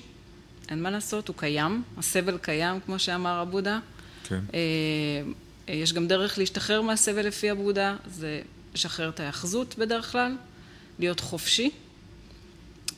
אין 0.70 0.84
מה 0.84 0.92
לעשות, 0.92 1.28
הוא 1.28 1.36
קיים, 1.38 1.84
הסבל 1.98 2.38
קיים, 2.38 2.80
כמו 2.86 3.00
שאמר 3.00 3.40
הבודה. 3.40 3.80
כן. 4.24 4.40
אה, 4.54 5.74
יש 5.74 5.94
גם 5.94 6.08
דרך 6.08 6.38
להשתחרר 6.38 6.82
מהסבל 6.82 7.28
לפי 7.28 7.50
הבודה, 7.50 7.96
זה 8.08 8.42
לשחרר 8.74 9.10
את 9.10 9.20
ההאחזות 9.20 9.76
בדרך 9.78 10.12
כלל, 10.12 10.36
להיות 11.00 11.20
חופשי, 11.20 11.70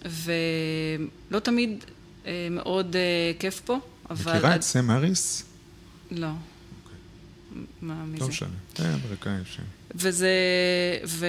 ולא 0.06 1.40
תמיד 1.40 1.84
אה, 2.26 2.48
מאוד 2.52 2.96
אה, 2.96 3.32
כיף 3.40 3.60
פה, 3.60 3.80
אבל... 4.10 4.32
מכירה 4.32 4.56
את 4.56 4.62
סם 4.62 4.92
אריס? 4.92 5.44
לא. 6.12 6.32
מה, 7.82 8.06
מי 8.06 8.20
לא? 8.20 8.28
משנה. 8.28 8.50
זה 8.78 8.94
אמריקאי 8.94 9.34
ש... 9.46 9.60
וזה... 9.96 10.30
ו... 11.06 11.26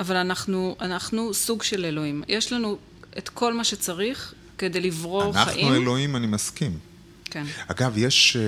אבל 0.00 0.16
אנחנו, 0.16 0.76
אנחנו 0.80 1.34
סוג 1.34 1.62
של 1.62 1.84
אלוהים. 1.84 2.22
יש 2.28 2.52
לנו 2.52 2.78
את 3.18 3.28
כל 3.28 3.54
מה 3.54 3.64
שצריך 3.64 4.34
כדי 4.58 4.80
לברור 4.80 5.32
חיים. 5.32 5.66
אנחנו 5.66 5.82
אלוהים, 5.82 6.16
אני 6.16 6.26
מסכים. 6.26 6.78
כן. 7.30 7.44
אגב, 7.66 7.98
יש, 7.98 8.36
אה, 8.36 8.42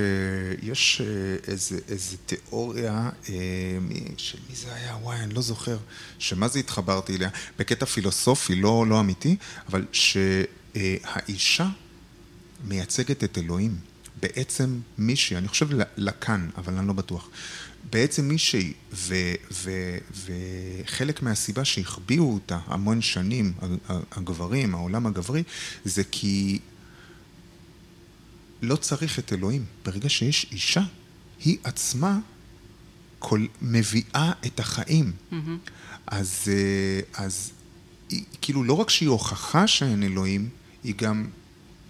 יש 0.63 1.01
אה, 1.01 1.07
איזה, 1.53 1.79
איזה 1.89 2.17
תיאוריה, 2.27 3.11
אה, 3.29 3.35
מי, 3.81 4.01
של 4.17 4.39
מי 4.51 4.57
זה 4.57 4.75
היה? 4.75 4.97
וואי, 5.03 5.17
אני 5.17 5.35
לא 5.35 5.43
זוכר. 5.43 5.79
שמה 6.19 6.49
זה 6.49 6.59
התחברתי 6.59 7.17
אליה? 7.17 7.29
בקטע 7.59 7.87
פילוסופי, 7.87 8.55
לא, 8.55 8.87
לא 8.89 9.01
אמיתי, 9.01 9.37
אבל 9.69 9.85
שהאישה 9.93 11.69
מייצגת 12.65 13.25
את 13.25 13.39
אלוהים. 13.39 13.92
בעצם 14.23 14.81
מישהי, 14.99 15.37
אני 15.37 15.49
חושב 15.49 15.69
לקן, 15.97 16.49
אבל 16.57 16.75
אני 16.75 16.89
לא 16.89 16.93
בטוח. 16.93 17.29
בעצם 17.91 18.29
מישהי, 18.29 18.73
ו, 18.93 19.15
ו, 19.53 19.71
וחלק 20.25 21.23
מהסיבה 21.23 21.65
שהחביאו 21.65 22.35
אותה 22.35 22.59
המון 22.67 23.03
שנים, 23.03 23.53
הגברים, 23.89 24.75
העולם 24.75 25.07
הגברי, 25.07 25.43
זה 25.85 26.03
כי 26.11 26.59
לא 28.63 28.77
צריך 28.77 29.19
את 29.19 29.33
אלוהים. 29.33 29.65
ברגע 29.85 30.09
שיש 30.09 30.47
אישה, 30.53 30.83
היא 31.45 31.59
עצמה 31.65 32.19
כל, 33.19 33.47
מביאה 33.63 34.33
את 34.47 34.61
החיים. 34.61 35.13
Mm-hmm. 35.13 35.35
אז, 36.07 36.43
אה, 36.49 37.25
אז 37.25 37.51
היא, 38.09 38.25
כאילו 38.41 38.65
לא 38.65 38.73
רק 38.73 38.91
שהיא 38.91 39.09
הוכחה 39.09 39.67
שאין 39.67 40.03
אלוהים, 40.03 40.49
היא 40.85 40.95
גם 40.97 41.27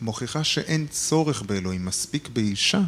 מוכיחה 0.03 0.45
שאין 0.45 0.87
צורך 0.91 1.43
באלוהים, 1.43 1.85
מספיק 1.85 2.29
באישה 2.29 2.81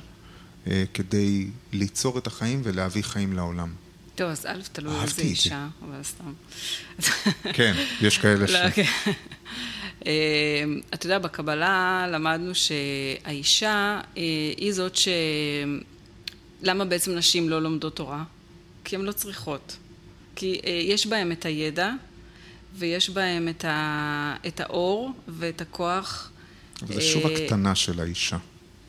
אה, 0.66 0.84
כדי 0.94 1.46
ליצור 1.72 2.18
את 2.18 2.26
החיים 2.26 2.60
ולהביא 2.64 3.02
חיים 3.02 3.32
לעולם. 3.32 3.72
טוב, 4.14 4.30
אז 4.30 4.46
א', 4.46 4.60
תלוי 4.72 5.02
איזה 5.02 5.22
אישה, 5.22 5.68
אבל 5.82 6.02
סתם. 6.02 6.32
כן, 7.56 7.74
יש 8.00 8.18
כאלה 8.18 8.48
ש... 8.48 8.50
לא, 8.50 8.70
כן. 8.70 8.82
אה, 10.06 10.64
אתה 10.94 11.06
יודע, 11.06 11.18
בקבלה 11.18 12.06
למדנו 12.10 12.52
שהאישה 12.54 14.00
אה, 14.16 14.22
היא 14.56 14.72
זאת 14.72 14.96
ש... 14.96 15.08
למה 16.62 16.84
בעצם 16.84 17.14
נשים 17.14 17.48
לא 17.48 17.62
לומדות 17.62 17.96
תורה? 17.96 18.24
כי 18.84 18.96
הן 18.96 19.02
לא 19.02 19.12
צריכות. 19.12 19.76
כי 20.36 20.60
אה, 20.64 20.70
יש 20.70 21.06
בהן 21.06 21.32
את 21.32 21.44
הידע, 21.44 21.90
ויש 22.74 23.10
בהן 23.10 23.48
את, 23.48 23.64
ה... 23.64 24.36
את 24.46 24.60
האור 24.60 25.12
ואת 25.28 25.60
הכוח. 25.60 26.30
זה 26.88 27.00
שוב 27.00 27.26
הקטנה 27.26 27.74
של 27.74 28.00
האישה. 28.00 28.36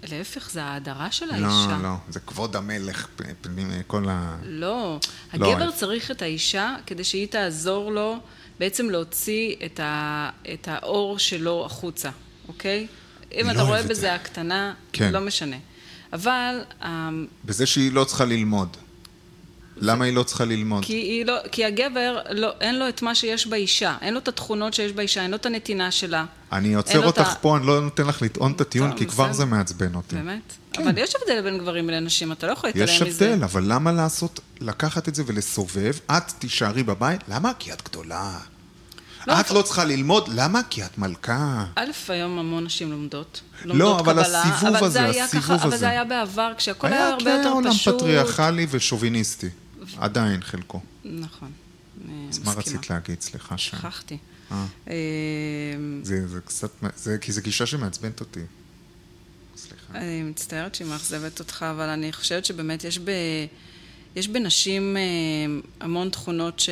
להפך, 0.10 0.50
זה 0.52 0.64
ההדרה 0.64 1.12
של 1.12 1.26
לא, 1.26 1.32
האישה. 1.34 1.78
לא, 1.78 1.84
לא, 1.84 1.94
זה 2.10 2.20
כבוד 2.20 2.56
המלך, 2.56 3.08
פנים, 3.42 3.72
כל 3.88 4.06
ה... 4.10 4.38
לא, 4.44 4.68
לא, 4.68 5.00
הגבר 5.34 5.64
אני- 5.64 5.72
צריך 5.76 6.12
את 6.12 6.22
האישה 6.22 6.76
כדי 6.86 7.04
שהיא 7.04 7.28
תעזור 7.28 7.92
לו 7.92 8.18
בעצם 8.60 8.90
להוציא 8.90 9.56
את, 9.66 9.80
ה, 9.80 10.30
את 10.54 10.68
האור 10.72 11.20
שלו 11.20 11.66
החוצה, 11.66 12.10
אוקיי? 12.48 12.88
אם 13.42 13.46
לא 13.48 13.52
אתה 13.52 13.62
רואה 13.62 13.84
בזה 13.84 13.94
זה. 13.94 14.14
הקטנה, 14.14 14.74
כן. 14.94 15.12
לא 15.14 15.20
משנה. 15.22 15.58
אבל, 16.14 16.60
בזה 17.46 17.66
שהיא 17.66 17.92
לא 17.92 18.04
צריכה 18.04 18.26
ללמוד. 18.26 18.78
למה 19.78 20.06
היא 20.06 20.14
לא 20.16 20.24
צריכה 20.24 20.46
ללמוד? 20.46 20.86
כי, 20.86 21.24
לא, 21.26 21.34
כי 21.52 21.66
הגבר, 21.66 22.20
לא, 22.32 22.52
אין 22.62 22.80
לו 22.80 22.90
את 22.90 23.02
מה 23.02 23.16
שיש 23.16 23.48
באישה, 23.48 23.98
אין 24.02 24.14
לו 24.14 24.20
את 24.20 24.28
התכונות 24.28 24.74
שיש 24.74 24.92
באישה, 24.92 25.22
אין 25.22 25.32
לו 25.32 25.38
את 25.38 25.46
הנתינה 25.46 25.92
שלה. 25.92 26.26
אני 26.58 26.74
עוצר 26.74 27.06
אותך 27.06 27.28
ה- 27.28 27.36
פה, 27.36 27.58
אני 27.58 27.68
לא 27.68 27.82
נותן 27.82 28.08
לך 28.08 28.22
לטעון 28.22 28.52
את 28.52 28.62
הטיעון, 28.62 28.90
טוב, 28.90 29.00
כי 29.00 29.06
כבר. 29.06 29.34
זה 29.34 29.46
מעצבן 29.46 29.96
אותי. 29.96 30.16
באמת? 30.16 30.42
כן. 30.74 30.88
אבל 30.88 30.98
יש 30.98 31.14
הבדל 31.16 31.42
בין 31.42 31.58
גברים 31.58 31.90
לנשים, 31.90 32.32
אתה 32.32 32.48
לא 32.48 32.52
יכול 32.52 32.70
להתעלם 32.70 32.86
יש 32.86 33.02
מזה. 33.02 33.30
הבדל, 33.32 33.44
אבל 33.44 33.64
למה 33.68 33.92
לעשות, 33.92 34.40
לקחת 34.60 35.08
את 35.10 35.16
זה 35.16 35.24
ולסובב? 35.26 35.94
את 36.12 36.32
תישארי 36.40 36.84
בבית, 36.84 37.22
למה? 37.28 37.52
כי 37.60 37.74
את 37.74 37.82
גדולה. 37.90 38.38
לא, 39.28 39.40
את 39.40 39.52
לא 39.52 39.62
צריכה 39.62 39.84
ללמוד, 39.86 40.28
למה? 40.28 40.62
כי 40.70 40.86
את 40.86 40.98
מלכה. 40.98 41.66
א', 41.76 41.84
היום 42.08 42.40
המון 42.40 42.64
נשים 42.64 42.92
לומדות. 42.92 43.42
לא, 43.66 44.00
אבל 44.00 44.14
קבלה, 44.24 44.42
הסיבוב 44.44 44.76
אבל 44.76 44.86
הזה, 44.86 44.90
זה 44.90 45.06
היה 45.06 45.24
הסיבוב 45.26 45.46
ככה, 45.46 45.56
אבל 45.56 45.68
הזה. 45.68 45.78
זה 45.78 45.90
היה 45.90 46.04
בעבר, 46.04 46.52
כשהכל 46.58 46.88
היה 46.88 46.96
היה 46.98 47.08
הרבה 47.08 47.30
יותר 47.32 47.50
כעולם 47.50 47.72
פשוט. 47.72 47.96
פטריארכלי 47.96 48.68
ושוביניסטי. 48.70 49.50
עדיין 49.98 50.42
חלקו. 50.44 50.82
נכון. 51.06 51.52
אז 52.30 52.40
מה. 52.40 52.52
רצית 52.54 52.90
להגיד? 52.90 53.22
סליחה 53.22 53.58
ש... 53.58 53.68
שכחתי. 53.70 54.18
אה, 54.88 54.94
אה, 54.94 54.96
זה 56.04 56.28
זה 56.28 56.40
קצת, 56.42 56.70
זה- 56.96 57.18
כי 57.18 57.32
זו 57.32 57.42
גישה 57.42 57.66
שמעצבנת 57.66 58.20
אותי. 58.20 58.40
סליחה. 59.58 59.94
אני 59.96 60.24
מצטערת 60.24 60.76
שהיא 60.76 60.88
מאכזבת 60.88 61.40
אותך, 61.40 61.66
אבל 61.72 61.90
אני 61.90 62.14
חושבת 62.14 62.46
שבאמת 62.46 62.84
יש, 62.84 63.00
ב, 63.00 63.10
יש 64.16 64.28
בנשים 64.28 64.98
אה, 64.98 65.02
המון 65.80 66.10
תכונות 66.10 66.60
ש... 66.60 66.70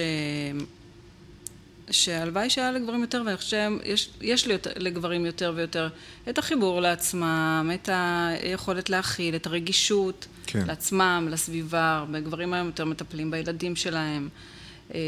שהלוואי 1.92 2.50
שהיה 2.50 2.72
לגברים 2.72 3.02
יותר, 3.02 3.22
ואני 3.26 3.38
חושבת 3.38 3.82
שיש 4.20 4.48
לגברים 4.78 5.26
יותר 5.26 5.54
ויותר 5.56 5.90
את 6.30 6.38
החיבור 6.38 6.82
לעצמם, 6.82 7.72
את 7.74 7.90
היכולת 7.92 8.90
להכיל, 8.90 9.36
את 9.36 9.48
הרגישות 9.48 10.26
כן. 10.48 10.68
לעצמם, 10.68 11.28
לסביבה, 11.32 11.98
הרבה 11.98 12.20
גברים 12.20 12.54
היום 12.54 12.68
יותר 12.68 12.86
מטפלים 12.86 13.32
בילדים 13.32 13.76
שלהם, 13.76 14.30
אה, 14.94 15.00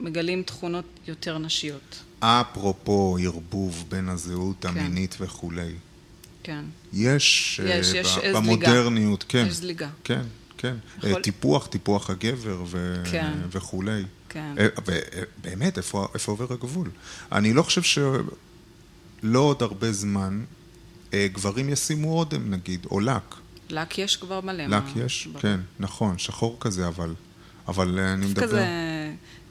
מגלים 0.00 0.42
תכונות 0.42 0.84
יותר 1.08 1.38
נשיות. 1.38 2.00
אפרופו 2.20 3.18
ערבוב 3.22 3.84
בין 3.88 4.08
הזהות 4.08 4.56
כן. 4.62 4.68
המינית 4.68 5.16
וכולי. 5.20 5.72
כן. 6.42 6.64
יש, 6.92 7.60
יש, 7.64 7.92
יש 7.94 8.06
ב- 8.16 8.20
זליגה. 8.20 8.40
במודרניות, 8.40 9.24
כן. 9.28 9.44
יש 9.48 9.54
זליגה. 9.54 9.88
כן, 10.04 10.22
כן. 10.58 10.74
יכול- 10.98 11.10
אה, 11.14 11.22
טיפוח, 11.22 11.66
טיפוח 11.66 12.10
הגבר 12.10 12.62
ו... 12.66 13.02
כן. 13.10 13.32
וכולי. 13.50 14.02
כן. 14.28 14.54
אה, 14.58 14.66
ובאמת, 14.86 15.76
איפה, 15.78 16.08
איפה 16.14 16.32
עובר 16.32 16.46
הגבול? 16.54 16.90
אני 17.32 17.52
לא 17.52 17.62
חושב 17.62 17.82
שלא 17.82 18.08
עוד 19.38 19.62
הרבה 19.62 19.92
זמן 19.92 20.44
אה, 21.14 21.26
גברים 21.32 21.68
ישימו 21.68 22.18
אודם 22.18 22.50
נגיד, 22.50 22.86
או 22.90 23.00
לק. 23.00 23.34
לק 23.70 23.98
יש 23.98 24.16
כבר 24.16 24.40
מלא. 24.40 24.64
לק 24.66 24.82
מה- 24.96 25.02
יש? 25.04 25.26
ברור. 25.26 25.40
כן, 25.42 25.60
נכון, 25.80 26.18
שחור 26.18 26.56
כזה, 26.60 26.86
אבל... 26.88 27.14
אבל 27.68 27.98
אני 28.00 28.26
מדבר... 28.26 28.42
כזה, 28.46 28.66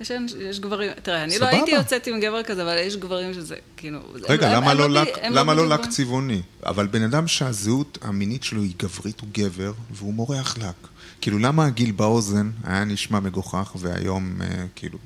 יש, 0.02 0.12
יש 0.40 0.60
גברים, 0.60 0.92
תראה, 1.04 1.24
אני 1.24 1.32
סבבה. 1.32 1.52
לא 1.52 1.56
הייתי 1.56 1.72
יוצאת 1.72 2.08
עם 2.08 2.20
גבר 2.20 2.44
כזה, 2.44 2.64
אבל 2.64 2.78
יש 2.78 2.96
גברים 2.98 3.34
שזה, 3.34 3.56
כאילו... 3.78 4.00
רגע, 4.30 4.48
הם- 4.48 4.54
למה 4.64 4.72
הם 4.72 4.78
לא 4.78 4.88
ב- 4.88 4.92
לק- 4.92 5.18
הם 5.22 5.34
למה 5.34 5.54
לא 5.54 5.64
בדיוק 5.66 5.80
לק 5.86 5.90
צבעוני? 5.92 6.42
אבל 6.66 6.88
בן 6.88 7.02
אדם 7.04 7.28
שהזהות 7.28 7.98
המינית 8.02 8.44
שלו 8.44 8.62
היא 8.62 8.74
גברית 8.80 9.20
הוא 9.20 9.30
גבר, 9.34 9.74
והוא 9.92 10.14
מורח 10.14 10.58
לק. 10.58 10.88
כאילו, 11.22 11.40
למה 11.40 11.66
הגיל 11.66 11.92
באוזן 11.92 12.52
היה 12.64 12.86
נשמע 12.86 13.20
מגוחך, 13.20 13.76
והיום, 13.80 14.42
אה, 14.42 14.66
כאילו, 14.76 14.98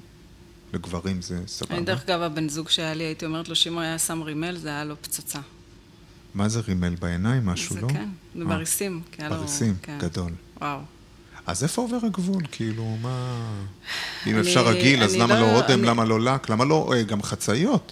לגברים 0.73 1.21
זה 1.21 1.39
סבבה? 1.47 1.77
אני 1.77 1.85
דרך 1.85 2.03
אגב, 2.03 2.21
הבן 2.21 2.49
זוג 2.49 2.69
שהיה 2.69 2.93
לי, 2.93 3.03
הייתי 3.03 3.25
אומרת 3.25 3.49
לו 3.49 3.55
שאם 3.55 3.73
הוא 3.73 3.81
היה 3.81 3.99
שם 3.99 4.21
רימל, 4.21 4.57
זה 4.57 4.69
היה 4.69 4.83
לו 4.83 4.95
פצצה. 5.01 5.39
מה 6.33 6.49
זה 6.49 6.59
רימל 6.59 6.95
בעיניים, 6.95 7.45
משהו, 7.45 7.75
זה 7.75 7.81
לא? 7.81 7.87
כן, 7.87 8.09
אה, 8.39 8.45
בריסים. 8.45 9.01
בריסים, 9.29 9.75
כן. 9.81 9.97
גדול. 10.01 10.31
וואו. 10.61 10.79
אז 11.47 11.63
איפה 11.63 11.81
עובר 11.81 11.97
הגבול? 12.03 12.43
כאילו, 12.51 12.97
מה... 13.01 13.41
אם 14.27 14.31
אני- 14.31 14.41
אפשר 14.41 14.67
רגיל, 14.67 15.03
אז 15.03 15.15
למה 15.15 15.39
לא- 15.39 15.55
אודם, 15.55 15.79
אני- 15.79 15.87
למה 15.87 16.05
לא 16.05 16.19
לק? 16.21 16.49
למה 16.49 16.65
לא 16.65 16.93
אה, 16.95 17.03
גם 17.03 17.23
חצאיות? 17.23 17.91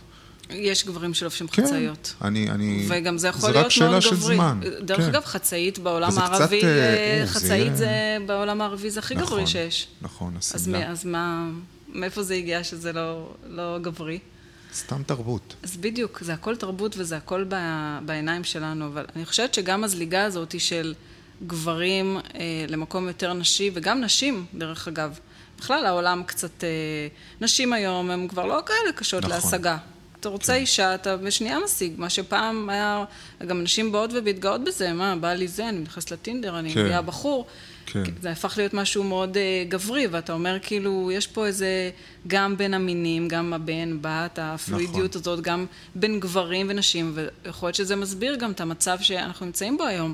יש 0.50 0.86
גברים 0.86 1.14
שלובשים 1.14 1.48
כן. 1.48 1.66
חצאיות. 1.66 2.14
אני, 2.22 2.50
אני... 2.50 2.86
וגם 2.90 3.18
זה 3.18 3.28
יכול 3.28 3.42
זה 3.42 3.52
להיות 3.52 3.66
רק 3.66 3.72
שאלה 3.72 3.90
מאוד 3.90 4.02
של 4.02 4.16
גברי. 4.16 4.36
זמן. 4.36 4.60
דרך 4.82 4.98
כן. 5.00 5.04
אגב, 5.08 5.26
חצאית 5.26 5.80
בעולם 5.80 6.10
וזה 6.10 6.22
קצת, 6.22 6.32
הערבי, 6.32 6.64
אה, 6.64 6.70
אה, 6.70 7.26
זה 7.26 7.32
חצאית 7.34 7.50
יהיה- 7.52 7.76
זה 7.76 7.90
בעולם 8.26 8.62
הערבי 8.62 8.90
זה 8.90 9.00
הכי 9.00 9.16
נכון, 9.16 9.28
גברי 9.28 9.48
שיש. 9.48 9.88
נכון, 10.02 10.34
אז, 10.38 10.56
השמלה. 10.56 10.88
מ- 10.88 10.92
אז 10.92 11.06
מה, 11.06 11.50
מאיפה 11.94 12.24
זה 12.24 12.34
הגיע 12.34 12.64
שזה 12.64 12.94
לא, 12.94 13.34
לא 13.48 13.78
גברי? 13.82 14.20
סתם 14.76 15.02
תרבות. 15.06 15.56
אז 15.64 15.78
בדיוק, 15.78 16.20
זה 16.24 16.34
הכל 16.34 16.56
תרבות 16.56 16.96
וזה 16.98 17.18
הכל 17.18 17.44
ב, 17.50 17.56
בעיניים 18.06 18.44
שלנו, 18.44 18.86
אבל 18.88 19.06
אני 19.16 19.26
חושבת 19.26 19.54
שגם 19.54 19.84
הזליגה 19.84 20.24
הזאת 20.26 20.52
היא 20.52 20.62
של 20.62 20.94
גברים 21.48 22.18
אה, 22.18 22.66
למקום 22.68 23.08
יותר 23.08 23.34
נשי, 23.34 23.72
וגם 23.74 24.02
נשים, 24.02 24.46
דרך 24.54 24.88
אגב. 24.88 25.20
בכלל 25.60 25.86
העולם 25.86 26.24
קצת... 26.26 26.64
אה, 26.64 26.70
נשים 27.42 27.74
היום 27.74 28.12
הן 28.12 28.28
כבר 28.28 28.46
לא 28.46 28.60
כאלה 28.66 28.92
קשות 28.96 29.24
נכון. 29.24 29.36
להשגה. 29.36 29.78
אתה 30.20 30.30
רוצה 30.30 30.54
כן. 30.54 30.60
אישה, 30.60 30.96
אתה 30.96 31.18
בשנייה 31.18 31.58
משיג, 31.66 31.94
מה 31.98 32.10
שפעם 32.10 32.70
היה, 32.70 33.04
גם 33.48 33.60
אנשים 33.60 33.92
באות 33.92 34.10
ומתגאות 34.14 34.64
בזה, 34.64 34.94
מה, 34.94 35.16
בא 35.16 35.34
לי 35.34 35.48
זה, 35.48 35.70
אני 35.70 35.80
נכנס 35.80 36.12
לטינדר, 36.12 36.60
אני 36.60 36.74
כן. 36.74 36.80
מביאה 36.80 37.02
בחור. 37.02 37.48
כן. 37.86 38.04
זה 38.22 38.32
הפך 38.32 38.54
להיות 38.58 38.74
משהו 38.74 39.04
מאוד 39.04 39.38
uh, 39.38 39.70
גברי, 39.70 40.08
ואתה 40.08 40.34
אומר 40.34 40.58
כאילו, 40.62 41.12
יש 41.14 41.28
פה 41.28 41.46
איזה, 41.46 41.92
גם 42.28 42.58
בין 42.58 42.74
המינים, 42.74 43.28
גם 43.28 43.54
הבן, 43.54 43.98
בת, 44.02 44.40
הפלואידיות 44.42 45.10
נכון. 45.10 45.22
הזאת, 45.22 45.42
גם 45.42 45.66
בין 45.96 46.20
גברים 46.20 46.68
ונשים, 46.70 47.18
ויכול 47.44 47.68
להיות 47.68 47.76
שזה 47.76 47.96
מסביר 47.96 48.36
גם 48.36 48.52
את 48.52 48.62
המצב 48.62 48.98
שאנחנו 49.02 49.46
נמצאים 49.46 49.78
בו 49.78 49.84
היום, 49.86 50.14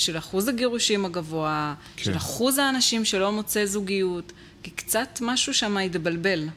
של 0.00 0.18
אחוז 0.18 0.48
הגירושים 0.48 1.04
הגבוה, 1.04 1.74
כן. 1.96 2.04
של 2.04 2.16
אחוז 2.16 2.58
האנשים 2.58 3.04
שלא 3.04 3.32
מוצא 3.32 3.66
זוגיות, 3.66 4.32
כי 4.62 4.70
קצת 4.70 5.18
משהו 5.20 5.54
שם 5.54 5.76
התבלבל. 5.76 6.48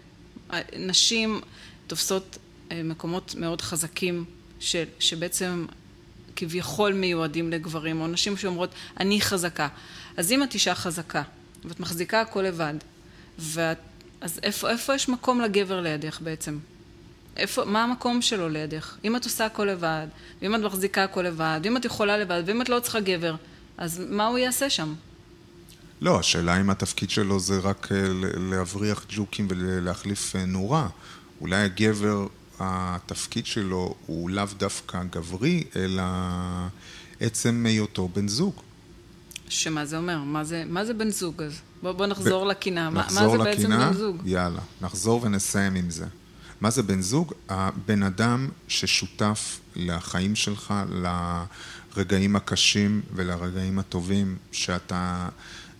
נשים 0.79 1.41
תופסות 1.87 2.37
uh, 2.37 2.73
מקומות 2.83 3.35
מאוד 3.35 3.61
חזקים, 3.61 4.25
ש, 4.59 4.75
שבעצם 4.99 5.65
כביכול 6.35 6.93
מיועדים 6.93 7.51
לגברים, 7.51 8.01
או 8.01 8.07
נשים 8.07 8.37
שאומרות, 8.37 8.69
אני 8.99 9.21
חזקה. 9.21 9.67
אז 10.17 10.31
אם 10.31 10.43
את 10.43 10.53
אישה 10.53 10.75
חזקה, 10.75 11.23
ואת 11.65 11.79
מחזיקה 11.79 12.21
הכל 12.21 12.41
לבד, 12.41 12.73
ואת, 13.39 13.77
אז 14.21 14.39
איפה, 14.43 14.69
איפה 14.69 14.95
יש 14.95 15.09
מקום 15.09 15.41
לגבר 15.41 15.81
לידך 15.81 16.21
בעצם? 16.21 16.57
איפה, 17.37 17.65
מה 17.65 17.83
המקום 17.83 18.21
שלו 18.21 18.49
לידך? 18.49 18.97
אם 19.03 19.15
את 19.15 19.25
עושה 19.25 19.45
הכל 19.45 19.65
לבד, 19.65 20.07
ואם 20.41 20.55
את 20.55 20.59
מחזיקה 20.59 21.03
הכל 21.03 21.21
לבד, 21.21 21.59
ואם 21.63 21.77
את 21.77 21.85
יכולה 21.85 22.17
לבד, 22.17 22.43
ואם 22.45 22.61
את 22.61 22.69
לא 22.69 22.79
צריכה 22.79 22.99
גבר, 22.99 23.35
אז 23.77 24.01
מה 24.09 24.27
הוא 24.27 24.37
יעשה 24.37 24.69
שם? 24.69 24.93
לא, 26.01 26.19
השאלה 26.19 26.61
אם 26.61 26.69
התפקיד 26.69 27.09
שלו 27.09 27.39
זה 27.39 27.59
רק 27.59 27.91
אה, 27.91 28.03
להבריח 28.51 29.05
ג'וקים 29.09 29.47
ולהחליף 29.49 30.35
אה, 30.35 30.45
נורה. 30.45 30.87
אולי 31.41 31.55
הגבר, 31.55 32.27
התפקיד 32.59 33.45
שלו 33.45 33.95
הוא 34.05 34.29
לאו 34.29 34.45
דווקא 34.57 35.03
גברי, 35.03 35.63
אלא 35.75 36.03
עצם 37.19 37.65
היותו 37.67 38.07
בן 38.07 38.27
זוג. 38.27 38.53
שמה 39.49 39.85
זה 39.85 39.97
אומר? 39.97 40.17
מה 40.17 40.43
זה, 40.43 40.63
מה 40.67 40.85
זה 40.85 40.93
בן 40.93 41.09
זוג 41.09 41.41
אז? 41.41 41.53
בוא, 41.81 41.91
בוא 41.91 42.05
נחזור 42.05 42.45
ב... 42.45 42.47
לקינה. 42.47 42.89
מה, 42.89 43.07
מה 43.15 43.29
זה 43.29 43.37
בעצם 43.37 43.69
בן 43.69 43.93
זוג? 43.93 44.21
יאללה, 44.25 44.61
נחזור 44.81 45.23
ונסיים 45.23 45.75
עם 45.75 45.89
זה. 45.89 46.05
מה 46.63 46.69
זה 46.69 46.83
בן 46.83 47.01
זוג? 47.01 47.33
הבן 47.49 48.03
אדם 48.03 48.49
ששותף 48.67 49.59
לחיים 49.75 50.35
שלך, 50.35 50.73
לרגעים 51.95 52.35
הקשים 52.35 53.01
ולרגעים 53.15 53.79
הטובים, 53.79 54.37
שאתה 54.51 55.29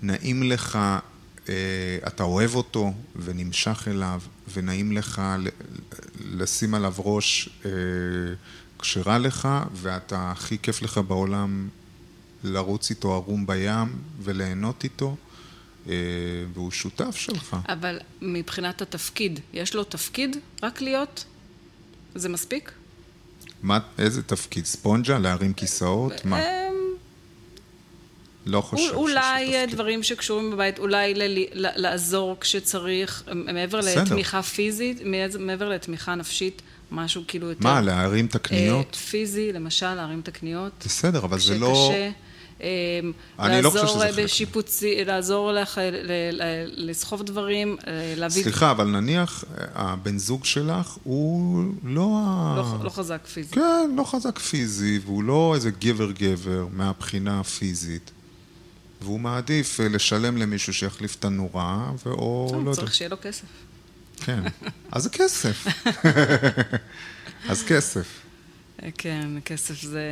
נעים 0.02 0.44
לך, 0.44 0.80
אה, 1.50 1.54
אתה 2.08 2.24
אוהב 2.24 2.56
אותו 2.56 2.94
ונמשך 3.16 3.88
אליו, 3.88 4.22
ונעים 4.54 4.92
לך 4.92 5.22
לשים 6.26 6.74
עליו 6.74 6.94
ראש 6.98 7.50
אה, 7.66 7.72
כשרע 8.80 9.18
לך, 9.18 9.48
ואתה 9.74 10.32
הכי 10.32 10.58
כיף 10.58 10.82
לך 10.82 10.98
בעולם 11.08 11.70
לרוץ 12.44 12.90
איתו 12.90 13.14
ערום 13.14 13.46
בים 13.46 13.96
וליהנות 14.24 14.84
איתו, 14.84 15.16
והוא 16.54 16.72
שותף 16.72 17.16
שלך. 17.16 17.58
אבל 17.70 18.00
מבחינת 18.22 18.82
התפקיד, 18.82 19.40
יש 19.54 19.76
לו 19.76 19.84
תפקיד 19.84 20.38
רק 20.64 20.82
להיות? 20.82 21.26
זה 22.16 22.30
מספיק? 22.30 22.72
מה, 23.64 23.80
איזה 23.98 24.24
תפקיד? 24.24 24.66
ספונג'ה? 24.66 25.20
להרים 25.20 25.54
כיסאות? 25.54 26.26
מה? 26.26 26.40
אמ, 26.42 26.74
לא 28.46 28.62
חושב 28.62 28.78
שיש 28.78 28.88
תפקיד. 28.92 29.00
אולי 29.00 29.66
דברים 29.68 30.04
שקשורים 30.04 30.52
בבית, 30.52 30.80
אולי 30.80 31.14
לעזור 31.54 32.38
כשצריך, 32.40 33.24
מעבר 33.34 33.80
לתמיכה 33.80 34.42
פיזית, 34.42 35.02
מעבר 35.40 35.70
לתמיכה 35.70 36.16
נפשית. 36.16 36.62
משהו 36.92 37.24
כאילו 37.28 37.50
יותר... 37.50 37.64
מה, 37.64 37.82
להרים 37.82 38.26
את 38.26 38.36
הקניות? 38.36 38.96
פיזי, 38.96 39.54
למשל, 39.54 39.94
להרים 39.94 40.20
את 40.20 40.28
הקניות. 40.28 40.72
בסדר, 40.86 41.20
אבל 41.20 41.40
זה 41.40 41.60
לא... 41.60 41.90
כשקשה. 41.92 42.10
אמ, 42.64 43.11
לא 43.64 43.70
חלק. 43.70 44.16
בשיפוצי, 44.24 45.05
לעזור 45.05 45.51
לך 45.51 45.82
לסחוב 46.66 47.24
דברים, 47.24 47.78
אה, 47.88 48.14
להביא... 48.18 48.43
סליחה, 48.43 48.72
אבל 48.72 48.88
נניח 48.88 49.43
הבן 49.76 50.18
זוג 50.18 50.45
שלך 50.45 50.97
הוא 51.03 51.64
לא 51.84 52.20
ה... 52.26 52.53
לא, 52.57 52.84
לא 52.84 52.89
חזק 52.89 53.28
פיזית. 53.28 53.53
כן, 53.53 53.91
לא 53.97 54.03
חזק 54.03 54.39
פיזי, 54.39 54.99
והוא 55.05 55.24
לא 55.24 55.51
איזה 55.55 55.72
גבר-גבר 55.72 56.68
מהבחינה 56.72 57.39
הפיזית. 57.39 58.11
והוא 59.01 59.20
מעדיף 59.20 59.80
אה, 59.80 59.89
לשלם 59.89 60.38
למישהו 60.38 60.74
שיחליף 60.74 61.16
את 61.16 61.26
הנורה, 61.26 61.91
או 62.05 62.51
לא 62.53 62.70
יודע. 62.70 62.82
צריך 62.82 62.93
שיהיה 62.93 63.09
לו 63.09 63.18
כסף. 63.22 63.45
כן, 64.18 64.43
אז 64.91 65.03
זה 65.03 65.09
כסף. 65.09 65.68
אז 67.49 67.64
כסף. 67.64 68.07
כן, 68.97 69.30
כסף 69.45 69.82
זה... 69.82 70.09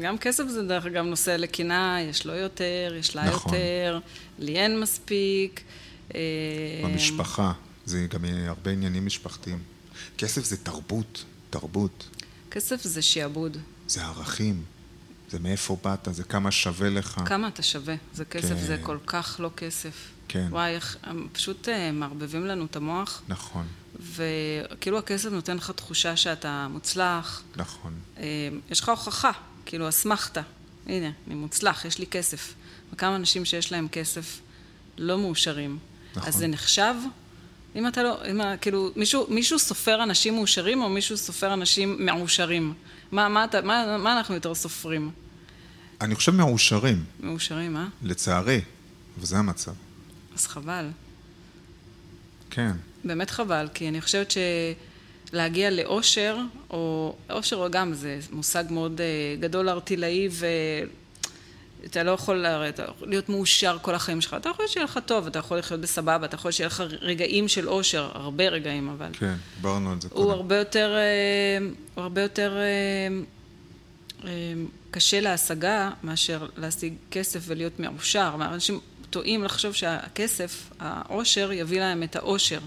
גם 0.00 0.18
כסף 0.18 0.48
זה 0.48 0.62
דרך 0.62 0.86
אגב 0.86 1.04
נושא 1.04 1.30
לקינה, 1.30 1.98
יש 2.00 2.26
לו 2.26 2.32
יותר, 2.32 2.94
יש 2.98 3.16
לה 3.16 3.24
נכון. 3.24 3.54
יותר, 3.54 3.98
לי 4.38 4.56
אין 4.56 4.80
מספיק. 4.80 5.60
אה, 6.14 6.20
במשפחה, 6.84 7.52
זה 7.84 8.06
גם 8.10 8.24
הרבה 8.46 8.70
עניינים 8.70 9.06
משפחתיים. 9.06 9.58
כסף 10.18 10.44
זה 10.44 10.56
תרבות, 10.56 11.24
תרבות. 11.50 12.08
כסף 12.50 12.82
זה 12.82 13.02
שיעבוד. 13.02 13.56
זה 13.88 14.04
ערכים, 14.04 14.62
זה 15.30 15.38
מאיפה 15.38 15.76
באת, 15.84 16.08
זה 16.10 16.24
כמה 16.24 16.50
שווה 16.50 16.90
לך. 16.90 17.20
כמה 17.26 17.48
אתה 17.48 17.62
שווה, 17.62 17.94
זה 18.14 18.24
כסף, 18.24 18.48
כן. 18.48 18.66
זה 18.66 18.78
כל 18.82 18.98
כך 19.06 19.36
לא 19.38 19.50
כסף. 19.56 20.08
כן. 20.28 20.46
וואי, 20.50 20.74
איך, 20.74 20.96
הם 21.02 21.28
פשוט 21.32 21.68
אה, 21.68 21.92
מערבבים 21.92 22.46
לנו 22.46 22.64
את 22.64 22.76
המוח. 22.76 23.22
נכון. 23.28 23.66
וכאילו 24.00 24.98
הכסף 24.98 25.30
נותן 25.30 25.56
לך 25.56 25.70
תחושה 25.70 26.16
שאתה 26.16 26.66
מוצלח. 26.70 27.42
נכון. 27.56 27.92
אה, 28.18 28.48
יש 28.70 28.80
לך 28.80 28.88
הוכחה. 28.88 29.30
כאילו, 29.66 29.88
אסמכתה. 29.88 30.40
הנה, 30.86 31.10
אני 31.26 31.34
מוצלח, 31.34 31.84
יש 31.84 31.98
לי 31.98 32.06
כסף. 32.06 32.54
וכמה 32.92 33.16
אנשים 33.16 33.44
שיש 33.44 33.72
להם 33.72 33.88
כסף 33.88 34.40
לא 34.98 35.18
מאושרים. 35.18 35.78
נכון. 36.16 36.28
אז 36.28 36.34
זה 36.34 36.46
נחשב? 36.46 36.94
אם 37.76 37.88
אתה 37.88 38.02
לא, 38.02 38.18
אם, 38.30 38.40
כאילו, 38.60 38.90
מישהו, 38.96 39.26
מישהו 39.28 39.58
סופר 39.58 40.02
אנשים 40.02 40.34
מאושרים 40.34 40.82
או 40.82 40.88
מישהו 40.88 41.16
סופר 41.16 41.54
אנשים 41.54 42.06
מעושרים? 42.06 42.74
מה, 43.12 43.28
מה, 43.28 43.46
מה, 43.64 43.98
מה 43.98 44.16
אנחנו 44.16 44.34
יותר 44.34 44.54
סופרים? 44.54 45.10
אני 46.00 46.14
חושב 46.14 46.32
מאושרים. 46.32 47.04
מאושרים, 47.20 47.76
אה? 47.76 47.86
לצערי, 48.02 48.60
וזה 49.18 49.38
המצב. 49.38 49.72
אז 50.36 50.46
חבל. 50.46 50.88
כן. 52.50 52.72
באמת 53.04 53.30
חבל, 53.30 53.68
כי 53.74 53.88
אני 53.88 54.00
חושבת 54.00 54.30
ש... 54.30 54.38
להגיע 55.34 55.70
לאושר, 55.70 56.36
או 56.70 57.14
אושר 57.30 57.68
גם 57.68 57.94
זה 57.94 58.18
מושג 58.32 58.64
מאוד 58.70 59.00
uh, 59.00 59.40
גדול 59.40 59.68
ארטילאי 59.68 60.28
ואתה 61.82 62.02
לא 62.02 62.10
יכול 62.10 62.46
אתה 62.46 62.82
יכול 62.82 63.08
להיות 63.08 63.28
מאושר 63.28 63.76
כל 63.82 63.94
החיים 63.94 64.20
שלך, 64.20 64.34
אתה 64.34 64.48
יכול 64.48 64.66
שיהיה 64.66 64.84
לך 64.84 64.98
טוב, 65.06 65.26
אתה 65.26 65.38
יכול 65.38 65.58
לחיות 65.58 65.80
בסבבה, 65.80 66.26
אתה 66.26 66.34
יכול 66.34 66.50
שיהיה 66.50 66.66
לך 66.66 66.82
רגעים 67.00 67.48
של 67.48 67.68
אושר, 67.68 68.10
הרבה 68.14 68.48
רגעים 68.48 68.88
אבל. 68.88 69.10
כן, 69.12 69.34
דיברנו 69.56 69.92
על 69.92 70.00
זה 70.00 70.08
קודם. 70.08 70.22
הוא 70.22 70.32
הרבה 70.32 70.56
יותר, 70.56 70.96
הוא 71.94 72.02
הרבה 72.02 72.22
יותר 72.22 72.58
קשה 74.90 75.20
להשגה 75.20 75.90
מאשר 76.02 76.46
להשיג 76.56 76.94
כסף 77.10 77.40
ולהיות 77.46 77.80
מאושר. 77.80 78.34
אנשים 78.40 78.80
טועים 79.10 79.44
לחשוב 79.44 79.72
שהכסף, 79.72 80.70
העושר, 80.80 81.52
יביא 81.52 81.80
להם 81.80 82.02
את 82.02 82.16
האושר. 82.16 82.58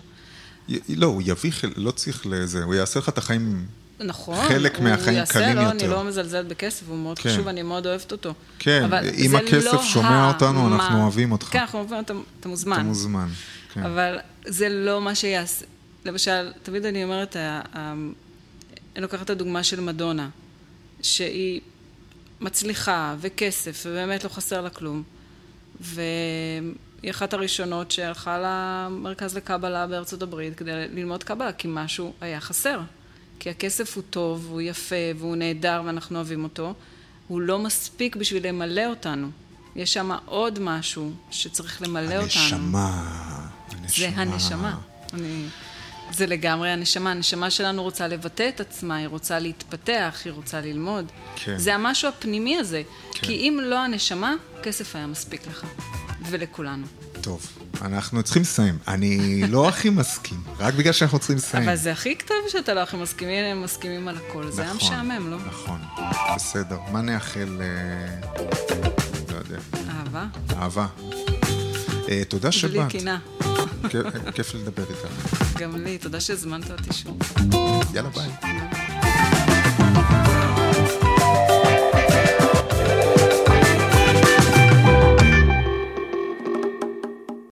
לא, 0.90 1.06
הוא 1.06 1.22
יביא, 1.26 1.52
לא 1.76 1.92
צריך 1.92 2.26
לזה, 2.26 2.64
הוא 2.64 2.76
יעשה 2.76 3.00
לך 3.00 3.10
את 3.10 3.18
החיים... 3.18 3.66
נכון, 4.00 4.48
חלק 4.48 4.80
מהחיים 4.80 5.18
יעשה, 5.18 5.34
קלים 5.34 5.56
לא, 5.56 5.62
יותר. 5.62 5.86
אני 5.86 5.88
לא 5.88 6.04
מזלזלת 6.04 6.48
בכסף, 6.48 6.84
הוא 6.88 6.98
מאוד 6.98 7.20
כן. 7.20 7.30
חשוב, 7.30 7.48
אני 7.48 7.62
מאוד 7.64 7.88
אוהבת 7.88 8.12
אותו. 8.12 8.34
כן, 8.60 8.90
אם 9.18 9.36
הכסף 9.36 9.74
לא 9.74 9.84
שומע 9.84 10.28
אותנו, 10.28 10.70
מה... 10.70 10.76
אנחנו 10.76 11.04
אוהבים 11.04 11.32
אותך. 11.32 11.46
כן, 11.46 11.60
אנחנו 11.60 11.80
אוהבים 11.80 11.98
אותם, 11.98 12.22
אתה 12.40 12.50
מוזמן. 12.50 12.76
אתה 12.76 12.84
מוזמן, 12.84 13.28
כן. 13.74 13.84
אבל 13.84 14.18
זה 14.46 14.70
לא 14.70 15.02
מה 15.02 15.16
שיעשה. 15.16 15.66
למשל, 16.06 16.52
תמיד 16.64 16.86
אני 16.86 17.04
אומרת, 17.04 17.36
אני 17.36 19.02
לוקחת 19.02 19.22
את 19.22 19.30
הדוגמה 19.30 19.64
של 19.64 19.80
מדונה, 19.80 20.30
שהיא 21.02 21.62
מצליחה, 22.42 23.16
וכסף, 23.20 23.84
ובאמת 23.86 24.24
לא 24.24 24.30
חסר 24.30 24.62
לה 24.62 24.70
כלום. 24.70 25.04
ו... 25.82 26.02
היא 27.04 27.12
אחת 27.12 27.34
הראשונות 27.34 27.92
שהלכה 27.92 28.38
למרכז 28.44 29.38
לקבלה 29.38 29.88
בארצות 29.88 30.22
הברית 30.22 30.56
כדי 30.56 30.72
ללמוד 30.72 31.24
קבלה, 31.24 31.54
כי 31.54 31.68
משהו 31.72 32.14
היה 32.22 32.40
חסר. 32.40 32.80
כי 33.40 33.50
הכסף 33.50 33.96
הוא 33.96 34.04
טוב, 34.10 34.48
הוא 34.50 34.62
יפה, 34.62 34.96
והוא 35.18 35.36
נהדר, 35.36 35.82
ואנחנו 35.86 36.16
אוהבים 36.16 36.44
אותו. 36.44 36.74
הוא 37.28 37.42
לא 37.42 37.60
מספיק 37.60 38.16
בשביל 38.16 38.48
למלא 38.48 38.86
אותנו. 38.86 39.28
יש 39.76 39.94
שם 39.94 40.12
עוד 40.26 40.60
משהו 40.60 41.12
שצריך 41.32 41.82
למלא 41.82 42.14
הנשמה, 42.14 42.56
אותנו. 43.68 43.84
הנשמה. 43.84 43.88
זה 43.88 44.10
הנשמה. 44.22 44.78
אני... 45.14 45.46
זה 46.12 46.26
לגמרי 46.26 46.70
הנשמה. 46.70 47.12
הנשמה 47.12 47.50
שלנו 47.50 47.84
רוצה 47.84 48.08
לבטא 48.08 48.50
את 48.50 48.60
עצמה, 48.60 48.96
היא 48.96 49.08
רוצה 49.08 49.40
להתפתח, 49.40 50.22
היא 50.26 50.34
רוצה 50.34 50.62
ללמוד. 50.62 51.06
כן. 51.36 51.58
זה 51.58 51.76
המשהו 51.76 52.10
הפנימי 52.10 52.58
הזה. 52.58 52.84
כן. 53.12 53.28
כי 53.28 53.34
אם 53.34 53.60
לא 53.64 53.80
הנשמה, 53.80 54.36
כסף 54.64 54.96
היה 54.96 55.08
מספיק 55.08 55.48
לך. 55.48 55.64
ולכולנו. 56.30 56.86
טוב, 57.22 57.48
אנחנו 57.82 58.24
צריכים 58.24 58.42
לסיים. 58.42 58.78
אני 58.88 59.42
לא 59.48 59.70
הכי 59.70 59.90
מסכים, 59.90 60.44
רק 60.60 60.74
בגלל 60.74 60.94
שאנחנו 60.94 61.20
צריכים 61.20 61.36
לסיים. 61.38 61.64
אבל 61.70 61.76
זה 61.78 61.92
הכי 61.92 62.16
כתב 62.16 62.34
שאתה 62.50 62.74
לא 62.74 62.80
הכי 62.80 62.98
מסכים, 62.98 63.28
הנה 63.30 63.52
הם 63.52 63.62
מסכימים 63.64 64.08
על 64.08 64.18
הכל. 64.18 64.52
זה 64.52 64.62
היה 64.62 64.74
נכון, 64.74 64.88
משעמם, 64.88 65.32
לא? 65.32 65.38
נכון, 65.48 65.82
בסדר. 66.36 66.78
מה 66.92 67.02
נאחל... 67.02 67.62
אה, 67.62 68.44
לא 69.32 69.38
יודע. 69.38 69.58
אהבה? 69.90 70.26
אהבה. 70.56 70.88
אה, 72.10 72.22
תודה 72.28 72.52
שבאת. 72.52 72.72
בלי 72.72 73.00
קינה. 73.00 73.20
כיף- 73.90 74.32
כיף 74.34 74.56
לדבר 74.56 74.84
איתך. 74.90 75.34
גם 75.58 75.76
לי, 75.84 75.98
תודה 75.98 76.20
שהזמנת 76.20 76.72
אותי 76.72 76.94
שוב. 76.94 77.18
יאללה 77.94 78.10
ביי. 78.10 78.30